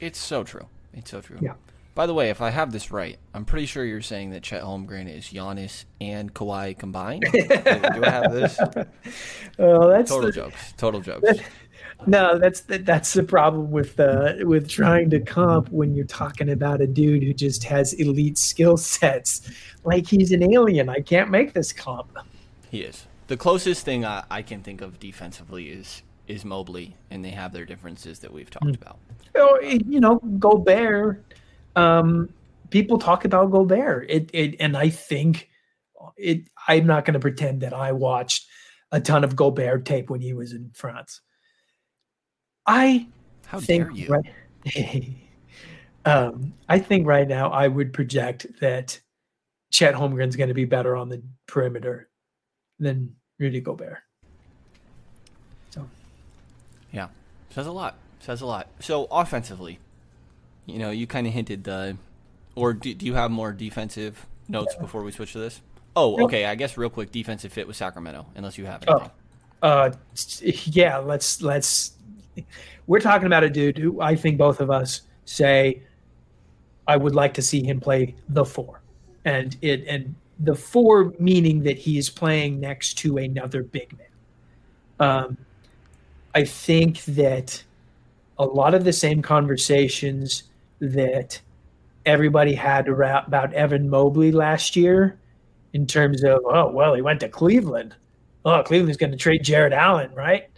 It's 0.00 0.18
so 0.18 0.44
true. 0.44 0.66
It's 0.92 1.10
so 1.10 1.20
true. 1.20 1.38
Yeah. 1.40 1.54
By 1.94 2.06
the 2.06 2.14
way, 2.14 2.30
if 2.30 2.40
I 2.40 2.50
have 2.50 2.70
this 2.70 2.92
right, 2.92 3.18
I'm 3.34 3.44
pretty 3.44 3.66
sure 3.66 3.84
you're 3.84 4.02
saying 4.02 4.30
that 4.30 4.44
Chet 4.44 4.62
Holmgren 4.62 5.12
is 5.12 5.24
Giannis 5.24 5.84
and 6.00 6.32
Kawhi 6.32 6.78
combined. 6.78 7.24
do 7.32 7.44
I 7.50 8.10
have 8.10 8.32
this? 8.32 8.56
Well, 9.58 9.88
that's 9.88 10.08
total 10.08 10.26
the, 10.26 10.32
jokes. 10.32 10.74
Total 10.76 11.00
jokes. 11.00 11.40
No, 12.06 12.38
that's 12.38 12.60
the, 12.62 12.78
that's 12.78 13.12
the 13.12 13.22
problem 13.22 13.70
with 13.70 13.98
uh, 13.98 14.34
with 14.40 14.68
trying 14.68 15.10
to 15.10 15.20
comp 15.20 15.68
when 15.70 15.94
you're 15.94 16.06
talking 16.06 16.50
about 16.50 16.80
a 16.80 16.86
dude 16.86 17.22
who 17.22 17.34
just 17.34 17.64
has 17.64 17.92
elite 17.94 18.38
skill 18.38 18.76
sets. 18.76 19.50
Like 19.84 20.06
he's 20.06 20.32
an 20.32 20.42
alien. 20.52 20.88
I 20.88 21.00
can't 21.00 21.30
make 21.30 21.52
this 21.52 21.72
comp. 21.72 22.16
He 22.70 22.82
is. 22.82 23.06
The 23.26 23.36
closest 23.36 23.84
thing 23.84 24.04
I, 24.04 24.24
I 24.30 24.42
can 24.42 24.62
think 24.62 24.80
of 24.80 24.98
defensively 25.00 25.70
is 25.70 26.02
is 26.28 26.44
Mobley, 26.44 26.94
and 27.10 27.24
they 27.24 27.30
have 27.30 27.52
their 27.52 27.64
differences 27.64 28.20
that 28.20 28.32
we've 28.32 28.50
talked 28.50 28.66
mm. 28.66 28.80
about. 28.80 28.98
Oh, 29.34 29.58
you 29.60 30.00
know, 30.00 30.16
Gobert. 30.38 31.24
Um, 31.74 32.28
people 32.70 32.98
talk 32.98 33.24
about 33.24 33.50
Gobert. 33.50 34.10
It, 34.10 34.30
it, 34.32 34.56
and 34.60 34.76
I 34.76 34.90
think 34.90 35.48
it. 36.16 36.42
I'm 36.68 36.86
not 36.86 37.04
going 37.04 37.14
to 37.14 37.20
pretend 37.20 37.62
that 37.62 37.72
I 37.72 37.92
watched 37.92 38.46
a 38.92 39.00
ton 39.00 39.24
of 39.24 39.36
Gobert 39.36 39.84
tape 39.84 40.10
when 40.10 40.20
he 40.20 40.32
was 40.32 40.52
in 40.52 40.70
France. 40.74 41.20
I 42.68 43.06
how 43.46 43.60
think 43.60 43.84
dare 43.84 43.92
you? 43.92 44.22
Right, 44.66 45.14
um, 46.04 46.52
I 46.68 46.78
think 46.78 47.06
right 47.06 47.26
now 47.26 47.50
I 47.50 47.66
would 47.66 47.92
project 47.94 48.46
that 48.60 49.00
Chet 49.72 49.94
Holmgren's 49.94 50.36
going 50.36 50.48
to 50.48 50.54
be 50.54 50.66
better 50.66 50.94
on 50.94 51.08
the 51.08 51.22
perimeter 51.46 52.10
than 52.78 53.16
Rudy 53.38 53.60
Gobert. 53.60 53.98
So, 55.70 55.88
yeah, 56.92 57.08
says 57.50 57.66
a 57.66 57.72
lot. 57.72 57.96
Says 58.20 58.42
a 58.42 58.46
lot. 58.46 58.68
So 58.80 59.06
offensively, 59.10 59.78
you 60.66 60.78
know, 60.78 60.90
you 60.90 61.06
kind 61.06 61.26
of 61.26 61.32
hinted 61.32 61.64
the, 61.64 61.96
or 62.54 62.74
do, 62.74 62.92
do 62.92 63.06
you 63.06 63.14
have 63.14 63.30
more 63.30 63.52
defensive 63.52 64.26
notes 64.46 64.74
yeah. 64.76 64.82
before 64.82 65.02
we 65.02 65.10
switch 65.12 65.32
to 65.32 65.38
this? 65.38 65.62
Oh, 65.96 66.22
okay. 66.24 66.44
I 66.44 66.54
guess 66.54 66.76
real 66.76 66.90
quick, 66.90 67.10
defensive 67.12 67.52
fit 67.52 67.66
with 67.66 67.76
Sacramento, 67.76 68.26
unless 68.34 68.58
you 68.58 68.66
have 68.66 68.82
anything. 68.86 69.10
Oh, 69.62 69.68
uh, 69.68 69.92
yeah. 70.64 70.98
Let's 70.98 71.42
let's 71.42 71.97
we're 72.86 73.00
talking 73.00 73.26
about 73.26 73.44
a 73.44 73.50
dude 73.50 73.78
who 73.78 74.00
I 74.00 74.16
think 74.16 74.38
both 74.38 74.60
of 74.60 74.70
us 74.70 75.02
say 75.24 75.82
I 76.86 76.96
would 76.96 77.14
like 77.14 77.34
to 77.34 77.42
see 77.42 77.62
him 77.62 77.80
play 77.80 78.14
the 78.30 78.44
four, 78.44 78.80
and 79.24 79.56
it 79.60 79.84
and 79.86 80.14
the 80.40 80.54
four 80.54 81.12
meaning 81.18 81.62
that 81.64 81.78
he 81.78 81.98
is 81.98 82.08
playing 82.08 82.60
next 82.60 82.94
to 82.98 83.18
another 83.18 83.62
big 83.62 83.94
man. 83.98 84.06
Um, 85.00 85.36
I 86.34 86.44
think 86.44 87.04
that 87.04 87.62
a 88.38 88.44
lot 88.44 88.74
of 88.74 88.84
the 88.84 88.92
same 88.92 89.20
conversations 89.20 90.44
that 90.80 91.40
everybody 92.06 92.54
had 92.54 92.88
about 92.88 93.52
Evan 93.52 93.90
Mobley 93.90 94.32
last 94.32 94.76
year, 94.76 95.18
in 95.74 95.86
terms 95.86 96.24
of 96.24 96.40
oh 96.46 96.70
well 96.70 96.94
he 96.94 97.02
went 97.02 97.20
to 97.20 97.28
Cleveland, 97.28 97.94
oh 98.46 98.62
Cleveland's 98.62 98.96
going 98.96 99.12
to 99.12 99.18
trade 99.18 99.42
Jarrett 99.44 99.74
Allen, 99.74 100.10
right? 100.14 100.48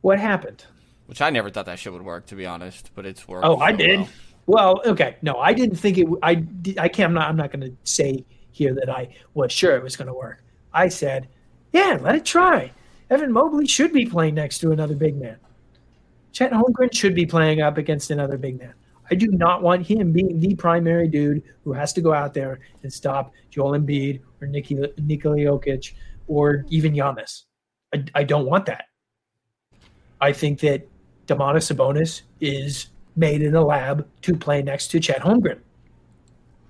What 0.00 0.20
happened? 0.20 0.64
Which 1.06 1.22
I 1.22 1.30
never 1.30 1.50
thought 1.50 1.66
that 1.66 1.78
shit 1.78 1.92
would 1.92 2.02
work, 2.02 2.26
to 2.26 2.34
be 2.34 2.46
honest, 2.46 2.90
but 2.94 3.06
it's 3.06 3.26
worked. 3.28 3.46
Oh, 3.46 3.58
I 3.58 3.72
did. 3.72 4.00
Well. 4.46 4.76
well. 4.76 4.82
okay, 4.92 5.16
no, 5.22 5.36
I 5.36 5.52
didn't 5.52 5.76
think 5.76 5.98
it. 5.98 6.06
I 6.22 6.44
I 6.78 6.88
can't. 6.88 7.10
I'm 7.10 7.14
not. 7.14 7.28
I'm 7.28 7.36
not 7.36 7.50
going 7.50 7.60
to 7.60 7.76
say 7.84 8.24
here 8.50 8.74
that 8.74 8.88
I 8.88 9.14
was 9.34 9.52
sure 9.52 9.76
it 9.76 9.82
was 9.82 9.96
going 9.96 10.08
to 10.08 10.14
work. 10.14 10.42
I 10.72 10.88
said, 10.88 11.28
yeah, 11.72 11.98
let 12.00 12.14
it 12.14 12.24
try. 12.24 12.72
Evan 13.10 13.30
Mobley 13.30 13.66
should 13.66 13.92
be 13.92 14.06
playing 14.06 14.34
next 14.34 14.58
to 14.58 14.72
another 14.72 14.94
big 14.94 15.16
man. 15.16 15.36
Chet 16.32 16.52
Holmgren 16.52 16.92
should 16.92 17.14
be 17.14 17.24
playing 17.24 17.60
up 17.60 17.78
against 17.78 18.10
another 18.10 18.36
big 18.36 18.58
man. 18.58 18.74
I 19.10 19.14
do 19.14 19.28
not 19.28 19.62
want 19.62 19.86
him 19.86 20.12
being 20.12 20.40
the 20.40 20.54
primary 20.54 21.08
dude 21.08 21.42
who 21.64 21.72
has 21.72 21.92
to 21.92 22.00
go 22.00 22.12
out 22.12 22.34
there 22.34 22.58
and 22.82 22.92
stop 22.92 23.32
Joel 23.50 23.78
Embiid 23.78 24.20
or 24.40 24.48
Nikola 24.48 24.88
Jokic 24.98 25.92
or 26.26 26.64
even 26.68 26.92
Giannis. 26.92 27.44
I, 27.94 28.04
I 28.14 28.24
don't 28.24 28.46
want 28.46 28.66
that. 28.66 28.86
I 30.20 30.32
think 30.32 30.60
that 30.60 30.88
Domantas 31.26 31.74
Sabonis 31.74 32.22
is 32.40 32.88
made 33.16 33.42
in 33.42 33.54
a 33.54 33.64
lab 33.64 34.06
to 34.22 34.36
play 34.36 34.62
next 34.62 34.88
to 34.88 35.00
Chet 35.00 35.20
Holmgren. 35.20 35.60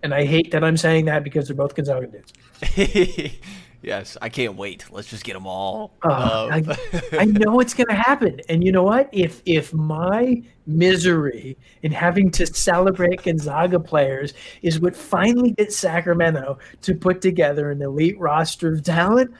And 0.02 0.14
I 0.14 0.24
hate 0.24 0.50
that 0.52 0.62
I'm 0.62 0.76
saying 0.76 1.06
that 1.06 1.24
because 1.24 1.48
they're 1.48 1.56
both 1.56 1.74
Gonzaga 1.74 2.06
dudes. 2.06 2.32
yes, 3.82 4.16
I 4.22 4.28
can't 4.28 4.54
wait. 4.54 4.84
Let's 4.90 5.08
just 5.08 5.24
get 5.24 5.32
them 5.32 5.46
all. 5.46 5.94
Uh. 6.04 6.48
I, 6.52 6.78
I, 7.18 7.24
know 7.24 7.58
it's 7.60 7.74
going 7.74 7.88
to 7.88 7.94
happen. 7.94 8.40
And 8.48 8.62
you 8.62 8.70
know 8.70 8.84
what? 8.84 9.08
If 9.12 9.42
if 9.46 9.72
my 9.74 10.42
misery 10.66 11.56
in 11.82 11.90
having 11.90 12.30
to 12.32 12.46
celebrate 12.46 13.24
Gonzaga 13.24 13.80
players 13.80 14.34
is 14.62 14.78
what 14.80 14.94
finally 14.94 15.52
gets 15.52 15.76
Sacramento 15.76 16.58
to 16.82 16.94
put 16.94 17.20
together 17.20 17.70
an 17.70 17.82
elite 17.82 18.18
roster 18.20 18.74
of 18.74 18.84
talent, 18.84 19.32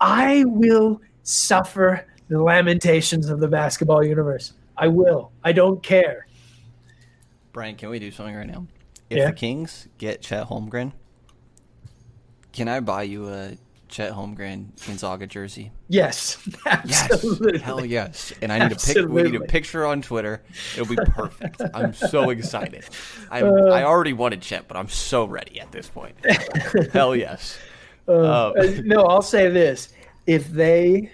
I 0.00 0.44
will 0.46 1.00
suffer 1.22 2.06
the 2.30 2.40
lamentations 2.40 3.28
of 3.28 3.40
the 3.40 3.48
basketball 3.48 4.02
universe. 4.04 4.54
I 4.78 4.86
will. 4.86 5.32
I 5.44 5.52
don't 5.52 5.82
care. 5.82 6.26
Brian, 7.52 7.74
can 7.74 7.90
we 7.90 7.98
do 7.98 8.10
something 8.10 8.34
right 8.34 8.46
now? 8.46 8.66
If 9.10 9.18
yeah. 9.18 9.26
the 9.26 9.32
Kings 9.32 9.88
get 9.98 10.22
Chet 10.22 10.46
Holmgren, 10.46 10.92
can 12.52 12.68
I 12.68 12.78
buy 12.78 13.02
you 13.02 13.28
a 13.28 13.56
Chet 13.88 14.12
Holmgren 14.12 14.68
Gonzaga 14.86 15.26
jersey? 15.26 15.72
Yes, 15.88 16.38
absolutely. 16.66 17.54
Yes, 17.54 17.62
hell 17.62 17.84
yes. 17.84 18.32
And 18.40 18.52
I 18.52 18.60
need 18.60 18.72
absolutely. 18.72 19.02
a 19.02 19.06
pic. 19.06 19.32
We 19.32 19.38
need 19.38 19.40
a 19.42 19.50
picture 19.50 19.84
on 19.84 20.00
Twitter. 20.00 20.40
It'll 20.74 20.86
be 20.86 20.96
perfect. 20.96 21.60
I'm 21.74 21.92
so 21.92 22.30
excited. 22.30 22.84
I 23.28 23.42
uh, 23.42 23.72
I 23.72 23.82
already 23.82 24.12
wanted 24.12 24.40
Chet, 24.40 24.68
but 24.68 24.76
I'm 24.76 24.88
so 24.88 25.24
ready 25.24 25.60
at 25.60 25.72
this 25.72 25.88
point. 25.88 26.14
hell 26.92 27.16
yes. 27.16 27.58
Uh, 28.06 28.12
uh, 28.50 28.72
no, 28.84 29.02
I'll 29.02 29.20
say 29.20 29.50
this: 29.50 29.88
if 30.28 30.48
they 30.48 31.10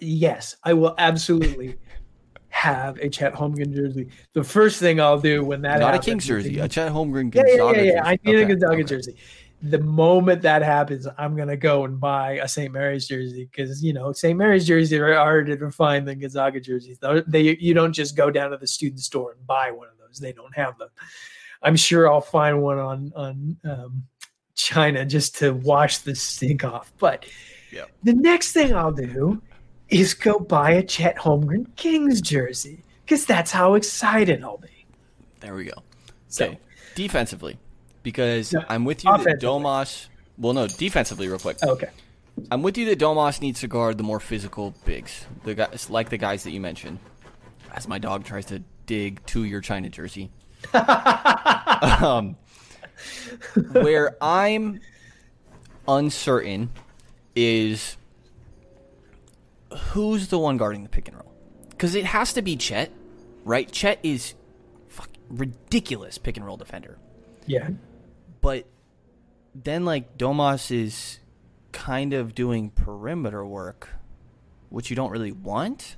yes, 0.00 0.56
I 0.64 0.72
will 0.72 0.94
absolutely 0.98 1.76
have 2.48 2.96
a 2.98 3.08
Chet 3.08 3.34
Holmgren 3.34 3.74
jersey. 3.74 4.08
The 4.32 4.42
first 4.42 4.80
thing 4.80 5.00
I'll 5.00 5.20
do 5.20 5.44
when 5.44 5.60
that 5.62 5.80
not 5.80 5.92
happens, 5.92 6.06
a 6.06 6.10
Kings 6.10 6.26
jersey, 6.26 6.58
a 6.58 6.68
Chet 6.68 6.90
Holmgren 6.90 7.30
Gonzaga 7.30 7.54
yeah, 7.54 7.70
yeah, 7.70 7.82
yeah, 7.82 7.92
yeah. 7.94 8.04
I 8.04 8.18
need 8.24 8.36
okay, 8.36 8.42
a 8.42 8.46
Gonzaga 8.46 8.74
okay. 8.74 8.82
jersey. 8.84 9.16
the 9.62 9.80
moment 9.80 10.42
that 10.42 10.62
happens, 10.62 11.06
I'm 11.18 11.36
gonna 11.36 11.56
go 11.56 11.84
and 11.84 12.00
buy 12.00 12.32
a 12.42 12.48
St. 12.48 12.72
Mary's 12.72 13.06
jersey 13.06 13.48
because 13.50 13.82
you 13.82 13.92
know 13.92 14.12
St. 14.12 14.38
Mary's 14.38 14.66
jerseys 14.66 14.92
are 14.94 15.14
harder 15.14 15.56
to 15.56 15.70
find 15.70 16.08
than 16.08 16.18
Gonzaga 16.18 16.60
jerseys. 16.60 16.98
They 17.26 17.56
you 17.60 17.74
don't 17.74 17.92
just 17.92 18.16
go 18.16 18.30
down 18.30 18.52
to 18.52 18.56
the 18.56 18.66
student 18.66 19.00
store 19.00 19.32
and 19.32 19.46
buy 19.46 19.70
one 19.70 19.88
of 19.88 19.98
those; 19.98 20.18
they 20.18 20.32
don't 20.32 20.54
have 20.56 20.78
them. 20.78 20.88
I'm 21.62 21.76
sure 21.76 22.10
I'll 22.10 22.20
find 22.20 22.62
one 22.62 22.78
on 22.78 23.12
on 23.14 23.56
um, 23.64 24.04
China 24.54 25.04
just 25.04 25.36
to 25.40 25.52
wash 25.52 25.98
the 25.98 26.14
stink 26.14 26.64
off. 26.64 26.92
But 26.98 27.26
the 28.02 28.14
next 28.14 28.52
thing 28.52 28.74
I'll 28.74 28.92
do 28.92 29.42
is 29.88 30.14
go 30.14 30.38
buy 30.38 30.72
a 30.72 30.82
Chet 30.82 31.16
Holmgren 31.16 31.66
Kings 31.76 32.20
jersey 32.20 32.82
because 33.04 33.26
that's 33.26 33.52
how 33.52 33.74
excited 33.74 34.42
I'll 34.42 34.58
be. 34.58 34.86
There 35.40 35.54
we 35.54 35.64
go. 35.64 35.82
So, 36.28 36.46
okay, 36.46 36.58
defensively, 36.94 37.58
because 38.02 38.52
no, 38.52 38.64
I'm 38.68 38.84
with 38.84 39.04
you 39.04 39.16
that 39.18 39.40
Domas. 39.40 40.08
Well, 40.38 40.52
no, 40.52 40.66
defensively, 40.66 41.28
real 41.28 41.38
quick. 41.38 41.62
okay. 41.62 41.90
I'm 42.50 42.62
with 42.62 42.76
you 42.76 42.84
that 42.86 42.98
Domas 42.98 43.40
needs 43.40 43.60
to 43.60 43.68
guard 43.68 43.96
the 43.96 44.04
more 44.04 44.20
physical 44.20 44.74
bigs, 44.84 45.24
the 45.44 45.54
guys 45.54 45.88
like 45.88 46.10
the 46.10 46.18
guys 46.18 46.44
that 46.44 46.50
you 46.50 46.60
mentioned. 46.60 46.98
As 47.72 47.88
my 47.88 47.98
dog 47.98 48.24
tries 48.24 48.46
to 48.46 48.62
dig 48.86 49.24
to 49.26 49.44
your 49.44 49.60
China 49.60 49.88
jersey. 49.88 50.30
um, 52.02 52.36
where 53.72 54.16
I'm 54.20 54.80
uncertain 55.86 56.70
is 57.34 57.96
who's 59.72 60.28
the 60.28 60.38
one 60.38 60.56
guarding 60.56 60.82
the 60.82 60.88
pick 60.88 61.08
and 61.08 61.16
roll? 61.16 61.32
Because 61.70 61.94
it 61.94 62.04
has 62.04 62.32
to 62.34 62.42
be 62.42 62.56
Chet, 62.56 62.90
right? 63.44 63.70
Chet 63.70 63.98
is 64.02 64.34
fuck 64.88 65.10
ridiculous 65.28 66.18
pick 66.18 66.36
and 66.36 66.46
roll 66.46 66.56
defender. 66.56 66.98
Yeah. 67.46 67.70
But 68.40 68.66
then, 69.54 69.84
like, 69.84 70.18
Domas 70.18 70.70
is 70.70 71.18
kind 71.72 72.12
of 72.12 72.34
doing 72.34 72.70
perimeter 72.70 73.44
work, 73.44 73.90
which 74.70 74.90
you 74.90 74.96
don't 74.96 75.10
really 75.10 75.32
want. 75.32 75.96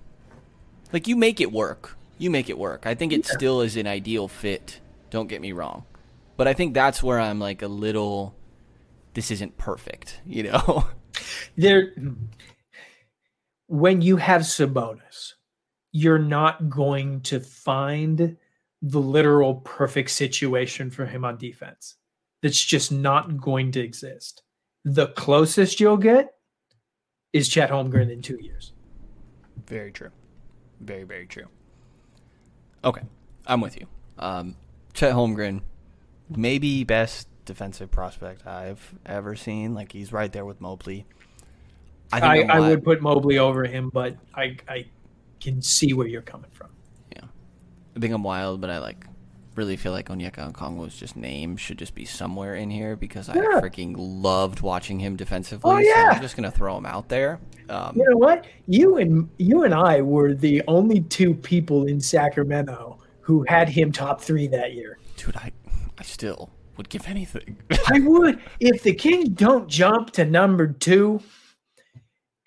Like, 0.93 1.07
you 1.07 1.17
make 1.17 1.41
it 1.41 1.53
work. 1.53 1.97
You 2.19 2.31
make 2.31 2.51
it 2.51 2.59
work. 2.59 2.87
I 2.87 2.95
think 2.95 3.13
it 3.13 3.27
yeah. 3.27 3.33
still 3.33 3.61
is 3.61 3.77
an 3.77 3.87
ideal 3.87 4.29
fit. 4.29 4.81
Don't 5.11 5.29
get 5.29 5.41
me 5.41 5.53
wrong. 5.53 5.85
But 6.37 6.49
I 6.49 6.55
think 6.55 6.75
that's 6.75 7.03
where 7.03 7.21
I'm 7.21 7.39
like 7.39 7.63
a 7.63 7.69
little. 7.69 8.35
This 9.15 9.31
isn't 9.31 9.59
perfect, 9.59 10.21
you 10.27 10.45
know? 10.45 10.87
There 11.57 11.93
when 13.69 14.03
you 14.03 14.17
have 14.17 14.43
Sabonis, 14.43 15.35
you're 15.93 16.19
not 16.19 16.69
going 16.69 17.21
to 17.23 17.41
find 17.41 18.37
the 18.83 19.01
literal 19.01 19.57
perfect 19.57 20.11
situation 20.11 20.91
for 20.91 21.07
him 21.07 21.25
on 21.25 21.37
defense. 21.37 21.97
That's 22.43 22.63
just 22.63 22.91
not 22.93 23.41
going 23.41 23.73
to 23.73 23.81
exist. 23.81 24.43
The 24.85 25.09
closest 25.09 25.81
you'll 25.81 25.97
get 25.97 26.35
is 27.33 27.49
Chet 27.49 27.71
Holmgren 27.71 28.11
in 28.11 28.23
two 28.23 28.39
years. 28.41 28.73
Very 29.67 29.93
true. 29.93 30.11
Very, 30.81 31.05
very 31.05 31.27
true. 31.27 31.47
Okay. 32.85 33.03
I'm 33.47 33.61
with 33.61 33.79
you. 33.79 33.87
Um, 34.19 34.57
Chet 34.95 35.13
Holmgren, 35.13 35.63
maybe 36.35 36.85
best 36.85 37.29
defensive 37.45 37.91
prospect 37.91 38.47
I've 38.47 38.95
ever 39.05 39.35
seen. 39.35 39.75
Like 39.75 39.93
he's 39.93 40.13
right 40.13 40.33
there 40.33 40.45
with 40.45 40.61
Mobley. 40.61 41.07
I, 42.13 42.21
I, 42.21 42.57
I 42.57 42.61
would 42.61 42.85
put 42.85 43.03
Mobley 43.03 43.39
over 43.39 43.65
him, 43.65 43.91
but 43.91 44.17
I 44.35 44.57
I 44.69 44.87
can 45.41 45.61
see 45.63 45.93
where 45.93 46.07
you're 46.07 46.23
coming 46.23 46.51
from. 46.53 46.71
Yeah, 47.15 47.25
I 47.97 48.01
think 48.01 48.15
I'm 48.15 48.23
wild, 48.23 48.61
but 48.61 48.71
I 48.71 48.79
like 48.79 49.05
really 49.55 49.77
feel 49.77 49.93
like 49.93 50.09
Onyeka 50.09 50.53
Okongwu's 50.53 50.97
just 50.97 51.17
name 51.17 51.57
should 51.57 51.79
just 51.79 51.95
be 51.95 52.05
somewhere 52.05 52.55
in 52.55 52.71
here 52.71 52.95
because 52.97 53.29
I 53.29 53.37
freaking 53.37 53.95
loved 53.99 54.61
watching 54.61 55.01
him 55.01 55.17
defensively. 55.17 55.71
Oh 55.71 55.79
yeah, 55.79 56.11
so 56.11 56.17
I'm 56.17 56.23
just 56.23 56.37
gonna 56.37 56.51
throw 56.51 56.79
him 56.79 56.87
out 56.87 57.09
there. 57.09 57.41
Um, 57.69 57.95
you 57.97 58.09
know 58.09 58.17
what? 58.17 58.47
You 58.67 58.97
and 58.97 59.29
you 59.39 59.65
and 59.65 59.75
I 59.75 60.01
were 60.01 60.33
the 60.33 60.63
only 60.69 61.01
two 61.01 61.35
people 61.35 61.87
in 61.87 62.01
Sacramento 62.01 62.99
who 63.21 63.45
had 63.49 63.69
him 63.69 63.93
top 63.93 64.23
three 64.23 64.47
that 64.49 64.73
year. 64.73 64.99
Dude, 65.17 65.37
I 65.37 65.53
I 65.99 66.03
still 66.05 66.51
would 66.79 66.89
give 66.89 67.07
anything. 67.07 67.59
I 67.89 68.01
would 68.01 68.41
if 68.61 68.83
the 68.83 68.95
Kings 68.95 69.29
don't 69.31 69.69
jump 69.69 70.13
to 70.13 70.25
number 70.25 70.69
two 70.69 71.21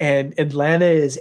and 0.02 0.38
Atlanta 0.38 0.88
is 0.88 1.18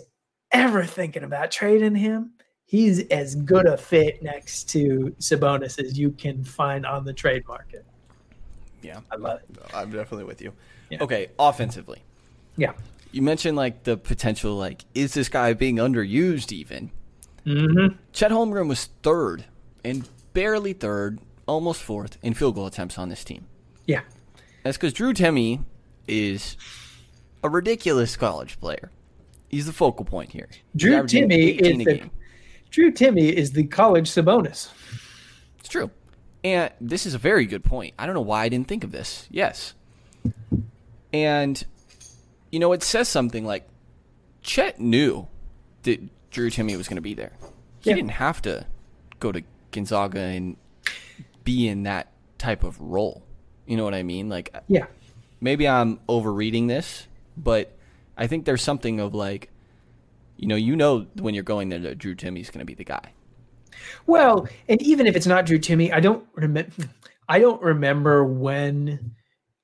ever 0.51 0.85
thinking 0.85 1.23
about 1.23 1.53
trading 1.53 1.95
him, 1.95 2.33
he's 2.65 3.07
as 3.09 3.35
good 3.37 3.67
a 3.67 3.77
fit 3.77 4.23
next 4.23 4.71
to 4.71 5.15
Sabonis 5.21 5.79
as 5.79 5.99
you 5.99 6.11
can 6.11 6.43
find 6.43 6.87
on 6.87 7.05
the 7.05 7.13
trade 7.13 7.47
market. 7.47 7.85
Yeah, 8.83 9.01
I 9.13 9.17
love 9.17 9.41
it. 9.41 9.57
I'm 9.75 9.93
definitely 9.93 10.25
with 10.25 10.41
you. 10.41 10.53
Yeah. 10.89 11.03
Okay, 11.03 11.29
offensively. 11.39 12.03
Yeah. 12.57 12.73
You 13.13 13.23
mentioned 13.23 13.57
like 13.57 13.85
the 13.85 13.97
potential, 13.97 14.57
like, 14.57 14.85
is 14.95 15.13
this 15.15 15.29
guy 15.29 15.53
being 15.53 15.77
underused 15.77 16.51
even? 16.51 16.91
Mm-hmm. 17.45 17.97
Chet 18.13 18.31
Holmgren 18.31 18.67
was 18.67 18.87
third 19.03 19.45
and 19.85 20.09
barely 20.33 20.73
third, 20.73 21.21
almost 21.47 21.83
fourth 21.83 22.17
in 22.23 22.33
field 22.33 22.55
goal 22.55 22.67
attempts 22.67 22.99
on 22.99 23.11
this 23.11 23.25
team. 23.25 23.47
Yeah. 23.87 24.01
That's 24.63 24.77
because 24.77 24.95
Drew 24.95 25.13
Timme 25.13 25.65
is 26.09 26.57
a 27.43 27.49
ridiculous 27.49 28.17
college 28.17 28.59
player. 28.61 28.91
He's 29.49 29.67
the 29.67 29.73
focal 29.73 30.05
point 30.05 30.33
here. 30.33 30.49
Drew 30.77 31.03
Timme 31.03 31.61
is 31.61 31.79
the 31.79 31.85
game. 31.85 32.11
Drew 32.71 32.93
Timme 32.93 33.33
is 33.33 33.53
the 33.53 33.65
college 33.65 34.09
Sabonis. 34.11 34.71
It's 35.59 35.69
true. 35.69 35.91
And 36.45 36.73
this 36.81 37.05
is 37.05 37.15
a 37.15 37.19
very 37.19 37.47
good 37.47 37.65
point. 37.65 37.95
I 37.99 38.07
don't 38.07 38.15
know 38.15 38.21
why 38.21 38.45
I 38.45 38.49
didn't 38.49 38.69
think 38.69 38.85
of 38.85 38.93
this. 38.93 39.27
Yes. 39.31 39.75
And 41.13 41.63
you 42.51 42.59
know, 42.59 42.73
it 42.73 42.83
says 42.83 43.09
something 43.09 43.45
like 43.45 43.69
Chet 44.43 44.81
knew 44.81 45.29
that 45.83 46.01
Drew 46.31 46.51
Timme 46.51 46.77
was 46.77 46.89
going 46.89 46.97
to 46.97 47.03
be 47.03 47.15
there. 47.15 47.33
He 47.81 47.91
yeah. 47.91 47.97
didn't 47.97 48.13
have 48.13 48.43
to 48.43 48.67
go 49.19 49.33
to 49.33 49.43
Gonzaga 49.71 50.21
and 50.21 50.57
be 51.45 51.69
in 51.69 51.85
that 51.85 52.13
type 52.39 52.65
of 52.65 52.81
role. 52.81 53.23
You 53.67 53.77
know 53.77 53.85
what 53.85 53.95
I 53.95 54.03
mean? 54.03 54.29
Like, 54.29 54.55
yeah. 54.69 54.87
Maybe 55.41 55.67
I'm 55.67 56.01
overreading 56.09 56.67
this, 56.67 57.07
but 57.43 57.77
I 58.17 58.27
think 58.27 58.45
there's 58.45 58.63
something 58.63 59.01
of 59.01 59.15
like, 59.15 59.51
you 60.37 60.47
know, 60.47 60.57
you 60.57 60.77
know 60.77 61.07
when 61.19 61.35
you're 61.35 61.43
going 61.45 61.69
there 61.69 61.79
that 61.81 61.99
Drew 61.99 62.15
Timme's 62.15 62.51
going 62.51 62.61
to 62.61 62.65
be 62.65 62.75
the 62.75 62.85
guy. 62.85 63.13
Well, 64.07 64.49
and 64.69 64.81
even 64.83 65.07
if 65.07 65.17
it's 65.17 65.27
not 65.27 65.47
Drew 65.47 65.59
Timme, 65.59 65.93
I 65.93 66.01
don't 66.01 66.27
remember. 66.35 66.73
I 67.29 67.39
don't 67.39 67.63
remember 67.63 68.25
when 68.25 69.15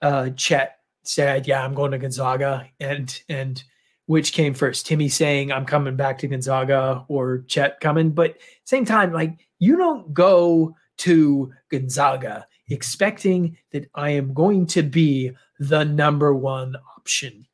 uh, 0.01 0.31
Chet 0.31 0.79
said, 1.03 1.47
"Yeah, 1.47 1.65
I'm 1.65 1.75
going 1.75 1.91
to 1.93 1.99
Gonzaga," 1.99 2.69
and 2.81 3.23
and 3.29 3.63
which 4.07 4.33
came 4.33 4.55
first, 4.55 4.87
Timme 4.87 5.11
saying, 5.11 5.53
"I'm 5.53 5.67
coming 5.67 5.97
back 5.97 6.19
to 6.19 6.29
Gonzaga," 6.29 7.05
or 7.09 7.39
Chet 7.49 7.81
coming. 7.81 8.11
But 8.11 8.37
same 8.65 8.85
time, 8.85 9.13
like 9.13 9.39
you 9.59 9.77
don't 9.77 10.15
go 10.15 10.75
to 10.99 11.53
Gonzaga 11.71 12.47
expecting 12.69 13.57
that 13.73 13.89
I 13.95 14.11
am 14.11 14.33
going 14.33 14.67
to 14.67 14.83
be 14.83 15.33
the 15.59 15.85
number 15.85 16.35
one 16.35 16.77
option 16.97 17.47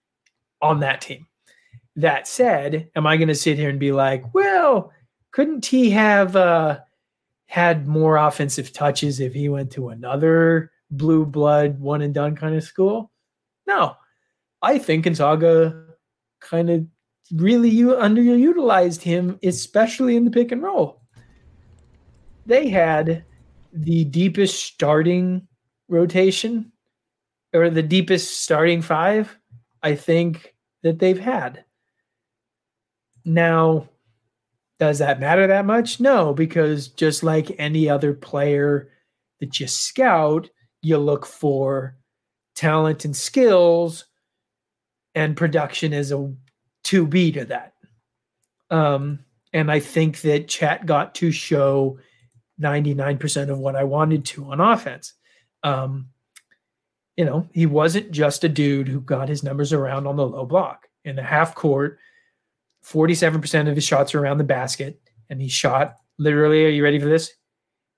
on 0.63 0.81
that 0.81 1.03
team. 1.03 1.27
That 1.97 2.27
said, 2.27 2.89
am 2.97 3.07
I 3.07 3.19
going 3.19 3.29
to 3.29 3.35
sit 3.35 3.59
here 3.59 3.69
and 3.69 3.79
be 3.79 3.93
like, 3.93 4.33
well, 4.33 4.93
couldn't 5.33 5.67
he 5.67 5.91
have 5.91 6.37
uh, 6.37 6.79
had 7.47 7.87
more 7.87 8.17
offensive 8.17 8.73
touches 8.73 9.21
if 9.21 9.35
he 9.35 9.51
went 9.51 9.73
to 9.73 9.91
another 9.91 10.71
blue 10.91 11.27
blood 11.27 11.79
one 11.79 12.01
and 12.01 12.15
done 12.15 12.37
kind 12.37 12.55
of 12.55 12.65
school? 12.65 13.11
No, 13.67 13.97
I 14.63 14.79
think 14.79 15.05
Gonzaga 15.05 15.87
kind 16.41 16.71
of 16.71 16.87
really 17.35 17.71
underutilized 17.73 19.03
him, 19.03 19.39
especially 19.43 20.17
in 20.17 20.25
the 20.25 20.31
pick 20.31 20.53
and 20.53 20.63
roll. 20.63 21.03
They 22.47 22.69
had 22.69 23.25
the 23.73 24.05
deepest 24.05 24.65
starting 24.65 25.47
rotation 25.89 26.73
or 27.55 27.71
the 27.71 27.83
deepest 27.83 28.43
starting 28.43 28.83
five, 28.83 29.37
I 29.83 29.95
think, 29.95 30.52
that 30.83 30.99
they've 30.99 31.19
had. 31.19 31.65
Now, 33.25 33.89
does 34.79 34.99
that 34.99 35.21
matter 35.21 35.47
that 35.47 35.65
much? 35.65 36.01
No, 36.01 36.35
because 36.35 36.89
just 36.89 37.23
like 37.23 37.55
any 37.59 37.89
other 37.89 38.13
player 38.13 38.91
that 39.41 39.61
you 39.61 39.67
scout, 39.67 40.51
you 40.81 40.99
look 40.99 41.25
for 41.25 41.97
talent 42.57 43.05
and 43.05 43.17
skills, 43.17 44.07
and 45.15 45.37
production 45.37 45.93
is 45.93 46.11
a 46.11 46.33
to 46.85 47.07
be 47.07 47.31
to 47.33 47.45
that. 47.45 47.75
Um, 48.71 49.21
and 49.53 49.71
I 49.71 49.81
think 49.81 50.23
that 50.23 50.49
Chet 50.49 50.87
got 50.87 51.15
to 51.17 51.31
show 51.31 51.99
99% 52.61 53.51
of 53.51 53.59
what 53.59 53.77
I 53.77 53.85
wanted 53.85 54.25
to 54.27 54.51
on 54.51 54.61
offense. 54.61 55.13
Um, 55.63 56.09
you 57.17 57.25
know, 57.25 57.49
he 57.53 57.67
wasn't 57.67 58.11
just 58.11 58.45
a 58.45 58.49
dude 58.49 58.89
who 58.89 59.01
got 59.01 59.29
his 59.29 59.43
numbers 59.43 59.73
around 59.73 60.07
on 60.07 60.17
the 60.17 60.27
low 60.27 60.45
block. 60.45 60.89
In 61.05 61.17
the 61.17 61.23
half 61.23 61.55
court, 61.55 61.99
47% 62.85 63.69
of 63.69 63.75
his 63.75 63.85
shots 63.85 64.15
are 64.15 64.21
around 64.21 64.39
the 64.39 64.45
basket, 64.45 65.01
and 65.31 65.41
he 65.41 65.49
shot 65.49 65.97
literally, 66.19 66.65
are 66.65 66.71
you 66.71 66.83
ready 66.83 66.99
for 66.99 67.07
this? 67.07 67.33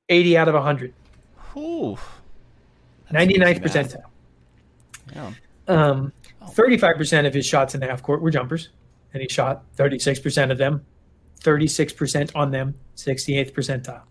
80 0.09 0.37
out 0.37 0.49
of 0.49 0.55
100. 0.55 0.93
Ooh. 1.57 1.97
99th 3.11 3.63
percentile. 3.63 4.03
Yeah. 5.15 5.33
Um, 5.69 6.13
35% 6.43 7.27
of 7.27 7.35
his 7.35 7.47
shots 7.47 7.75
in 7.75 7.81
the 7.81 7.87
half 7.87 8.03
court 8.03 8.21
were 8.21 8.31
jumpers, 8.31 8.71
and 9.13 9.23
he 9.23 9.29
shot 9.29 9.65
36% 9.77 10.51
of 10.51 10.59
them, 10.59 10.85
36% 11.43 12.33
on 12.35 12.51
them, 12.51 12.75
68th 12.97 13.53
percentile. 13.53 14.03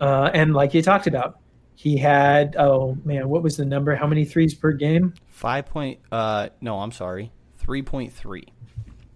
Uh, 0.00 0.30
and 0.34 0.54
like 0.54 0.74
you 0.74 0.82
talked 0.82 1.06
about, 1.06 1.40
he 1.74 1.96
had 1.96 2.56
oh 2.56 2.96
man, 3.04 3.28
what 3.28 3.42
was 3.42 3.56
the 3.56 3.64
number? 3.64 3.94
How 3.94 4.06
many 4.06 4.24
threes 4.24 4.54
per 4.54 4.72
game? 4.72 5.14
Five 5.26 5.66
point. 5.66 5.98
Uh, 6.10 6.48
no, 6.60 6.80
I'm 6.80 6.92
sorry, 6.92 7.32
three 7.58 7.82
point 7.82 8.12
three. 8.12 8.46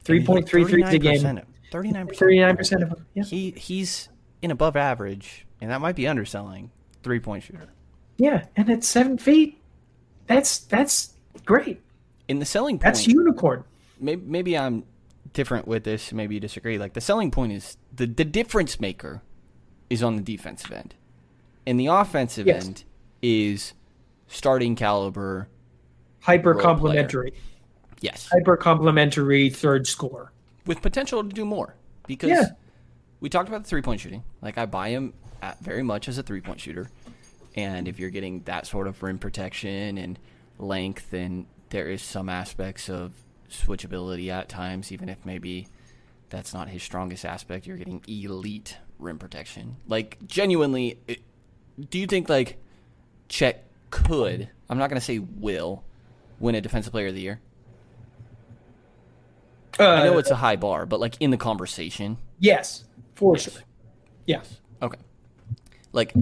Three 0.04 0.24
point 0.24 0.48
three 0.48 0.64
threes 0.64 0.88
a 0.88 0.98
game. 0.98 1.42
Thirty 1.70 1.90
nine 1.90 2.06
percent. 2.06 2.18
Thirty 2.18 2.40
nine 2.40 2.56
percent 2.56 2.82
of 2.82 2.90
them. 2.90 3.06
Yeah. 3.14 3.24
He 3.24 3.50
he's 3.52 4.08
in 4.42 4.50
above 4.50 4.76
average, 4.76 5.46
and 5.60 5.70
that 5.70 5.80
might 5.80 5.96
be 5.96 6.06
underselling 6.06 6.70
three 7.02 7.20
point 7.20 7.44
shooter. 7.44 7.68
Yeah, 8.16 8.46
and 8.56 8.68
at 8.70 8.84
seven 8.84 9.18
feet, 9.18 9.60
that's 10.26 10.58
that's 10.60 11.14
great. 11.44 11.80
In 12.26 12.38
the 12.38 12.46
selling 12.46 12.76
point, 12.76 12.82
that's 12.82 13.06
unicorn. 13.06 13.64
Maybe 14.00 14.22
maybe 14.24 14.58
I'm 14.58 14.84
different 15.32 15.68
with 15.68 15.84
this. 15.84 16.12
Maybe 16.12 16.34
you 16.34 16.40
disagree. 16.40 16.78
Like 16.78 16.94
the 16.94 17.00
selling 17.00 17.30
point 17.30 17.52
is 17.52 17.76
the 17.94 18.06
the 18.06 18.24
difference 18.24 18.80
maker 18.80 19.22
is 19.90 20.02
on 20.02 20.16
the 20.16 20.22
defensive 20.22 20.72
end, 20.72 20.94
and 21.68 21.78
the 21.78 21.86
offensive 21.86 22.46
yes. 22.46 22.64
end 22.64 22.84
is 23.20 23.74
starting 24.26 24.74
caliber, 24.74 25.48
hyper 26.20 26.54
complementary. 26.54 27.34
Yes, 28.00 28.26
hyper 28.32 28.56
complementary 28.56 29.50
third 29.50 29.86
score 29.86 30.32
with 30.64 30.80
potential 30.80 31.22
to 31.22 31.28
do 31.28 31.44
more 31.44 31.74
because 32.06 32.30
yeah. 32.30 32.46
we 33.20 33.28
talked 33.28 33.48
about 33.48 33.64
the 33.64 33.68
three 33.68 33.82
point 33.82 34.00
shooting. 34.00 34.24
Like 34.40 34.56
I 34.56 34.64
buy 34.64 34.88
him 34.88 35.12
very 35.60 35.82
much 35.82 36.08
as 36.08 36.16
a 36.16 36.22
three 36.22 36.40
point 36.40 36.58
shooter, 36.58 36.90
and 37.54 37.86
if 37.86 37.98
you're 37.98 38.10
getting 38.10 38.40
that 38.44 38.66
sort 38.66 38.86
of 38.86 39.02
rim 39.02 39.18
protection 39.18 39.98
and 39.98 40.18
length, 40.58 41.12
and 41.12 41.44
there 41.68 41.90
is 41.90 42.00
some 42.00 42.30
aspects 42.30 42.88
of 42.88 43.12
switchability 43.50 44.30
at 44.30 44.48
times, 44.48 44.90
even 44.90 45.10
if 45.10 45.18
maybe 45.26 45.68
that's 46.30 46.54
not 46.54 46.68
his 46.70 46.82
strongest 46.82 47.26
aspect. 47.26 47.66
You're 47.66 47.76
getting 47.76 48.02
elite 48.08 48.78
rim 48.98 49.18
protection. 49.18 49.76
Like 49.86 50.16
genuinely, 50.26 50.98
it, 51.06 51.20
do 51.90 51.98
you 51.98 52.06
think 52.06 52.28
like 52.28 52.58
Chet 53.28 53.64
could? 53.90 54.48
I'm 54.68 54.78
not 54.78 54.90
going 54.90 55.00
to 55.00 55.04
say 55.04 55.18
will 55.18 55.84
win 56.40 56.54
a 56.54 56.60
Defensive 56.60 56.92
Player 56.92 57.08
of 57.08 57.14
the 57.14 57.20
Year. 57.20 57.40
Uh, 59.78 59.88
I 59.88 60.04
know 60.04 60.18
it's 60.18 60.30
a 60.30 60.36
high 60.36 60.56
bar, 60.56 60.86
but 60.86 61.00
like 61.00 61.16
in 61.20 61.30
the 61.30 61.36
conversation. 61.36 62.18
Yes, 62.38 62.84
for 63.14 63.36
yes. 63.36 63.44
sure. 63.44 63.62
Yes. 64.26 64.60
Okay. 64.82 64.98
Like 65.92 66.12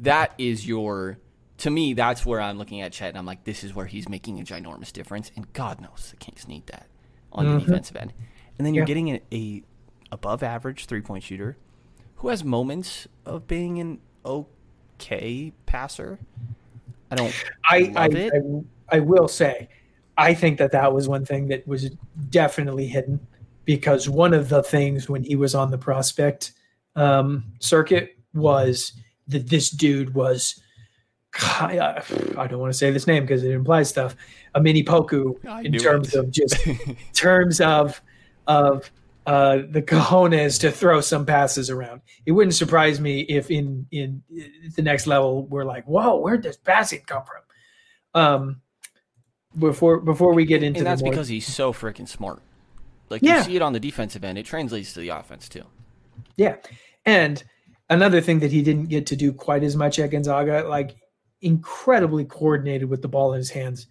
that 0.00 0.34
is 0.38 0.66
your 0.66 1.18
to 1.58 1.70
me, 1.70 1.94
that's 1.94 2.26
where 2.26 2.40
I'm 2.40 2.58
looking 2.58 2.80
at 2.80 2.92
Chet, 2.92 3.10
and 3.10 3.18
I'm 3.18 3.26
like, 3.26 3.44
this 3.44 3.62
is 3.62 3.74
where 3.74 3.86
he's 3.86 4.08
making 4.08 4.40
a 4.40 4.42
ginormous 4.42 4.92
difference, 4.92 5.30
and 5.36 5.50
God 5.52 5.80
knows 5.80 6.08
the 6.10 6.16
Kings 6.16 6.48
need 6.48 6.66
that 6.66 6.86
on 7.32 7.46
mm-hmm. 7.46 7.54
the 7.54 7.64
defensive 7.64 7.96
end. 7.96 8.12
And 8.58 8.66
then 8.66 8.74
you're 8.74 8.82
yeah. 8.82 8.86
getting 8.86 9.08
a, 9.08 9.22
a, 9.32 9.62
above 10.10 10.42
average 10.42 10.86
three 10.86 11.00
point 11.00 11.24
shooter 11.24 11.56
who 12.16 12.28
has 12.28 12.44
moments 12.44 13.06
of 13.24 13.46
being 13.46 13.78
an 13.78 14.00
okay 14.94 15.52
passer. 15.66 16.18
I 17.10 17.14
don't. 17.16 17.44
I 17.64 17.92
I, 17.96 18.04
I, 18.06 18.96
I 18.96 19.00
will 19.00 19.28
say, 19.28 19.68
I 20.16 20.34
think 20.34 20.58
that 20.58 20.72
that 20.72 20.92
was 20.92 21.08
one 21.08 21.24
thing 21.24 21.48
that 21.48 21.66
was 21.66 21.90
definitely 22.30 22.86
hidden 22.86 23.26
because 23.64 24.08
one 24.08 24.34
of 24.34 24.48
the 24.48 24.62
things 24.62 25.08
when 25.08 25.22
he 25.22 25.36
was 25.36 25.54
on 25.54 25.70
the 25.70 25.78
prospect 25.78 26.52
um, 26.96 27.44
circuit 27.60 28.16
was 28.34 28.92
that 29.28 29.48
this 29.48 29.70
dude 29.70 30.14
was 30.14 30.60
I, 31.36 32.02
I 32.38 32.46
don't 32.46 32.60
want 32.60 32.72
to 32.72 32.78
say 32.78 32.90
this 32.90 33.06
name 33.06 33.24
because 33.24 33.42
it 33.42 33.50
implies 33.50 33.88
stuff. 33.88 34.16
A 34.54 34.60
mini 34.60 34.84
Poku 34.84 35.34
in 35.64 35.72
terms 35.72 36.14
it. 36.14 36.18
of 36.18 36.30
just 36.30 36.56
terms 37.12 37.60
of 37.60 38.00
of 38.46 38.90
uh, 39.26 39.58
the 39.68 39.82
cojones 39.82 40.60
to 40.60 40.70
throw 40.70 41.00
some 41.00 41.24
passes 41.24 41.70
around. 41.70 42.02
It 42.26 42.32
wouldn't 42.32 42.54
surprise 42.54 43.00
me 43.00 43.20
if 43.20 43.50
in 43.50 43.86
in 43.90 44.22
the 44.76 44.82
next 44.82 45.06
level 45.06 45.46
we're 45.46 45.64
like, 45.64 45.84
whoa, 45.86 46.16
where 46.16 46.36
does 46.36 46.56
passing 46.56 47.02
come 47.06 47.22
from? 47.24 48.22
Um, 48.22 48.60
before 49.58 50.00
before 50.00 50.34
we 50.34 50.44
get 50.44 50.62
into 50.62 50.78
and 50.78 50.86
that's 50.86 51.02
more... 51.02 51.10
because 51.10 51.28
he's 51.28 51.46
so 51.46 51.72
freaking 51.72 52.08
smart. 52.08 52.42
Like 53.08 53.22
yeah. 53.22 53.38
you 53.38 53.44
see 53.44 53.56
it 53.56 53.62
on 53.62 53.72
the 53.72 53.80
defensive 53.80 54.24
end, 54.24 54.38
it 54.38 54.46
translates 54.46 54.92
to 54.94 55.00
the 55.00 55.10
offense 55.10 55.48
too. 55.48 55.64
Yeah, 56.36 56.56
and 57.06 57.42
another 57.88 58.20
thing 58.20 58.40
that 58.40 58.52
he 58.52 58.62
didn't 58.62 58.86
get 58.86 59.06
to 59.06 59.16
do 59.16 59.32
quite 59.32 59.62
as 59.62 59.76
much 59.76 59.98
at 59.98 60.10
Gonzaga, 60.10 60.66
like 60.68 60.96
incredibly 61.40 62.24
coordinated 62.24 62.88
with 62.88 63.02
the 63.02 63.08
ball 63.08 63.32
in 63.32 63.38
his 63.38 63.50
hands. 63.50 63.86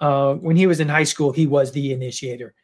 Uh, 0.00 0.34
when 0.34 0.56
he 0.56 0.66
was 0.66 0.80
in 0.80 0.88
high 0.88 1.04
school, 1.04 1.32
he 1.32 1.46
was 1.46 1.72
the 1.72 1.92
initiator. 1.92 2.54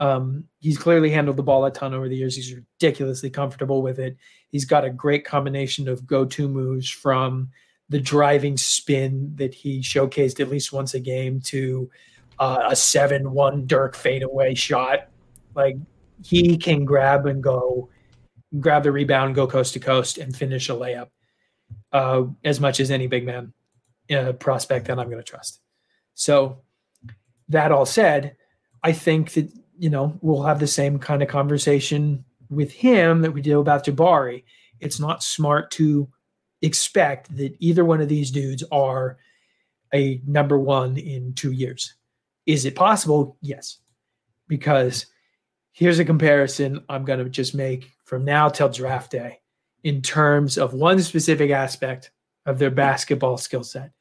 Um, 0.00 0.44
he's 0.60 0.78
clearly 0.78 1.10
handled 1.10 1.36
the 1.36 1.42
ball 1.42 1.64
a 1.64 1.70
ton 1.70 1.94
over 1.94 2.08
the 2.08 2.16
years. 2.16 2.36
He's 2.36 2.52
ridiculously 2.54 3.30
comfortable 3.30 3.82
with 3.82 3.98
it. 3.98 4.16
He's 4.50 4.64
got 4.64 4.84
a 4.84 4.90
great 4.90 5.24
combination 5.24 5.88
of 5.88 6.06
go-to 6.06 6.48
moves 6.48 6.88
from 6.88 7.50
the 7.88 8.00
driving 8.00 8.56
spin 8.56 9.32
that 9.36 9.54
he 9.54 9.80
showcased 9.80 10.40
at 10.40 10.48
least 10.48 10.72
once 10.72 10.94
a 10.94 11.00
game 11.00 11.40
to 11.42 11.90
uh, 12.38 12.62
a 12.68 12.76
seven-one 12.76 13.66
Dirk 13.66 13.94
fadeaway 13.94 14.54
shot. 14.54 15.08
Like 15.54 15.76
he 16.24 16.56
can 16.56 16.84
grab 16.84 17.26
and 17.26 17.42
go, 17.42 17.88
grab 18.58 18.82
the 18.82 18.92
rebound, 18.92 19.34
go 19.34 19.46
coast 19.46 19.74
to 19.74 19.80
coast, 19.80 20.18
and 20.18 20.34
finish 20.34 20.68
a 20.68 20.72
layup 20.72 21.08
uh, 21.92 22.24
as 22.44 22.60
much 22.60 22.80
as 22.80 22.90
any 22.90 23.06
big 23.06 23.24
man 23.24 23.52
uh, 24.10 24.32
prospect 24.32 24.86
that 24.86 24.98
I'm 24.98 25.08
going 25.08 25.22
to 25.22 25.30
trust. 25.30 25.60
So, 26.14 26.60
that 27.48 27.72
all 27.72 27.86
said, 27.86 28.36
I 28.82 28.92
think 28.92 29.32
that 29.32 29.52
you 29.78 29.90
know 29.90 30.18
we'll 30.20 30.42
have 30.42 30.60
the 30.60 30.66
same 30.66 30.98
kind 30.98 31.22
of 31.22 31.28
conversation 31.28 32.24
with 32.50 32.72
him 32.72 33.22
that 33.22 33.32
we 33.32 33.42
did 33.42 33.54
about 33.54 33.84
Jabari. 33.84 34.44
It's 34.80 35.00
not 35.00 35.22
smart 35.22 35.70
to 35.72 36.08
expect 36.62 37.34
that 37.36 37.54
either 37.58 37.84
one 37.84 38.00
of 38.00 38.08
these 38.08 38.30
dudes 38.30 38.64
are 38.70 39.18
a 39.92 40.20
number 40.26 40.58
one 40.58 40.96
in 40.96 41.34
two 41.34 41.52
years. 41.52 41.94
Is 42.46 42.64
it 42.64 42.74
possible? 42.74 43.36
Yes, 43.40 43.78
because 44.48 45.06
here's 45.72 45.98
a 45.98 46.04
comparison 46.04 46.84
I'm 46.88 47.04
going 47.04 47.18
to 47.18 47.28
just 47.28 47.54
make 47.54 47.90
from 48.04 48.24
now 48.24 48.48
till 48.48 48.68
draft 48.68 49.12
day 49.12 49.40
in 49.82 50.02
terms 50.02 50.58
of 50.58 50.74
one 50.74 51.00
specific 51.00 51.50
aspect 51.50 52.10
of 52.46 52.58
their 52.58 52.70
basketball 52.70 53.36
skill 53.36 53.64
set. 53.64 53.92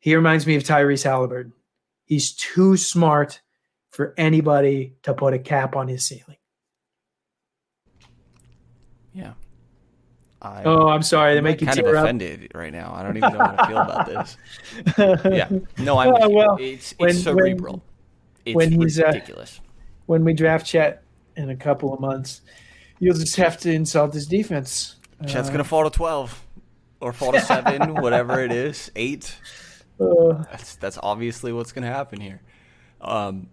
He 0.00 0.14
reminds 0.14 0.46
me 0.46 0.56
of 0.56 0.62
Tyrese 0.62 1.04
Haliburton. 1.04 1.52
He's 2.04 2.32
too 2.32 2.76
smart 2.76 3.40
for 3.90 4.14
anybody 4.16 4.94
to 5.02 5.14
put 5.14 5.34
a 5.34 5.38
cap 5.38 5.76
on 5.76 5.88
his 5.88 6.06
ceiling. 6.06 6.36
Yeah. 9.12 9.32
I, 10.42 10.62
oh, 10.64 10.88
I'm 10.88 11.02
sorry. 11.02 11.34
They 11.34 11.40
make 11.42 11.60
you 11.60 11.66
kind 11.66 11.78
of 11.78 11.86
offended 11.86 12.44
up. 12.44 12.56
right 12.56 12.72
now. 12.72 12.94
I 12.94 13.02
don't 13.02 13.16
even 13.16 13.32
know 13.32 13.38
how 13.38 13.52
to 13.52 13.66
feel 13.66 13.78
about 13.78 14.06
this. 14.06 14.36
yeah. 15.26 15.48
No, 15.78 15.98
I'm. 15.98 16.14
Uh, 16.14 16.28
well, 16.30 16.56
it's, 16.58 16.92
it's 16.92 16.98
when, 16.98 17.12
cerebral. 17.12 17.82
It's 18.46 18.56
when 18.56 18.72
he's 18.72 18.98
uh, 18.98 19.08
ridiculous. 19.08 19.58
Uh, 19.58 19.68
when 20.06 20.24
we 20.24 20.32
draft 20.32 20.66
Chet 20.66 21.02
in 21.36 21.50
a 21.50 21.56
couple 21.56 21.92
of 21.92 22.00
months, 22.00 22.40
you'll 23.00 23.16
just 23.16 23.36
have 23.36 23.58
to 23.58 23.70
insult 23.70 24.14
his 24.14 24.26
defense. 24.26 24.96
Chet's 25.26 25.48
uh, 25.48 25.52
gonna 25.52 25.64
fall 25.64 25.84
to 25.84 25.90
twelve 25.90 26.42
or 27.00 27.12
fall 27.12 27.32
to 27.32 27.40
seven, 27.42 27.96
whatever 27.96 28.42
it 28.42 28.52
is, 28.52 28.90
eight. 28.96 29.36
Uh, 30.00 30.44
that's 30.50 30.76
that's 30.76 30.98
obviously 31.02 31.52
what's 31.52 31.72
going 31.72 31.84
to 31.84 31.92
happen 31.92 32.20
here. 32.20 32.40
Um, 33.00 33.48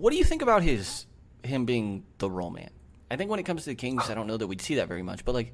what 0.00 0.12
do 0.12 0.18
you 0.18 0.24
think 0.24 0.42
about 0.42 0.62
his 0.62 1.06
him 1.42 1.64
being 1.64 2.04
the 2.18 2.30
roll 2.30 2.50
man? 2.50 2.70
I 3.10 3.16
think 3.16 3.30
when 3.30 3.40
it 3.40 3.44
comes 3.44 3.64
to 3.64 3.70
the 3.70 3.74
Kings, 3.74 4.10
I 4.10 4.14
don't 4.14 4.26
know 4.26 4.36
that 4.36 4.46
we'd 4.46 4.60
see 4.60 4.74
that 4.76 4.88
very 4.88 5.02
much, 5.02 5.24
but 5.24 5.34
like 5.34 5.52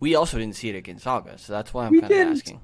we 0.00 0.14
also 0.14 0.38
didn't 0.38 0.56
see 0.56 0.68
it 0.68 0.74
against 0.74 1.04
Saga, 1.04 1.38
so 1.38 1.52
that's 1.52 1.72
why 1.72 1.86
I'm 1.86 2.00
kind 2.00 2.12
of 2.12 2.36
asking. 2.36 2.60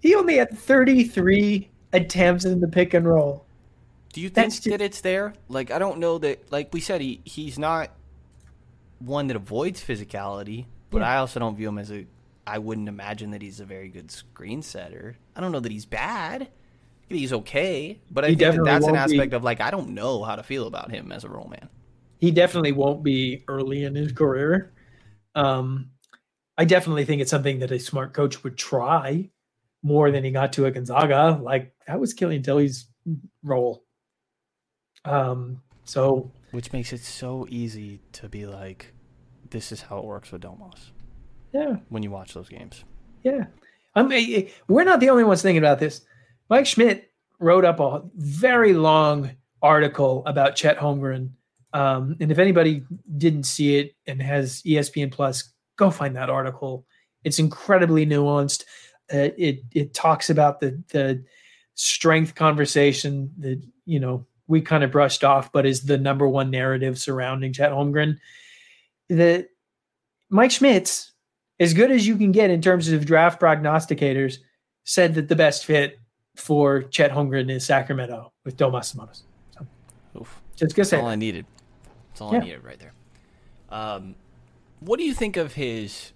He 0.00 0.14
only 0.14 0.36
had 0.36 0.56
33 0.56 1.68
attempts 1.92 2.44
in 2.44 2.60
the 2.60 2.68
pick 2.68 2.94
and 2.94 3.06
roll. 3.06 3.44
Do 4.12 4.20
you 4.20 4.28
think 4.28 4.52
just... 4.52 4.64
that 4.64 4.80
it's 4.80 5.00
there? 5.00 5.34
Like 5.48 5.70
I 5.70 5.78
don't 5.78 5.98
know 5.98 6.18
that. 6.18 6.50
Like 6.50 6.72
we 6.72 6.80
said, 6.80 7.00
he 7.00 7.20
he's 7.24 7.58
not 7.58 7.90
one 8.98 9.26
that 9.28 9.36
avoids 9.36 9.82
physicality, 9.82 10.66
but 10.90 11.00
yeah. 11.00 11.14
I 11.14 11.16
also 11.18 11.40
don't 11.40 11.56
view 11.56 11.68
him 11.68 11.78
as 11.78 11.90
a 11.90 12.06
I 12.46 12.58
wouldn't 12.58 12.88
imagine 12.88 13.30
that 13.30 13.42
he's 13.42 13.60
a 13.60 13.64
very 13.64 13.88
good 13.88 14.10
screen 14.10 14.62
setter. 14.62 15.16
I 15.36 15.40
don't 15.40 15.52
know 15.52 15.60
that 15.60 15.72
he's 15.72 15.86
bad. 15.86 16.48
He's 17.08 17.32
okay, 17.32 18.00
but 18.10 18.24
I 18.24 18.30
he 18.30 18.36
think 18.36 18.56
that 18.56 18.64
that's 18.64 18.86
an 18.86 18.96
aspect 18.96 19.30
be, 19.30 19.36
of 19.36 19.44
like 19.44 19.60
I 19.60 19.70
don't 19.70 19.90
know 19.90 20.22
how 20.22 20.36
to 20.36 20.42
feel 20.42 20.66
about 20.66 20.90
him 20.90 21.12
as 21.12 21.24
a 21.24 21.28
roll 21.28 21.48
man. 21.48 21.68
He 22.18 22.30
definitely 22.30 22.72
won't 22.72 23.02
be 23.02 23.44
early 23.48 23.84
in 23.84 23.94
his 23.94 24.12
career. 24.12 24.72
Um, 25.34 25.90
I 26.56 26.64
definitely 26.64 27.04
think 27.04 27.20
it's 27.20 27.30
something 27.30 27.58
that 27.58 27.70
a 27.70 27.78
smart 27.78 28.14
coach 28.14 28.44
would 28.44 28.56
try 28.56 29.28
more 29.82 30.10
than 30.10 30.24
he 30.24 30.30
got 30.30 30.52
to 30.54 30.66
at 30.66 30.74
Gonzaga. 30.74 31.38
Like 31.42 31.74
that 31.86 31.98
was 32.00 32.14
Killian 32.14 32.42
Tillie's 32.42 32.86
role. 33.42 33.84
Um, 35.04 35.60
so 35.84 36.30
which 36.52 36.72
makes 36.72 36.92
it 36.92 37.00
so 37.00 37.46
easy 37.50 38.00
to 38.12 38.28
be 38.28 38.46
like, 38.46 38.92
this 39.50 39.72
is 39.72 39.82
how 39.82 39.98
it 39.98 40.04
works 40.04 40.30
with 40.30 40.42
Domas. 40.42 40.90
Yeah. 41.52 41.76
When 41.88 42.02
you 42.02 42.10
watch 42.10 42.34
those 42.34 42.48
games. 42.48 42.84
Yeah. 43.22 43.46
I'm, 43.94 44.10
we're 44.68 44.84
not 44.84 45.00
the 45.00 45.10
only 45.10 45.24
ones 45.24 45.42
thinking 45.42 45.62
about 45.62 45.78
this. 45.78 46.02
Mike 46.52 46.66
Schmitz 46.66 47.06
wrote 47.38 47.64
up 47.64 47.80
a 47.80 48.02
very 48.14 48.74
long 48.74 49.30
article 49.62 50.22
about 50.26 50.54
Chet 50.54 50.76
Holmgren. 50.76 51.30
Um, 51.72 52.14
and 52.20 52.30
if 52.30 52.38
anybody 52.38 52.84
didn't 53.16 53.44
see 53.44 53.78
it 53.78 53.94
and 54.06 54.20
has 54.20 54.60
ESPN 54.60 55.10
Plus, 55.10 55.50
go 55.76 55.90
find 55.90 56.14
that 56.14 56.28
article. 56.28 56.84
It's 57.24 57.38
incredibly 57.38 58.04
nuanced. 58.04 58.64
Uh, 59.10 59.32
it 59.38 59.62
it 59.70 59.94
talks 59.94 60.28
about 60.28 60.60
the 60.60 60.78
the 60.90 61.24
strength 61.74 62.34
conversation 62.34 63.32
that 63.38 63.62
you 63.86 63.98
know 63.98 64.26
we 64.46 64.60
kind 64.60 64.84
of 64.84 64.90
brushed 64.90 65.24
off, 65.24 65.50
but 65.52 65.64
is 65.64 65.84
the 65.84 65.96
number 65.96 66.28
one 66.28 66.50
narrative 66.50 66.98
surrounding 66.98 67.54
Chet 67.54 67.72
Holmgren. 67.72 68.18
That 69.08 69.48
Mike 70.28 70.50
Schmitz, 70.50 71.12
as 71.58 71.72
good 71.72 71.90
as 71.90 72.06
you 72.06 72.18
can 72.18 72.30
get 72.30 72.50
in 72.50 72.60
terms 72.60 72.90
of 72.90 73.06
draft 73.06 73.40
prognosticators, 73.40 74.36
said 74.84 75.14
that 75.14 75.28
the 75.28 75.36
best 75.36 75.64
fit 75.64 75.98
for 76.36 76.82
Chet 76.84 77.10
Holmgren 77.10 77.50
in 77.50 77.60
Sacramento 77.60 78.32
with 78.44 78.56
Domas 78.56 78.94
Sabonis. 78.94 79.22
So, 79.56 79.66
Oof. 80.20 80.40
just 80.56 80.74
gonna 80.74 80.84
say 80.84 80.96
That's 80.96 81.02
all 81.02 81.08
that. 81.08 81.12
I 81.12 81.16
needed. 81.16 81.46
That's 82.08 82.20
all 82.20 82.32
Yeah. 82.32 82.40
I 82.40 82.44
needed 82.44 82.64
right 82.64 82.78
there. 82.78 82.92
Um, 83.70 84.14
what 84.80 84.98
do 84.98 85.04
you 85.04 85.14
think 85.14 85.36
of 85.36 85.54
his 85.54 86.12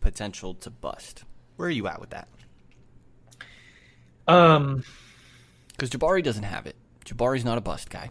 potential 0.00 0.54
to 0.54 0.70
bust? 0.70 1.24
Where 1.56 1.68
are 1.68 1.70
you 1.72 1.86
at 1.88 2.00
with 2.00 2.10
that? 2.10 2.28
Um, 4.28 4.84
Because 5.72 5.90
Jabari 5.90 6.22
doesn't 6.22 6.44
have 6.44 6.66
it. 6.66 6.76
Jabari's 7.04 7.44
not 7.44 7.58
a 7.58 7.60
bust 7.60 7.90
guy. 7.90 8.10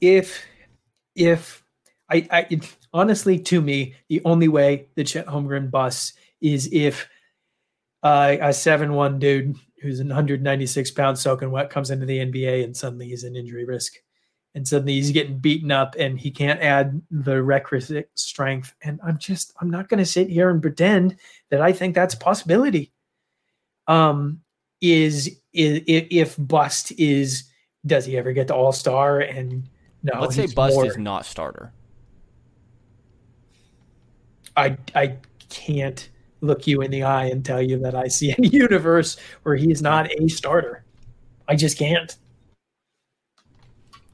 if 0.00 0.44
if 1.14 1.62
I, 2.10 2.26
I 2.30 2.46
it, 2.50 2.76
honestly 2.92 3.38
to 3.38 3.60
me 3.60 3.94
the 4.08 4.20
only 4.24 4.48
way 4.48 4.86
that 4.96 5.06
Chet 5.06 5.26
Holmgren 5.26 5.70
busts 5.70 6.12
is 6.40 6.68
if 6.72 7.08
uh, 8.04 8.36
a 8.40 8.52
seven 8.52 8.92
one 8.92 9.18
dude 9.18 9.56
who's 9.80 9.98
an 9.98 10.08
196 10.08 10.90
pound 10.92 11.18
soaking 11.18 11.50
wet 11.50 11.70
comes 11.70 11.90
into 11.90 12.06
the 12.06 12.18
NBA 12.18 12.62
and 12.62 12.76
suddenly 12.76 13.08
he's 13.08 13.24
an 13.24 13.34
injury 13.34 13.64
risk 13.64 13.94
and 14.54 14.68
suddenly 14.68 14.94
he's 14.94 15.10
getting 15.10 15.38
beaten 15.38 15.72
up 15.72 15.96
and 15.98 16.20
he 16.20 16.30
can't 16.30 16.60
add 16.60 17.02
the 17.10 17.42
requisite 17.42 18.10
strength 18.14 18.74
and 18.82 19.00
I'm 19.02 19.18
just 19.18 19.54
I'm 19.60 19.70
not 19.70 19.88
going 19.88 19.98
to 19.98 20.06
sit 20.06 20.28
here 20.28 20.50
and 20.50 20.62
pretend 20.62 21.16
that 21.50 21.60
I 21.60 21.72
think 21.72 21.94
that's 21.94 22.14
a 22.14 22.18
possibility. 22.18 22.92
Um, 23.86 24.40
is 24.80 25.40
is 25.52 25.82
if 25.86 26.36
bust 26.38 26.92
is 26.98 27.44
does 27.86 28.04
he 28.04 28.18
ever 28.18 28.32
get 28.32 28.48
to 28.48 28.54
all 28.54 28.72
star 28.72 29.20
and 29.20 29.68
no 30.02 30.20
Let's 30.20 30.36
say 30.36 30.46
bust 30.46 30.74
more- 30.74 30.86
is 30.86 30.98
not 30.98 31.24
starter. 31.24 31.72
I 34.56 34.76
I 34.94 35.16
can't 35.48 36.08
look 36.44 36.66
you 36.66 36.82
in 36.82 36.90
the 36.90 37.02
eye 37.02 37.26
and 37.26 37.44
tell 37.44 37.62
you 37.62 37.78
that 37.80 37.94
I 37.94 38.08
see 38.08 38.32
a 38.32 38.36
universe 38.42 39.16
where 39.42 39.56
he's 39.56 39.82
not 39.82 40.10
a 40.12 40.28
starter. 40.28 40.84
I 41.48 41.56
just 41.56 41.78
can't. 41.78 42.16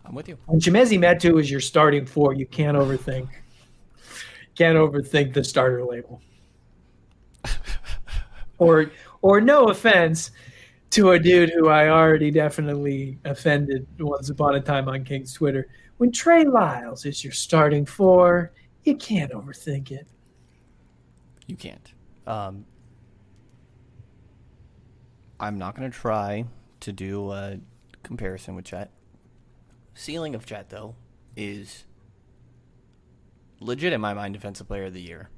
I'm 0.05 0.15
with 0.15 0.29
you. 0.29 0.39
When 0.47 0.61
Chimezie 0.61 0.99
Metu 0.99 1.41
is 1.41 1.51
your 1.51 1.61
starting 1.61 2.05
four, 2.05 2.35
you 2.35 2.47
can't 2.47 2.77
overthink. 2.77 3.29
Can't 4.57 4.77
overthink 4.77 5.35
the 5.35 5.45
starter 5.45 5.85
label. 5.85 6.21
or 8.59 8.91
or 9.23 9.41
no 9.41 9.67
offense 9.67 10.33
to 10.91 11.13
a 11.13 11.19
dude 11.19 11.51
who 11.51 11.69
I 11.69 11.89
already 11.89 12.31
definitely 12.31 13.19
offended 13.25 13.87
once 13.99 14.31
upon 14.31 14.57
a 14.57 14.61
time 14.61 14.89
on 14.89 15.05
King's 15.05 15.33
Twitter. 15.33 15.69
When 15.99 16.11
Trey 16.11 16.45
Lyles 16.45 17.05
is 17.05 17.23
your 17.23 17.33
starting 17.33 17.87
four, 17.87 18.53
you 18.85 18.97
can't 18.97 19.31
overthink 19.33 19.93
it. 19.93 20.09
You 21.47 21.57
can't. 21.57 21.93
Um, 22.27 22.65
I'm 25.39 25.59
not 25.59 25.75
going 25.77 25.91
to 25.91 25.97
try 25.97 26.45
to 26.81 26.93
do 26.93 27.31
a 27.33 27.59
comparison 28.03 28.55
with 28.55 28.65
Chet. 28.67 28.91
Ceiling 29.95 30.35
of 30.35 30.45
Chet, 30.47 30.71
though, 30.71 30.95
is 31.37 31.85
legit 33.61 33.93
in 33.93 34.01
my 34.01 34.15
mind 34.15 34.35
defensive 34.35 34.67
player 34.67 34.85
of 34.85 34.95
the 34.95 35.01
year 35.03 35.29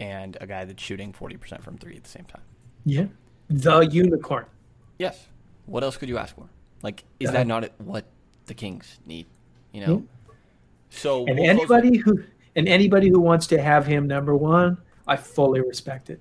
and 0.00 0.36
a 0.40 0.46
guy 0.46 0.64
that's 0.64 0.82
shooting 0.82 1.12
40% 1.12 1.62
from 1.62 1.76
three 1.76 1.96
at 1.96 2.02
the 2.02 2.10
same 2.10 2.24
time. 2.24 2.42
Yeah. 2.84 3.06
The 3.48 3.80
unicorn. 3.80 4.46
Yes. 4.98 5.28
What 5.66 5.84
else 5.84 5.96
could 5.96 6.08
you 6.08 6.18
ask 6.18 6.34
for? 6.34 6.48
Like, 6.82 7.04
is 7.20 7.28
Uh, 7.30 7.32
that 7.34 7.46
not 7.46 7.70
what 7.80 8.04
the 8.46 8.54
Kings 8.54 8.98
need? 9.06 9.26
You 9.72 9.86
know? 9.86 10.04
So, 10.90 11.26
And 11.26 11.38
we'll 11.38 11.48
anybody 11.50 11.98
who 11.98 12.24
and 12.54 12.68
anybody 12.68 13.08
who 13.08 13.20
wants 13.20 13.46
to 13.48 13.62
have 13.62 13.86
him 13.86 14.06
number 14.06 14.36
one, 14.36 14.76
I 15.06 15.16
fully 15.16 15.60
respect 15.60 16.10
it. 16.10 16.20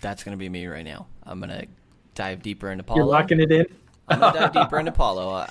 that's 0.00 0.22
going 0.22 0.36
to 0.36 0.38
be 0.38 0.48
me 0.48 0.66
right 0.66 0.84
now. 0.84 1.06
I'm 1.22 1.40
going 1.40 1.50
to 1.50 1.66
dive 2.14 2.42
deeper 2.42 2.70
into 2.70 2.84
Paolo. 2.84 3.00
You're 3.00 3.06
locking 3.06 3.40
it 3.40 3.50
in. 3.50 3.66
I'm 4.08 4.20
gonna 4.20 4.38
dive 4.38 4.52
deeper 4.52 4.78
into 4.78 4.92
Paolo. 5.00 5.46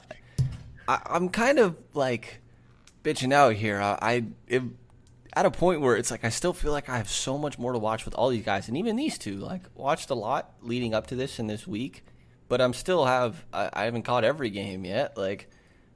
I, 0.88 1.00
I'm 1.06 1.30
kind 1.30 1.60
of 1.60 1.76
like 1.94 2.42
bitching 3.04 3.34
out 3.34 3.56
here. 3.56 3.82
I, 3.82 3.98
I 4.02 4.24
am 4.54 4.78
at 5.36 5.46
a 5.46 5.52
point 5.52 5.82
where 5.82 5.96
it's 5.96 6.12
like 6.12 6.24
I 6.24 6.30
still 6.30 6.54
feel 6.54 6.72
like 6.72 6.90
I 6.90 6.98
have 6.98 7.10
so 7.10 7.38
much 7.38 7.58
more 7.58 7.74
to 7.74 7.80
watch 7.80 8.06
with 8.06 8.14
all 8.14 8.30
these 8.30 8.46
guys, 8.46 8.68
and 8.68 8.78
even 8.78 8.96
these 8.96 9.18
two. 9.18 9.38
Like 9.38 9.62
watched 9.76 10.10
a 10.10 10.16
lot 10.16 10.54
leading 10.62 10.94
up 10.94 11.08
to 11.08 11.16
this 11.16 11.40
and 11.40 11.50
this 11.50 11.66
week, 11.68 12.06
but 12.48 12.62
I'm 12.62 12.74
still 12.74 13.06
have 13.06 13.44
I, 13.52 13.70
I 13.74 13.84
haven't 13.86 14.04
caught 14.04 14.24
every 14.24 14.52
game 14.52 14.86
yet. 14.86 15.18
Like, 15.18 15.50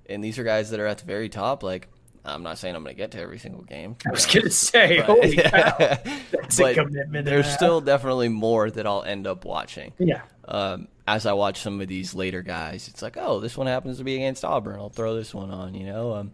and 0.08 0.24
these 0.24 0.40
are 0.40 0.44
guys 0.44 0.72
that 0.72 0.80
are 0.80 0.88
at 0.88 0.98
the 1.00 1.06
very 1.06 1.30
top. 1.30 1.62
Like, 1.62 1.90
I'm 2.28 2.44
not 2.44 2.58
saying 2.58 2.76
I'm 2.76 2.84
gonna 2.84 2.94
get 2.94 3.12
to 3.12 3.20
every 3.22 3.40
single 3.40 3.64
game. 3.64 3.96
I 4.06 4.12
was 4.12 4.26
gonna 4.26 4.50
say, 4.50 4.98
But- 4.98 5.06
holy 5.06 5.36
cow. 5.38 5.78
That's 6.32 6.60
a 6.60 6.74
commitment. 6.74 7.26
There's 7.26 7.48
still 7.52 7.82
definitely 7.82 8.30
more 8.30 8.70
that 8.70 8.86
I'll 8.86 9.04
end 9.04 9.26
up 9.28 9.46
watching 9.46 9.94
Yeah. 9.98 10.22
um, 10.48 10.88
as 11.08 11.26
I 11.26 11.34
watch 11.34 11.62
some 11.62 11.80
of 11.82 11.88
these 11.88 12.14
later 12.14 12.42
guys, 12.42 12.88
it's 12.90 13.02
like, 13.02 13.16
oh, 13.18 13.40
this 13.40 13.56
one 13.58 13.68
happens 13.68 13.98
to 14.00 14.04
be 14.04 14.16
against 14.16 14.44
Auburn. 14.44 14.80
I'll 14.80 14.90
throw 14.90 15.16
this 15.16 15.34
one 15.34 15.52
on, 15.52 15.74
you 15.74 15.86
know. 15.86 16.14
Um, 16.16 16.32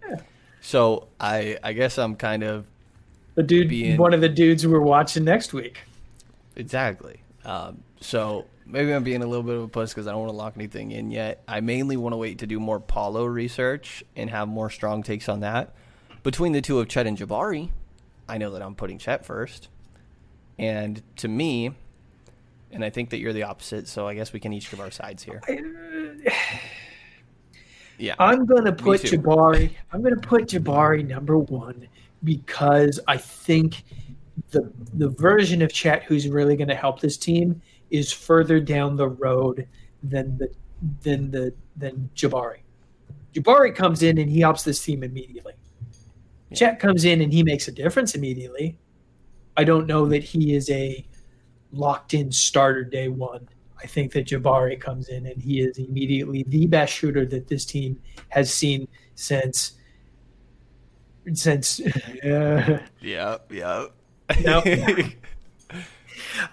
So 0.61 1.07
I, 1.19 1.57
I 1.63 1.73
guess 1.73 1.97
I'm 1.99 2.15
kind 2.15 2.41
of 2.43 2.65
The 3.35 3.43
dude 3.43 3.69
being- 3.69 3.97
one 3.97 4.13
of 4.13 4.21
the 4.21 4.29
dudes 4.29 4.65
we're 4.65 4.79
watching 4.79 5.23
next 5.25 5.53
week. 5.53 5.79
exactly. 6.55 7.19
Um, 7.45 7.83
so 7.99 8.45
maybe 8.65 8.91
I'm 8.93 9.03
being 9.03 9.21
a 9.23 9.27
little 9.27 9.43
bit 9.43 9.55
of 9.55 9.63
a 9.63 9.67
puss 9.67 9.91
because 9.93 10.07
I 10.07 10.11
don't 10.11 10.21
want 10.21 10.31
to 10.31 10.37
lock 10.37 10.53
anything 10.55 10.91
in 10.91 11.11
yet. 11.11 11.43
I 11.47 11.59
mainly 11.59 11.97
want 11.97 12.13
to 12.13 12.17
wait 12.17 12.39
to 12.39 12.47
do 12.47 12.59
more 12.59 12.79
Paolo 12.79 13.25
research 13.25 14.03
and 14.15 14.29
have 14.29 14.47
more 14.47 14.69
strong 14.69 15.03
takes 15.03 15.27
on 15.29 15.41
that. 15.41 15.73
Between 16.23 16.53
the 16.53 16.61
two 16.61 16.79
of 16.79 16.87
Chet 16.87 17.05
and 17.05 17.17
Jabari, 17.17 17.69
I 18.27 18.37
know 18.37 18.51
that 18.51 18.61
I'm 18.61 18.75
putting 18.75 18.97
Chet 18.97 19.25
first, 19.25 19.67
and 20.57 21.01
to 21.17 21.27
me, 21.27 21.71
and 22.71 22.83
I 22.83 22.89
think 22.89 23.09
that 23.09 23.19
you're 23.19 23.33
the 23.33 23.43
opposite. 23.43 23.87
So 23.87 24.07
I 24.07 24.15
guess 24.15 24.33
we 24.33 24.39
can 24.39 24.53
each 24.53 24.71
give 24.71 24.79
our 24.79 24.91
sides 24.91 25.23
here. 25.23 25.41
Uh, 25.49 26.31
yeah. 27.97 28.15
I'm 28.19 28.45
gonna 28.45 28.71
put. 28.71 29.01
Jabari. 29.01 29.71
I'm 29.91 30.01
gonna 30.01 30.15
put 30.15 30.47
Jabari 30.47 31.05
number 31.05 31.37
one 31.37 31.87
because 32.23 32.99
I 33.07 33.17
think 33.17 33.83
the 34.51 34.71
the 34.93 35.09
version 35.09 35.61
of 35.61 35.71
Chet 35.71 36.03
who's 36.03 36.27
really 36.27 36.55
gonna 36.55 36.75
help 36.75 36.99
this 36.99 37.17
team 37.17 37.61
is 37.91 38.11
further 38.11 38.59
down 38.59 38.95
the 38.95 39.09
road 39.09 39.67
than 40.01 40.37
the 40.37 40.49
than 41.01 41.31
the 41.31 41.53
than 41.77 42.09
Jabari. 42.15 42.59
Jabari 43.33 43.75
comes 43.75 44.03
in 44.03 44.17
and 44.17 44.29
he 44.29 44.39
helps 44.39 44.63
this 44.63 44.83
team 44.83 45.03
immediately. 45.03 45.53
Chet 46.53 46.79
comes 46.79 47.05
in 47.05 47.21
and 47.21 47.31
he 47.31 47.43
makes 47.43 47.67
a 47.67 47.71
difference 47.71 48.15
immediately. 48.15 48.77
I 49.55 49.63
don't 49.63 49.87
know 49.87 50.05
that 50.07 50.23
he 50.23 50.55
is 50.55 50.69
a 50.69 51.05
locked 51.71 52.13
in 52.13 52.31
starter 52.31 52.83
day 52.83 53.07
one. 53.07 53.47
I 53.81 53.87
think 53.87 54.13
that 54.13 54.27
Jabari 54.27 54.79
comes 54.79 55.09
in 55.09 55.25
and 55.25 55.41
he 55.41 55.61
is 55.61 55.77
immediately 55.77 56.43
the 56.47 56.67
best 56.67 56.93
shooter 56.93 57.25
that 57.25 57.47
this 57.47 57.65
team 57.65 57.99
has 58.29 58.53
seen 58.53 58.87
since 59.15 59.73
since 61.33 61.79
uh, 61.79 62.79
Yeah, 63.01 63.37
yeah. 63.49 63.85
No. 64.43 64.63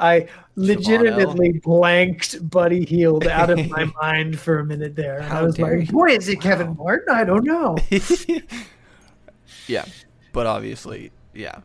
I 0.00 0.28
legitimately 0.56 1.52
blanked 1.52 2.48
Buddy 2.50 2.84
Hield 2.84 3.26
out 3.26 3.50
of 3.50 3.68
my 3.68 3.84
mind 4.02 4.38
for 4.38 4.58
a 4.58 4.64
minute 4.64 4.96
there. 4.96 5.20
And 5.20 5.32
I 5.32 5.42
was 5.42 5.58
like, 5.58 5.86
you. 5.86 5.92
boy, 5.92 6.10
is 6.10 6.28
it 6.28 6.40
Kevin 6.40 6.76
Martin? 6.76 7.14
I 7.14 7.24
don't 7.24 7.44
know. 7.44 7.76
Yeah, 9.70 9.84
but 10.32 10.46
obviously, 10.46 11.12
yeah. 11.34 11.60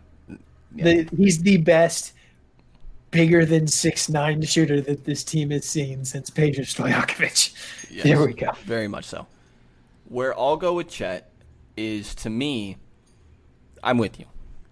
yeah. 0.76 0.84
The, 0.84 1.10
he's 1.18 1.42
the 1.42 1.58
best 1.58 2.14
bigger 3.12 3.46
than 3.46 3.68
six 3.68 4.10
nine 4.10 4.42
shooter 4.44 4.82
that 4.82 5.06
this 5.06 5.24
team 5.24 5.50
has 5.52 5.66
seen 5.66 6.06
since 6.06 6.30
Peja 6.30 6.60
Stojakovic. 6.60 7.54
Yes, 7.90 8.04
There 8.04 8.26
we 8.26 8.34
go. 8.34 8.52
Very 8.66 8.88
much 8.88 9.06
so. 9.06 9.26
Where 10.10 10.38
I'll 10.38 10.58
go 10.58 10.74
with 10.74 10.90
Chet 10.90 11.32
is 11.78 12.14
to 12.16 12.30
me, 12.30 12.78
I'm 13.84 13.98
with 13.98 14.20
you. 14.20 14.26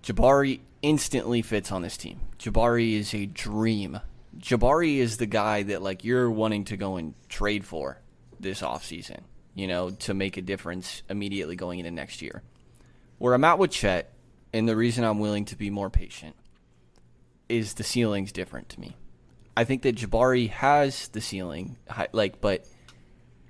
Jabari 0.04 0.60
instantly 0.82 1.42
fits 1.42 1.72
on 1.72 1.82
this 1.82 1.96
team. 1.96 2.20
Jabari 2.38 2.94
is 2.94 3.14
a 3.14 3.26
dream. 3.26 4.00
Jabari 4.38 4.98
is 4.98 5.18
the 5.18 5.26
guy 5.26 5.64
that 5.64 5.82
like 5.82 6.04
you're 6.04 6.30
wanting 6.30 6.66
to 6.66 6.78
go 6.78 6.98
and 6.98 7.14
trade 7.30 7.66
for 7.66 8.00
this 8.40 8.62
offseason, 8.62 9.22
you 9.56 9.68
know, 9.68 9.92
to 9.92 10.14
make 10.14 10.38
a 10.38 10.42
difference 10.42 11.02
immediately 11.10 11.56
going 11.56 11.80
into 11.80 11.92
next 11.92 12.22
year. 12.22 12.44
Where 13.18 13.34
I'm 13.34 13.44
at 13.44 13.60
with 13.60 13.72
Chet, 13.72 14.14
and 14.54 14.68
the 14.68 14.76
reason 14.76 15.04
I'm 15.04 15.20
willing 15.20 15.46
to 15.46 15.56
be 15.56 15.70
more 15.70 15.90
patient 15.90 16.36
is 17.50 17.74
the 17.76 17.84
ceiling's 17.84 18.32
different 18.32 18.70
to 18.70 18.80
me. 18.80 18.96
I 19.56 19.64
think 19.64 19.84
that 19.84 19.96
Jabari 19.96 20.50
has 20.50 21.08
the 21.10 21.22
ceiling, 21.22 21.78
like, 22.12 22.42
but 22.42 22.66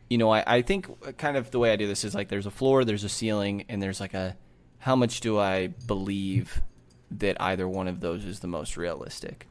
you 0.09 0.17
know, 0.17 0.31
I, 0.31 0.43
I 0.45 0.61
think 0.61 1.17
kind 1.17 1.37
of 1.37 1.51
the 1.51 1.59
way 1.59 1.71
I 1.71 1.75
do 1.75 1.87
this 1.87 2.03
is 2.03 2.13
like 2.13 2.29
there's 2.29 2.45
a 2.45 2.51
floor, 2.51 2.85
there's 2.85 3.03
a 3.03 3.09
ceiling, 3.09 3.65
and 3.69 3.81
there's 3.81 3.99
like 3.99 4.13
a 4.13 4.35
how 4.79 4.95
much 4.95 5.21
do 5.21 5.39
I 5.39 5.67
believe 5.67 6.61
that 7.09 7.41
either 7.41 7.67
one 7.67 7.87
of 7.87 8.01
those 8.01 8.25
is 8.25 8.41
the 8.41 8.47
most 8.47 8.75
realistic. 8.75 9.47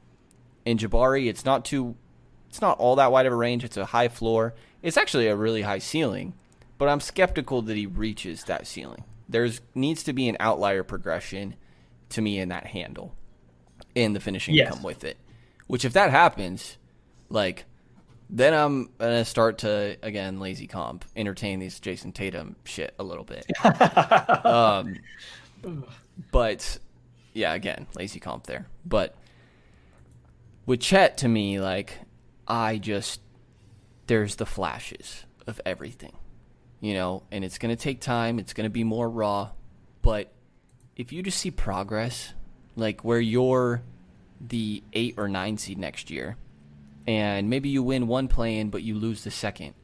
In 0.64 0.78
Jabari, 0.78 1.28
it's 1.28 1.44
not 1.44 1.64
too, 1.64 1.96
it's 2.48 2.60
not 2.60 2.78
all 2.78 2.96
that 2.96 3.10
wide 3.10 3.26
of 3.26 3.32
a 3.32 3.36
range. 3.36 3.64
It's 3.64 3.76
a 3.76 3.86
high 3.86 4.08
floor. 4.08 4.54
It's 4.82 4.96
actually 4.96 5.28
a 5.28 5.36
really 5.36 5.62
high 5.62 5.78
ceiling, 5.78 6.34
but 6.76 6.88
I'm 6.88 7.00
skeptical 7.00 7.62
that 7.62 7.76
he 7.76 7.86
reaches 7.86 8.44
that 8.44 8.66
ceiling. 8.66 9.04
There's 9.32 9.60
needs 9.74 10.04
to 10.04 10.12
be 10.12 10.28
an 10.28 10.36
outlier 10.38 10.82
progression 10.84 11.56
to 12.10 12.20
me 12.20 12.38
in 12.38 12.50
that 12.50 12.66
handle, 12.66 13.14
and 13.96 14.14
the 14.14 14.20
finishing 14.20 14.54
yes. 14.54 14.72
come 14.72 14.82
with 14.82 15.04
it. 15.04 15.16
Which, 15.66 15.84
if 15.84 15.94
that 15.94 16.10
happens, 16.10 16.76
like, 17.28 17.64
then 18.28 18.54
I'm 18.54 18.90
gonna 18.98 19.24
start 19.24 19.58
to 19.58 19.96
again 20.02 20.38
lazy 20.38 20.66
comp, 20.66 21.04
entertain 21.16 21.58
these 21.58 21.80
Jayson 21.80 22.12
Tatum 22.12 22.56
shit 22.64 22.94
a 22.98 23.02
little 23.02 23.24
bit. 23.24 23.46
um, 24.44 24.96
but 26.30 26.78
yeah, 27.32 27.54
again, 27.54 27.86
lazy 27.96 28.20
comp 28.20 28.46
there. 28.46 28.66
But 28.84 29.14
with 30.66 30.80
Chet, 30.80 31.18
to 31.18 31.28
me, 31.28 31.60
like, 31.60 31.98
I 32.46 32.78
just 32.78 33.20
there's 34.06 34.36
the 34.36 34.46
flashes 34.46 35.24
of 35.46 35.60
everything, 35.64 36.12
you 36.82 36.94
know, 36.94 37.22
and 37.30 37.44
it's 37.44 37.56
gonna 37.56 37.76
take 37.76 38.00
time. 38.00 38.38
It's 38.38 38.52
gonna 38.52 38.68
be 38.68 38.84
more 38.84 39.08
raw, 39.08 39.52
but 40.02 40.30
if 40.96 41.12
you 41.12 41.22
just 41.22 41.38
see 41.38 41.50
progress, 41.50 42.34
like 42.76 43.02
where 43.02 43.20
you're 43.20 43.82
the 44.40 44.82
eight 44.92 45.14
or 45.16 45.28
nine 45.28 45.56
seed 45.56 45.78
next 45.78 46.10
year, 46.10 46.36
and 47.06 47.48
maybe 47.48 47.68
you 47.68 47.82
win 47.82 48.08
one 48.08 48.28
play-in 48.28 48.68
but 48.68 48.82
you 48.82 48.96
lose 48.96 49.24
the 49.24 49.30
second. 49.30 49.74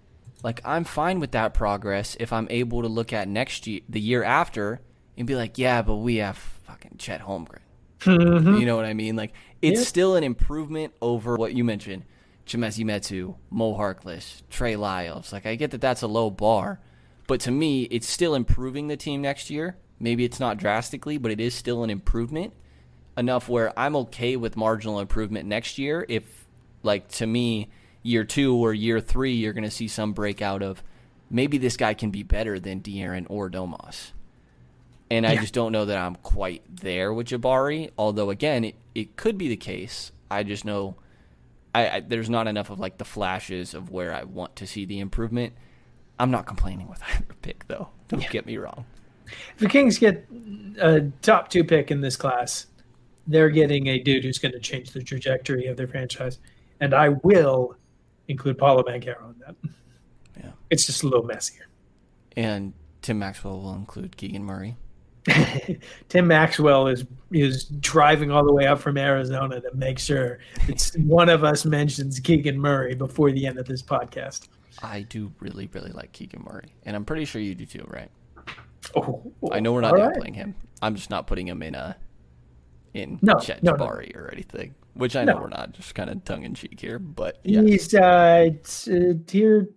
Like 0.43 0.61
I'm 0.65 0.85
fine 0.85 1.21
with 1.21 1.33
that 1.33 1.55
progress 1.55 2.17
if 2.21 2.33
I'm 2.33 2.49
able 2.51 2.83
to 2.83 2.89
look 2.89 3.13
at 3.13 3.29
next 3.29 3.67
year, 3.67 3.81
the 3.89 4.01
year 4.01 4.25
after, 4.25 4.81
and 5.17 5.27
be 5.27 5.37
like, 5.37 5.57
yeah, 5.57 5.83
but 5.83 5.97
we 5.97 6.17
have 6.17 6.37
fucking 6.37 6.97
Chet 6.99 7.21
Holmgren. 7.21 7.61
Mm-hmm. 8.01 8.57
You 8.57 8.67
know 8.67 8.77
what 8.77 8.85
I 8.85 8.95
mean? 8.95 9.15
Like 9.17 9.33
it's 9.63 9.81
yeah. 9.81 9.87
still 9.87 10.17
an 10.17 10.25
improvement 10.25 10.95
over 11.01 11.37
what 11.37 11.55
you 11.55 11.63
mentioned, 11.63 12.05
Chimezie 12.47 12.85
Metu, 12.85 13.37
Mo 13.51 13.75
Harkless, 13.75 14.43
Trey 14.51 14.77
Lyles. 14.77 15.33
Like 15.33 15.47
I 15.47 15.55
get 15.55 15.71
that 15.73 15.81
that's 15.81 16.03
a 16.03 16.07
low 16.07 16.31
bar, 16.31 16.81
but 17.29 17.39
to 17.43 17.53
me, 17.53 17.85
it's 17.85 18.09
still 18.09 18.35
improving 18.35 18.89
the 18.89 18.97
team 18.97 19.23
next 19.23 19.51
year. 19.51 19.77
Maybe 20.01 20.25
it's 20.25 20.41
not 20.41 20.57
drastically, 20.57 21.19
but 21.19 21.31
it 21.31 21.39
is 21.39 21.55
still 21.55 21.85
an 21.85 21.91
improvement 21.91 22.53
enough 23.17 23.49
where 23.49 23.79
I'm 23.79 23.95
okay 23.97 24.37
with 24.37 24.57
marginal 24.57 25.01
improvement 25.01 25.47
next 25.47 25.77
year 25.77 26.07
if 26.09 26.47
like 26.85 27.09
to 27.09 27.27
me 27.27 27.69
year 28.03 28.23
2 28.23 28.55
or 28.55 28.73
year 28.73 29.01
3 29.01 29.33
you're 29.33 29.53
going 29.53 29.65
to 29.65 29.73
see 29.73 29.89
some 29.89 30.13
breakout 30.13 30.63
of 30.63 30.85
maybe 31.29 31.59
this 31.59 31.77
guy 31.77 31.95
can 31.95 32.11
be 32.11 32.23
better 32.23 32.61
than 32.61 32.81
De'Aaron 32.81 33.27
or 33.29 33.51
Domas. 33.51 34.13
And 35.11 35.25
yeah. 35.25 35.33
I 35.33 35.37
just 35.37 35.53
don't 35.53 35.73
know 35.73 35.87
that 35.87 35.99
I'm 35.99 36.15
quite 36.17 36.63
there 36.81 37.13
with 37.13 37.29
Jabari. 37.29 37.91
Although 37.99 38.31
again, 38.31 38.65
it, 38.65 38.77
it 38.95 39.17
could 39.17 39.37
be 39.37 39.49
the 39.49 39.57
case. 39.57 40.13
I 40.31 40.45
just 40.45 40.65
know 40.65 40.97
I, 41.75 41.89
I, 41.89 42.01
there's 42.01 42.31
not 42.31 42.47
enough 42.47 42.71
of 42.71 42.79
like 42.79 42.99
the 42.99 43.05
flashes 43.05 43.75
of 43.75 43.91
where 43.91 44.15
I 44.15 44.25
want 44.25 44.57
to 44.57 44.67
see 44.67 44.85
the 44.85 45.01
improvement. 45.01 45.55
I'm 46.19 46.31
not 46.31 46.47
complaining 46.47 46.89
with 46.89 47.03
either 47.15 47.35
pick 47.43 47.67
though. 47.69 47.89
Don't 48.09 48.23
yeah. 48.23 48.29
get 48.31 48.47
me 48.47 48.57
wrong. 48.57 48.85
If 49.27 49.59
the 49.59 49.69
Kings 49.69 49.99
get 49.99 50.27
a 50.81 51.03
top 51.23 51.51
two 51.51 51.65
pick 51.65 51.91
in 51.91 52.01
this 52.01 52.17
class, 52.17 52.67
they're 53.27 53.51
getting 53.51 53.89
a 53.89 53.99
dude 53.99 54.25
who's 54.25 54.39
going 54.39 54.53
to 54.53 54.61
change 54.61 54.91
the 54.93 55.03
trajectory 55.03 55.67
of 55.67 55.77
their 55.77 55.87
franchise, 55.87 56.39
and 56.81 56.95
I 56.95 57.11
will 57.11 57.77
include 58.29 58.59
Paolo 58.59 58.83
Banchero 58.83 59.35
in 59.35 59.39
that. 59.47 59.55
Yeah, 60.39 60.51
it's 60.71 60.87
just 60.87 61.03
a 61.03 61.07
little 61.07 61.25
messier. 61.25 61.67
And 62.37 62.73
Tim 63.03 63.19
Maxwell 63.19 63.61
will 63.61 63.75
include 63.75 64.17
Keegan 64.17 64.45
Murray. 64.45 64.77
Tim 66.09 66.27
Maxwell 66.27 66.87
is 66.87 67.05
is 67.33 67.65
driving 67.65 68.31
all 68.31 68.45
the 68.45 68.53
way 68.53 68.67
up 68.67 68.79
from 68.79 68.97
Arizona 68.97 69.61
to 69.61 69.75
make 69.75 69.99
sure 69.99 70.39
it's 70.69 70.97
one 70.97 71.29
of 71.29 71.45
us 71.45 71.65
mentions 71.65 72.19
Keegan 72.21 72.59
Murray 72.59 72.95
before 72.95 73.31
the 73.33 73.47
end 73.47 73.59
of 73.59 73.67
this 73.67 73.83
podcast. 73.83 74.49
I 74.83 75.03
do 75.03 75.33
really, 75.41 75.69
really 75.73 75.91
like 75.91 76.13
Keegan 76.13 76.43
Murray, 76.43 76.73
and 76.85 76.95
I'm 76.95 77.05
pretty 77.05 77.25
sure 77.25 77.41
you 77.41 77.55
do 77.55 77.67
too, 77.67 77.87
right? 77.89 78.11
Oh, 78.97 79.33
I 79.53 79.61
know 79.61 79.73
we're 79.73 79.81
not 79.81 79.95
right. 79.95 80.15
playing 80.17 80.35
him. 80.35 80.55
I'm 80.81 80.95
just 80.95 81.11
not 81.11 81.27
putting 81.27 81.49
him 81.49 81.63
in 81.63 81.75
a 81.75 81.97
in 82.95 83.19
no, 83.23 83.39
Chet 83.39 83.63
no, 83.63 83.75
Jabari 83.75 84.15
no. 84.15 84.21
or 84.21 84.31
anything. 84.33 84.75
Which 84.95 85.15
I 85.15 85.25
know 85.25 85.35
no. 85.35 85.43
we're 85.43 85.49
not, 85.49 85.73
just 85.73 85.95
kind 85.95 86.11
of 86.11 86.25
tongue 86.25 86.43
in 86.45 86.55
cheek 86.55 86.81
here, 86.81 86.99
but 86.99 87.39
yeah. 87.45 87.63
he's 87.63 87.95
uh, 87.95 88.49
uh, 88.91 89.15
tier 89.27 89.69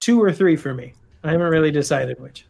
two 0.00 0.22
or 0.22 0.32
three 0.32 0.54
for 0.54 0.72
me. 0.74 0.94
I 1.24 1.32
haven't 1.32 1.48
really 1.48 1.72
decided 1.72 2.20
which. 2.20 2.46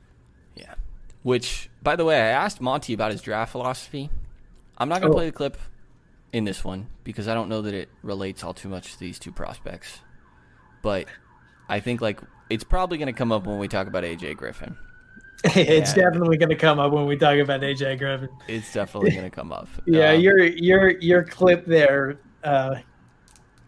Yeah. 0.54 0.74
Which, 1.22 1.70
by 1.82 1.96
the 1.96 2.04
way, 2.04 2.16
I 2.16 2.28
asked 2.28 2.60
Monty 2.60 2.92
about 2.92 3.12
his 3.12 3.22
draft 3.22 3.52
philosophy. 3.52 4.10
I'm 4.76 4.88
not 4.88 5.00
gonna 5.00 5.12
oh. 5.12 5.16
play 5.16 5.26
the 5.26 5.32
clip 5.32 5.56
in 6.32 6.44
this 6.44 6.62
one 6.62 6.88
because 7.04 7.26
I 7.26 7.34
don't 7.34 7.48
know 7.48 7.62
that 7.62 7.74
it 7.74 7.88
relates 8.02 8.44
all 8.44 8.52
too 8.52 8.68
much 8.68 8.92
to 8.92 9.00
these 9.00 9.18
two 9.18 9.32
prospects. 9.32 10.00
But 10.82 11.06
I 11.68 11.80
think 11.80 12.00
like 12.00 12.20
it's 12.50 12.64
probably 12.64 12.98
gonna 12.98 13.12
come 13.12 13.32
up 13.32 13.46
when 13.46 13.58
we 13.58 13.68
talk 13.68 13.86
about 13.86 14.04
AJ 14.04 14.36
Griffin. 14.36 14.76
it's 15.44 15.96
yeah. 15.96 16.04
definitely 16.04 16.36
going 16.36 16.48
to 16.48 16.56
come 16.56 16.80
up 16.80 16.90
when 16.90 17.06
we 17.06 17.16
talk 17.16 17.38
about 17.38 17.60
AJ 17.60 18.00
Griffin. 18.00 18.28
It's 18.48 18.72
definitely 18.72 19.12
going 19.12 19.22
to 19.22 19.30
come 19.30 19.52
up. 19.52 19.68
yeah, 19.86 20.10
um, 20.10 20.20
your 20.20 20.42
your 20.42 20.90
your 20.98 21.22
clip 21.22 21.64
there 21.64 22.18
uh, 22.42 22.76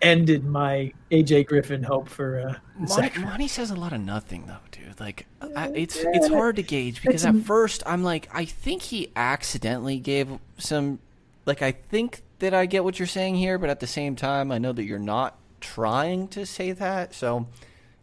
ended 0.03 0.45
my 0.45 0.93
AJ 1.13 1.47
Griffin 1.47 1.85
hope 1.85 2.09
for. 2.09 2.41
Uh, 2.41 2.55
Monty, 2.77 3.21
Monty 3.21 3.47
says 3.47 3.71
a 3.71 3.77
lot 3.77 3.93
of 3.93 4.01
nothing 4.01 4.47
though, 4.47 4.57
dude. 4.73 4.99
Like 4.99 5.27
I, 5.55 5.69
it's 5.69 5.97
yeah, 5.97 6.11
it's 6.15 6.27
hard 6.27 6.57
to 6.57 6.65
gauge 6.65 7.03
because 7.03 7.25
at 7.25 7.37
first 7.37 7.85
I'm 7.87 8.03
like 8.03 8.29
I 8.33 8.45
think 8.47 8.83
he 8.83 9.13
accidentally 9.15 10.01
gave 10.01 10.39
some. 10.59 10.99
Like 11.47 11.63
I 11.63 11.71
think 11.71 12.23
that 12.41 12.53
I 12.53 12.67
get 12.67 12.83
what 12.83 12.99
you're 12.99 13.07
saying 13.07 13.37
here, 13.37 13.59
but 13.59 13.71
at 13.71 13.79
the 13.79 13.87
same 13.87 14.17
time 14.17 14.51
I 14.51 14.59
know 14.59 14.73
that 14.73 14.85
you're 14.85 14.99
not 14.99 15.39
trying 15.61 16.27
to 16.29 16.45
say 16.45 16.73
that. 16.73 17.15
So 17.15 17.47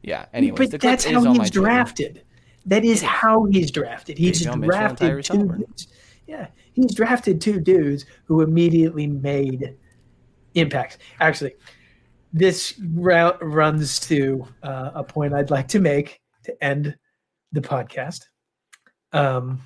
yeah. 0.08 0.26
Anyways, 0.34 0.72
but 0.72 0.82
that's 0.82 1.04
how 1.04 1.34
he's 1.34 1.52
drafted. 1.52 2.24
That 2.66 2.86
is 2.86 3.02
how 3.02 3.46
he's 3.46 3.72
drafted. 3.72 4.18
He's 4.18 4.46
drafted 4.46 5.26
two 5.26 5.48
dudes. 5.48 5.88
Yeah, 6.28 6.48
he's 6.74 6.96
drafted 6.96 7.42
two 7.42 7.60
dudes 7.60 8.06
who 8.26 8.42
immediately 8.42 9.08
made 9.08 9.76
impacts. 10.56 10.98
Actually, 11.20 11.56
this 12.32 12.80
route 12.94 13.38
runs 13.42 14.00
to 14.02 14.48
uh, 14.64 14.92
a 14.96 15.04
point 15.04 15.34
I'd 15.34 15.52
like 15.52 15.68
to 15.70 15.80
make 15.80 16.22
to 16.46 16.64
end 16.64 16.96
the 17.52 17.62
podcast. 17.62 18.22
Um, 19.12 19.62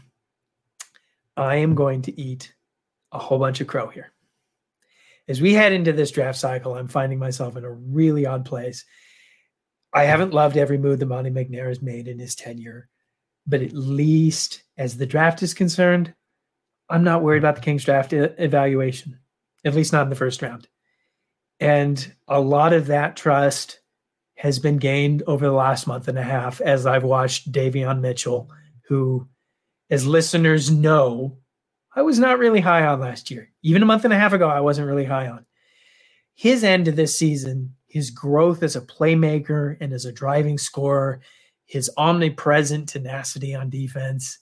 I 1.38 1.58
am 1.58 1.76
going 1.76 2.02
to 2.04 2.20
eat 2.20 2.52
a 3.12 3.20
whole 3.20 3.38
bunch 3.38 3.62
of 3.62 3.68
crow 3.68 3.90
here. 3.90 4.12
As 5.28 5.40
we 5.40 5.54
head 5.54 5.72
into 5.72 5.94
this 5.94 6.12
draft 6.12 6.40
cycle, 6.40 6.76
I'm 6.76 6.88
finding 6.88 7.20
myself 7.20 7.56
in 7.58 7.64
a 7.64 7.72
really 7.72 8.26
odd 8.26 8.44
place. 8.44 8.86
I 9.94 10.04
haven't 10.04 10.34
loved 10.34 10.58
every 10.58 10.78
move 10.78 11.00
that 11.00 11.06
Monte 11.06 11.32
McNair 11.32 11.68
has 11.68 11.82
made 11.82 12.08
in 12.08 12.20
his 12.20 12.36
tenure 12.36 12.90
but 13.46 13.62
at 13.62 13.74
least 13.74 14.64
as 14.78 14.98
the 14.98 15.06
draft 15.06 15.42
is 15.44 15.54
concerned, 15.54 16.14
I'm 16.90 17.04
not 17.04 17.24
worried 17.24 17.40
about 17.40 17.56
the 17.56 17.62
Kings 17.62 17.84
draft 17.84 18.14
evaluation, 18.14 19.20
at 19.66 19.76
least 19.76 19.94
not 19.94 20.04
in 20.04 20.10
the 20.10 20.16
first 20.16 20.42
round. 20.42 20.68
And 21.60 22.14
a 22.28 22.40
lot 22.40 22.74
of 22.74 22.88
that 22.88 23.16
trust 23.16 23.80
has 24.36 24.60
been 24.60 24.78
gained 24.78 25.24
over 25.28 25.46
the 25.46 25.52
last 25.52 25.88
month 25.88 26.08
and 26.08 26.18
a 26.18 26.24
half 26.24 26.60
as 26.62 26.86
I've 26.86 27.04
watched 27.04 27.52
Davion 27.52 28.02
Mitchell, 28.02 28.50
who, 28.88 29.28
as 29.90 30.08
listeners 30.08 30.72
know, 30.72 31.38
I 31.96 32.02
was 32.02 32.18
not 32.18 32.40
really 32.40 32.62
high 32.62 32.86
on 32.86 33.00
last 33.00 33.30
year. 33.30 33.52
Even 33.62 33.84
a 33.84 33.86
month 33.86 34.06
and 34.06 34.14
a 34.14 34.18
half 34.18 34.34
ago, 34.34 34.48
I 34.50 34.62
wasn't 34.62 34.88
really 34.88 35.06
high 35.06 35.28
on. 35.28 35.46
His 36.34 36.64
end 36.64 36.88
of 36.88 36.96
this 36.96 37.16
season, 37.16 37.76
his 37.92 38.10
growth 38.10 38.64
as 38.64 38.78
a 38.78 38.82
playmaker 38.82 39.76
and 39.82 39.92
as 39.92 40.06
a 40.06 40.14
driving 40.14 40.58
scorer, 40.58 41.20
his 41.66 41.92
omnipresent 41.98 42.88
tenacity 42.88 43.54
on 43.54 43.70
defense. 43.70 44.40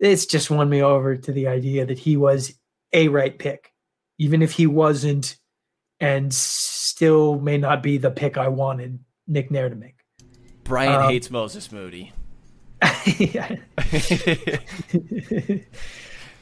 It's 0.00 0.24
just 0.24 0.50
won 0.50 0.70
me 0.70 0.82
over 0.82 1.16
to 1.16 1.32
the 1.32 1.48
idea 1.48 1.84
that 1.84 1.98
he 1.98 2.16
was 2.16 2.54
a 2.94 3.08
right 3.08 3.38
pick, 3.38 3.72
even 4.18 4.40
if 4.40 4.52
he 4.52 4.66
wasn't, 4.66 5.36
and 6.00 6.32
still 6.32 7.38
may 7.38 7.58
not 7.58 7.82
be 7.82 7.98
the 7.98 8.10
pick 8.10 8.38
I 8.38 8.48
wanted 8.48 9.00
McNair 9.28 9.68
to 9.68 9.76
make. 9.76 9.96
Brian 10.64 10.94
um, 11.02 11.10
hates 11.10 11.30
Moses 11.30 11.70
Moody. 11.70 12.12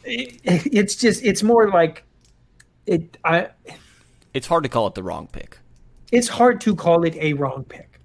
it's 0.05 0.97
just 0.97 1.25
it's 1.25 1.43
more 1.43 1.71
like 1.71 2.05
it 2.87 3.17
I 3.25 3.49
it's 4.33 4.47
hard 4.47 4.65
to 4.65 4.69
call 4.69 4.87
it 4.87 4.95
the 4.95 5.03
wrong 5.03 5.29
pick. 5.29 5.59
It's 6.13 6.29
hard 6.29 6.61
to 6.63 6.75
call 6.75 7.05
it 7.05 7.15
a 7.17 7.33
wrong 7.35 7.65
pick. 7.65 8.01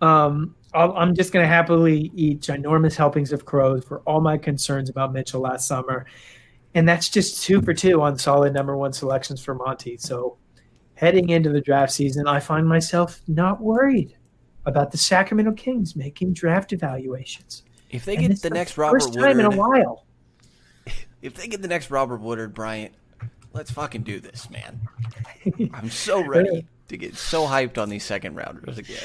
Um 0.00 0.54
i 0.74 1.02
am 1.02 1.14
just 1.14 1.32
going 1.32 1.42
to 1.42 1.48
happily 1.48 2.10
eat 2.14 2.40
ginormous 2.40 2.94
helpings 2.94 3.32
of 3.32 3.44
crows 3.44 3.84
for 3.84 4.00
all 4.00 4.20
my 4.20 4.36
concerns 4.36 4.90
about 4.90 5.12
Mitchell 5.12 5.40
last 5.40 5.66
summer. 5.66 6.06
And 6.74 6.86
that's 6.86 7.08
just 7.08 7.42
two 7.42 7.62
for 7.62 7.72
two 7.72 8.02
on 8.02 8.18
solid 8.18 8.52
number 8.52 8.76
one 8.76 8.92
selections 8.92 9.42
for 9.42 9.54
Monty. 9.54 9.96
So 9.96 10.36
heading 10.94 11.30
into 11.30 11.50
the 11.50 11.60
draft 11.60 11.92
season, 11.92 12.28
I 12.28 12.40
find 12.40 12.68
myself 12.68 13.22
not 13.26 13.60
worried 13.60 14.16
about 14.66 14.90
the 14.90 14.98
Sacramento 14.98 15.52
Kings 15.52 15.96
making 15.96 16.34
draft 16.34 16.72
evaluations. 16.72 17.62
If 17.90 18.04
they 18.04 18.16
get 18.16 18.42
the 18.42 18.50
next 18.50 18.76
Robert 18.76 18.96
first 18.96 19.10
Woodard, 19.10 19.24
time 19.24 19.40
in 19.40 19.46
a 19.46 19.56
while. 19.56 20.04
If 21.20 21.34
they 21.34 21.48
get 21.48 21.62
the 21.62 21.68
next 21.68 21.90
Robert 21.90 22.20
Woodard, 22.20 22.54
Bryant, 22.54 22.94
let's 23.52 23.72
fucking 23.72 24.02
do 24.02 24.20
this, 24.20 24.48
man. 24.50 24.80
I'm 25.74 25.90
so 25.90 26.24
ready 26.24 26.64
to 26.88 26.96
get 26.96 27.16
so 27.16 27.46
hyped 27.46 27.78
on 27.78 27.88
these 27.88 28.04
second 28.04 28.34
rounders 28.34 28.78
again. 28.78 28.98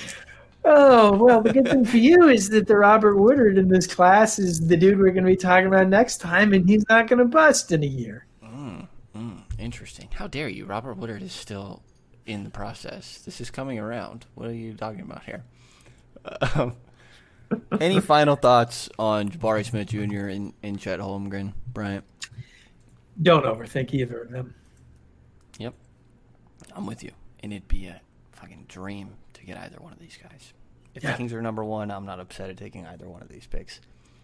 Oh 0.66 1.12
well, 1.18 1.42
the 1.42 1.52
good 1.52 1.68
thing 1.68 1.84
for 1.84 1.98
you 1.98 2.30
is 2.30 2.50
that 2.50 2.68
the 2.68 2.78
Robert 2.78 3.18
Woodard 3.18 3.58
in 3.58 3.68
this 3.68 3.86
class 3.86 4.40
is 4.40 4.66
the 4.66 4.78
dude 4.78 4.98
we're 4.98 5.12
going 5.12 5.26
to 5.26 5.30
be 5.30 5.36
talking 5.36 5.68
about 5.68 5.90
next 5.90 6.18
time, 6.18 6.54
and 6.54 6.68
he's 6.68 6.86
not 6.88 7.08
going 7.08 7.20
to 7.20 7.26
bust 7.26 7.72
in 7.74 7.84
a 7.84 7.88
year. 7.88 8.26
Mm, 8.44 8.88
mm, 9.16 9.42
interesting. 9.60 10.08
How 10.14 10.28
dare 10.28 10.48
you? 10.48 10.66
Robert 10.66 10.96
Woodard 10.96 11.22
is 11.22 11.34
still 11.34 11.84
in 12.26 12.46
the 12.46 12.50
process. 12.50 13.20
This 13.20 13.42
is 13.42 13.52
coming 13.52 13.78
around. 13.78 14.26
What 14.36 14.48
are 14.48 14.54
you 14.54 14.74
talking 14.74 15.02
about 15.02 15.24
here? 15.24 15.44
Um, 16.56 16.78
any 17.80 18.00
final 18.02 18.38
thoughts 18.38 18.90
on 18.98 19.30
Jabari 19.30 19.66
Smith 19.66 19.90
Jr. 19.90 20.28
and, 20.28 20.54
and 20.64 20.80
Chet 20.80 21.00
Holmgren, 21.02 21.54
Bryant? 21.68 22.06
Don't 23.22 23.46
overthink 23.46 23.94
either 23.94 24.22
of 24.22 24.32
them. 24.32 24.56
Yep, 25.60 25.74
I'm 26.74 26.86
with 26.86 27.04
you, 27.04 27.12
and 27.44 27.54
it'd 27.54 27.68
be 27.68 27.86
a 27.86 28.02
fucking 28.32 28.66
dream 28.68 29.12
to 29.34 29.46
get 29.46 29.58
either 29.58 29.78
one 29.80 29.94
of 29.94 30.00
these 30.00 30.18
guys. 30.22 30.54
If 30.96 31.04
Yeah. 31.04 31.12
the 31.12 31.18
Kings 31.18 31.34
are 31.34 31.42
number 31.42 31.64
one, 31.64 31.92
I'm 31.92 32.06
not 32.06 32.20
upset 32.20 32.50
at 32.50 32.58
taking 32.58 32.88
either 32.88 33.08
one 33.08 33.22
of 33.22 33.30
these 33.30 33.46
picks. 33.46 33.82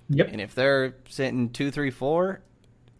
Yep. 0.09 0.29
And 0.31 0.41
if 0.41 0.55
they're 0.55 0.95
sitting 1.07 1.49
two, 1.51 1.69
three, 1.69 1.91
four, 1.91 2.41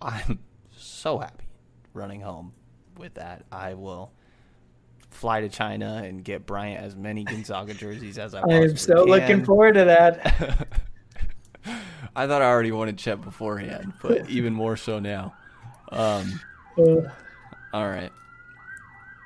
I'm 0.02 0.40
so 0.76 1.18
happy 1.20 1.46
running 1.94 2.22
home 2.22 2.54
with 2.98 3.16
that. 3.16 3.46
I 3.52 3.74
will 3.74 4.12
fly 5.10 5.42
to 5.42 5.50
China 5.50 6.02
and 6.06 6.24
get 6.24 6.46
Bryant 6.46 6.84
as 6.84 6.96
many 6.96 7.24
Gonzaga 7.24 7.74
jerseys 7.74 8.18
as 8.20 8.36
I 8.36 8.42
I 8.50 8.54
am 8.56 8.78
so 8.78 9.04
looking 9.06 9.44
forward 9.44 9.74
to 9.74 9.86
that. 9.86 10.68
I 12.16 12.28
thought 12.28 12.42
I 12.42 12.46
already 12.46 12.72
wanted 12.72 12.98
Chet 12.98 13.22
beforehand, 13.22 13.94
but 14.02 14.30
even 14.30 14.54
more 14.54 14.78
so 14.78 15.00
now. 15.00 15.34
Um, 15.92 16.40
Uh, 16.78 17.10
all 17.74 17.88
right. 17.90 18.12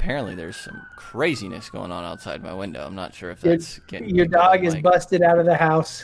Apparently, 0.04 0.36
there's 0.36 0.58
some 0.58 0.86
craziness 0.98 1.70
going 1.70 1.90
on 1.90 2.04
outside 2.04 2.44
my 2.44 2.54
window. 2.54 2.86
I'm 2.86 2.94
not 2.94 3.16
sure 3.16 3.32
if 3.32 3.42
your, 3.42 3.54
that's 3.54 3.80
getting 3.88 4.14
your 4.14 4.26
dog 4.26 4.66
is 4.66 4.74
mic. 4.74 4.84
busted 4.84 5.22
out 5.22 5.40
of 5.40 5.46
the 5.46 5.56
house. 5.56 6.04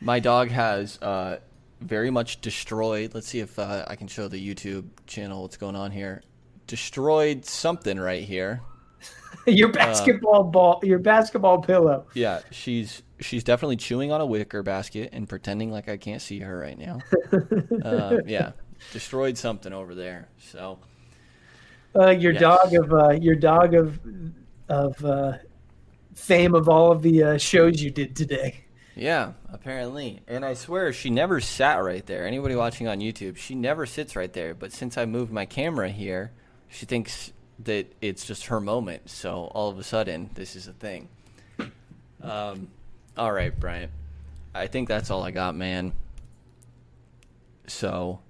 My 0.00 0.18
dog 0.18 0.48
has 0.48 1.00
uh, 1.00 1.38
very 1.80 2.10
much 2.10 2.40
destroyed. 2.40 3.14
Let's 3.14 3.28
see 3.28 3.38
if 3.38 3.56
uh, 3.56 3.84
I 3.86 3.94
can 3.94 4.08
show 4.08 4.26
the 4.26 4.54
YouTube 4.54 4.86
channel 5.06 5.42
what's 5.42 5.56
going 5.56 5.76
on 5.76 5.92
here. 5.92 6.22
Destroyed 6.66 7.44
something 7.44 8.00
right 8.00 8.24
here. 8.24 8.62
your 9.46 9.68
basketball 9.68 10.42
ball, 10.42 10.80
your 10.82 10.98
basketball 10.98 11.62
pillow. 11.62 12.06
Yeah, 12.14 12.40
she's 12.50 13.04
she's 13.20 13.44
definitely 13.44 13.76
chewing 13.76 14.10
on 14.10 14.22
a 14.22 14.26
wicker 14.26 14.64
basket 14.64 15.10
and 15.12 15.28
pretending 15.28 15.70
like 15.70 15.88
I 15.88 15.98
can't 15.98 16.20
see 16.20 16.40
her 16.40 16.58
right 16.58 16.76
now. 16.76 16.98
uh, 17.84 18.16
yeah, 18.26 18.52
destroyed 18.92 19.38
something 19.38 19.72
over 19.72 19.94
there. 19.94 20.30
So 20.38 20.80
Uh, 21.96 22.10
your 22.10 22.32
Yes. 22.32 22.40
dog 22.40 22.74
of 22.74 22.92
uh, 22.92 23.10
your 23.10 23.36
dog 23.36 23.74
of 23.74 24.00
of 24.68 25.04
uh, 25.04 25.34
fame 26.14 26.54
of 26.54 26.68
all 26.68 26.90
of 26.90 27.02
the 27.02 27.22
uh, 27.22 27.38
shows 27.38 27.80
you 27.82 27.90
did 27.90 28.16
today. 28.16 28.64
yeah, 28.96 29.32
apparently. 29.52 30.20
And 30.26 30.44
I 30.44 30.54
swear 30.54 30.92
she 30.92 31.10
never 31.10 31.40
sat 31.40 31.76
right 31.84 32.04
there. 32.06 32.26
Anybody 32.26 32.54
watching 32.56 32.88
on 32.88 32.98
YouTube, 33.00 33.36
she 33.36 33.54
never 33.54 33.86
sits 33.86 34.16
right 34.16 34.32
there. 34.32 34.54
But 34.54 34.72
since 34.72 34.96
I 34.98 35.04
moved 35.06 35.30
my 35.32 35.46
camera 35.46 35.88
here, 35.90 36.32
she 36.68 36.86
thinks 36.86 37.32
that 37.60 37.92
it's 38.00 38.26
just 38.26 38.46
her 38.46 38.60
moment. 38.60 39.08
So 39.10 39.50
all 39.54 39.68
of 39.68 39.78
a 39.78 39.84
sudden, 39.84 40.30
this 40.34 40.56
is 40.56 40.66
a 40.66 40.72
thing. 40.72 41.08
Um, 42.22 42.68
all 43.16 43.30
right, 43.32 43.58
Bryant. 43.58 43.92
I 44.54 44.66
think 44.66 44.88
that's 44.88 45.10
all 45.10 45.22
I 45.22 45.30
got, 45.30 45.54
man. 45.54 45.92
So 47.66 48.20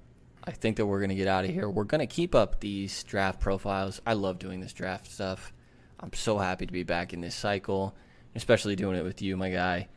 I 0.47 0.51
think 0.53 0.77
that 0.77 0.87
we're 0.87 0.99
going 1.01 1.09
to 1.11 1.15
get 1.15 1.29
out 1.29 1.45
of 1.45 1.51
here. 1.51 1.69
We're 1.71 1.85
going 1.85 2.07
to 2.07 2.07
keep 2.07 2.35
up 2.35 2.61
these 2.61 3.03
draft 3.05 3.41
profiles. 3.41 4.01
I 4.07 4.13
love 4.13 4.39
doing 4.39 4.61
this 4.61 4.73
draft 4.73 5.11
stuff. 5.11 5.53
I'm 6.01 6.13
so 6.13 6.37
happy 6.39 6.67
to 6.67 6.73
be 6.73 6.83
back 6.83 7.13
in 7.15 7.21
this 7.23 7.35
cycle, 7.35 7.95
especially 8.35 8.77
doing 8.77 8.97
it 8.97 9.05
with 9.05 9.23
you, 9.23 9.37
my 9.37 9.51
guy. 9.51 9.89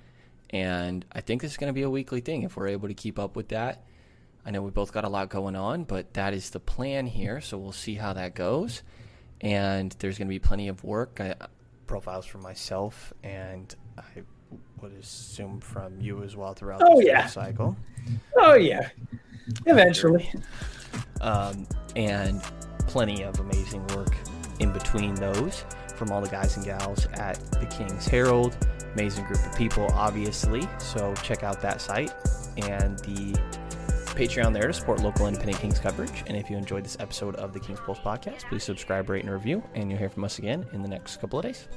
And 0.51 1.03
I 1.11 1.19
think 1.19 1.41
this 1.41 1.51
is 1.51 1.57
going 1.57 1.67
to 1.67 1.73
be 1.73 1.81
a 1.81 1.89
weekly 1.89 2.21
thing 2.21 2.43
if 2.43 2.55
we're 2.55 2.67
able 2.69 2.87
to 2.87 2.93
keep 2.93 3.19
up 3.19 3.35
with 3.35 3.49
that. 3.49 3.83
I 4.45 4.51
know 4.51 4.61
we 4.61 4.71
both 4.71 4.93
got 4.93 5.03
a 5.03 5.09
lot 5.09 5.27
going 5.27 5.57
on, 5.57 5.83
but 5.83 6.13
that 6.13 6.33
is 6.33 6.51
the 6.51 6.61
plan 6.61 7.07
here. 7.07 7.41
So 7.41 7.57
we'll 7.57 7.73
see 7.73 7.95
how 7.95 8.13
that 8.13 8.33
goes. 8.33 8.83
And 9.41 9.93
there's 9.99 10.17
going 10.17 10.27
to 10.29 10.33
be 10.33 10.39
plenty 10.39 10.69
of 10.69 10.83
work. 10.85 11.17
I, 11.19 11.31
uh, 11.31 11.47
profiles 11.87 12.25
for 12.25 12.37
myself, 12.37 13.11
and 13.23 13.75
I 13.97 14.21
would 14.81 14.93
assume 14.93 15.59
from 15.59 15.99
you 15.99 16.23
as 16.23 16.35
well 16.37 16.53
throughout 16.53 16.81
Oh, 16.85 16.97
this 16.99 17.07
yeah. 17.07 17.27
cycle. 17.27 17.75
Oh 18.37 18.53
um, 18.55 18.61
yeah, 18.61 18.89
eventually. 19.65 20.31
um, 21.21 21.67
and 21.95 22.41
plenty 22.87 23.23
of 23.23 23.39
amazing 23.39 23.85
work 23.87 24.15
in 24.59 24.71
between 24.71 25.13
those 25.15 25.65
from 25.95 26.11
all 26.11 26.21
the 26.21 26.29
guys 26.29 26.55
and 26.55 26.65
gals 26.65 27.05
at 27.13 27.39
the 27.51 27.65
King's 27.65 28.05
Herald. 28.05 28.55
Amazing 28.93 29.25
group 29.25 29.45
of 29.45 29.55
people, 29.57 29.87
obviously. 29.93 30.67
So 30.79 31.13
check 31.23 31.43
out 31.43 31.61
that 31.61 31.81
site 31.81 32.13
and 32.57 32.97
the 32.99 33.39
Patreon 34.15 34.53
there 34.53 34.67
to 34.67 34.73
support 34.73 35.01
local 35.01 35.27
independent 35.27 35.59
Kings 35.59 35.79
coverage. 35.79 36.23
And 36.25 36.35
if 36.35 36.49
you 36.49 36.57
enjoyed 36.57 36.83
this 36.83 36.97
episode 36.99 37.35
of 37.35 37.53
the 37.53 37.59
Kings 37.59 37.79
Pulse 37.79 37.99
podcast, 37.99 38.45
please 38.49 38.63
subscribe, 38.63 39.09
rate, 39.09 39.23
and 39.23 39.31
review. 39.31 39.63
And 39.75 39.91
you'll 39.91 39.99
hear 39.99 40.09
from 40.09 40.23
us 40.23 40.39
again 40.39 40.65
in 40.73 40.81
the 40.81 40.87
next 40.87 41.17
couple 41.17 41.37
of 41.37 41.45
days. 41.45 41.67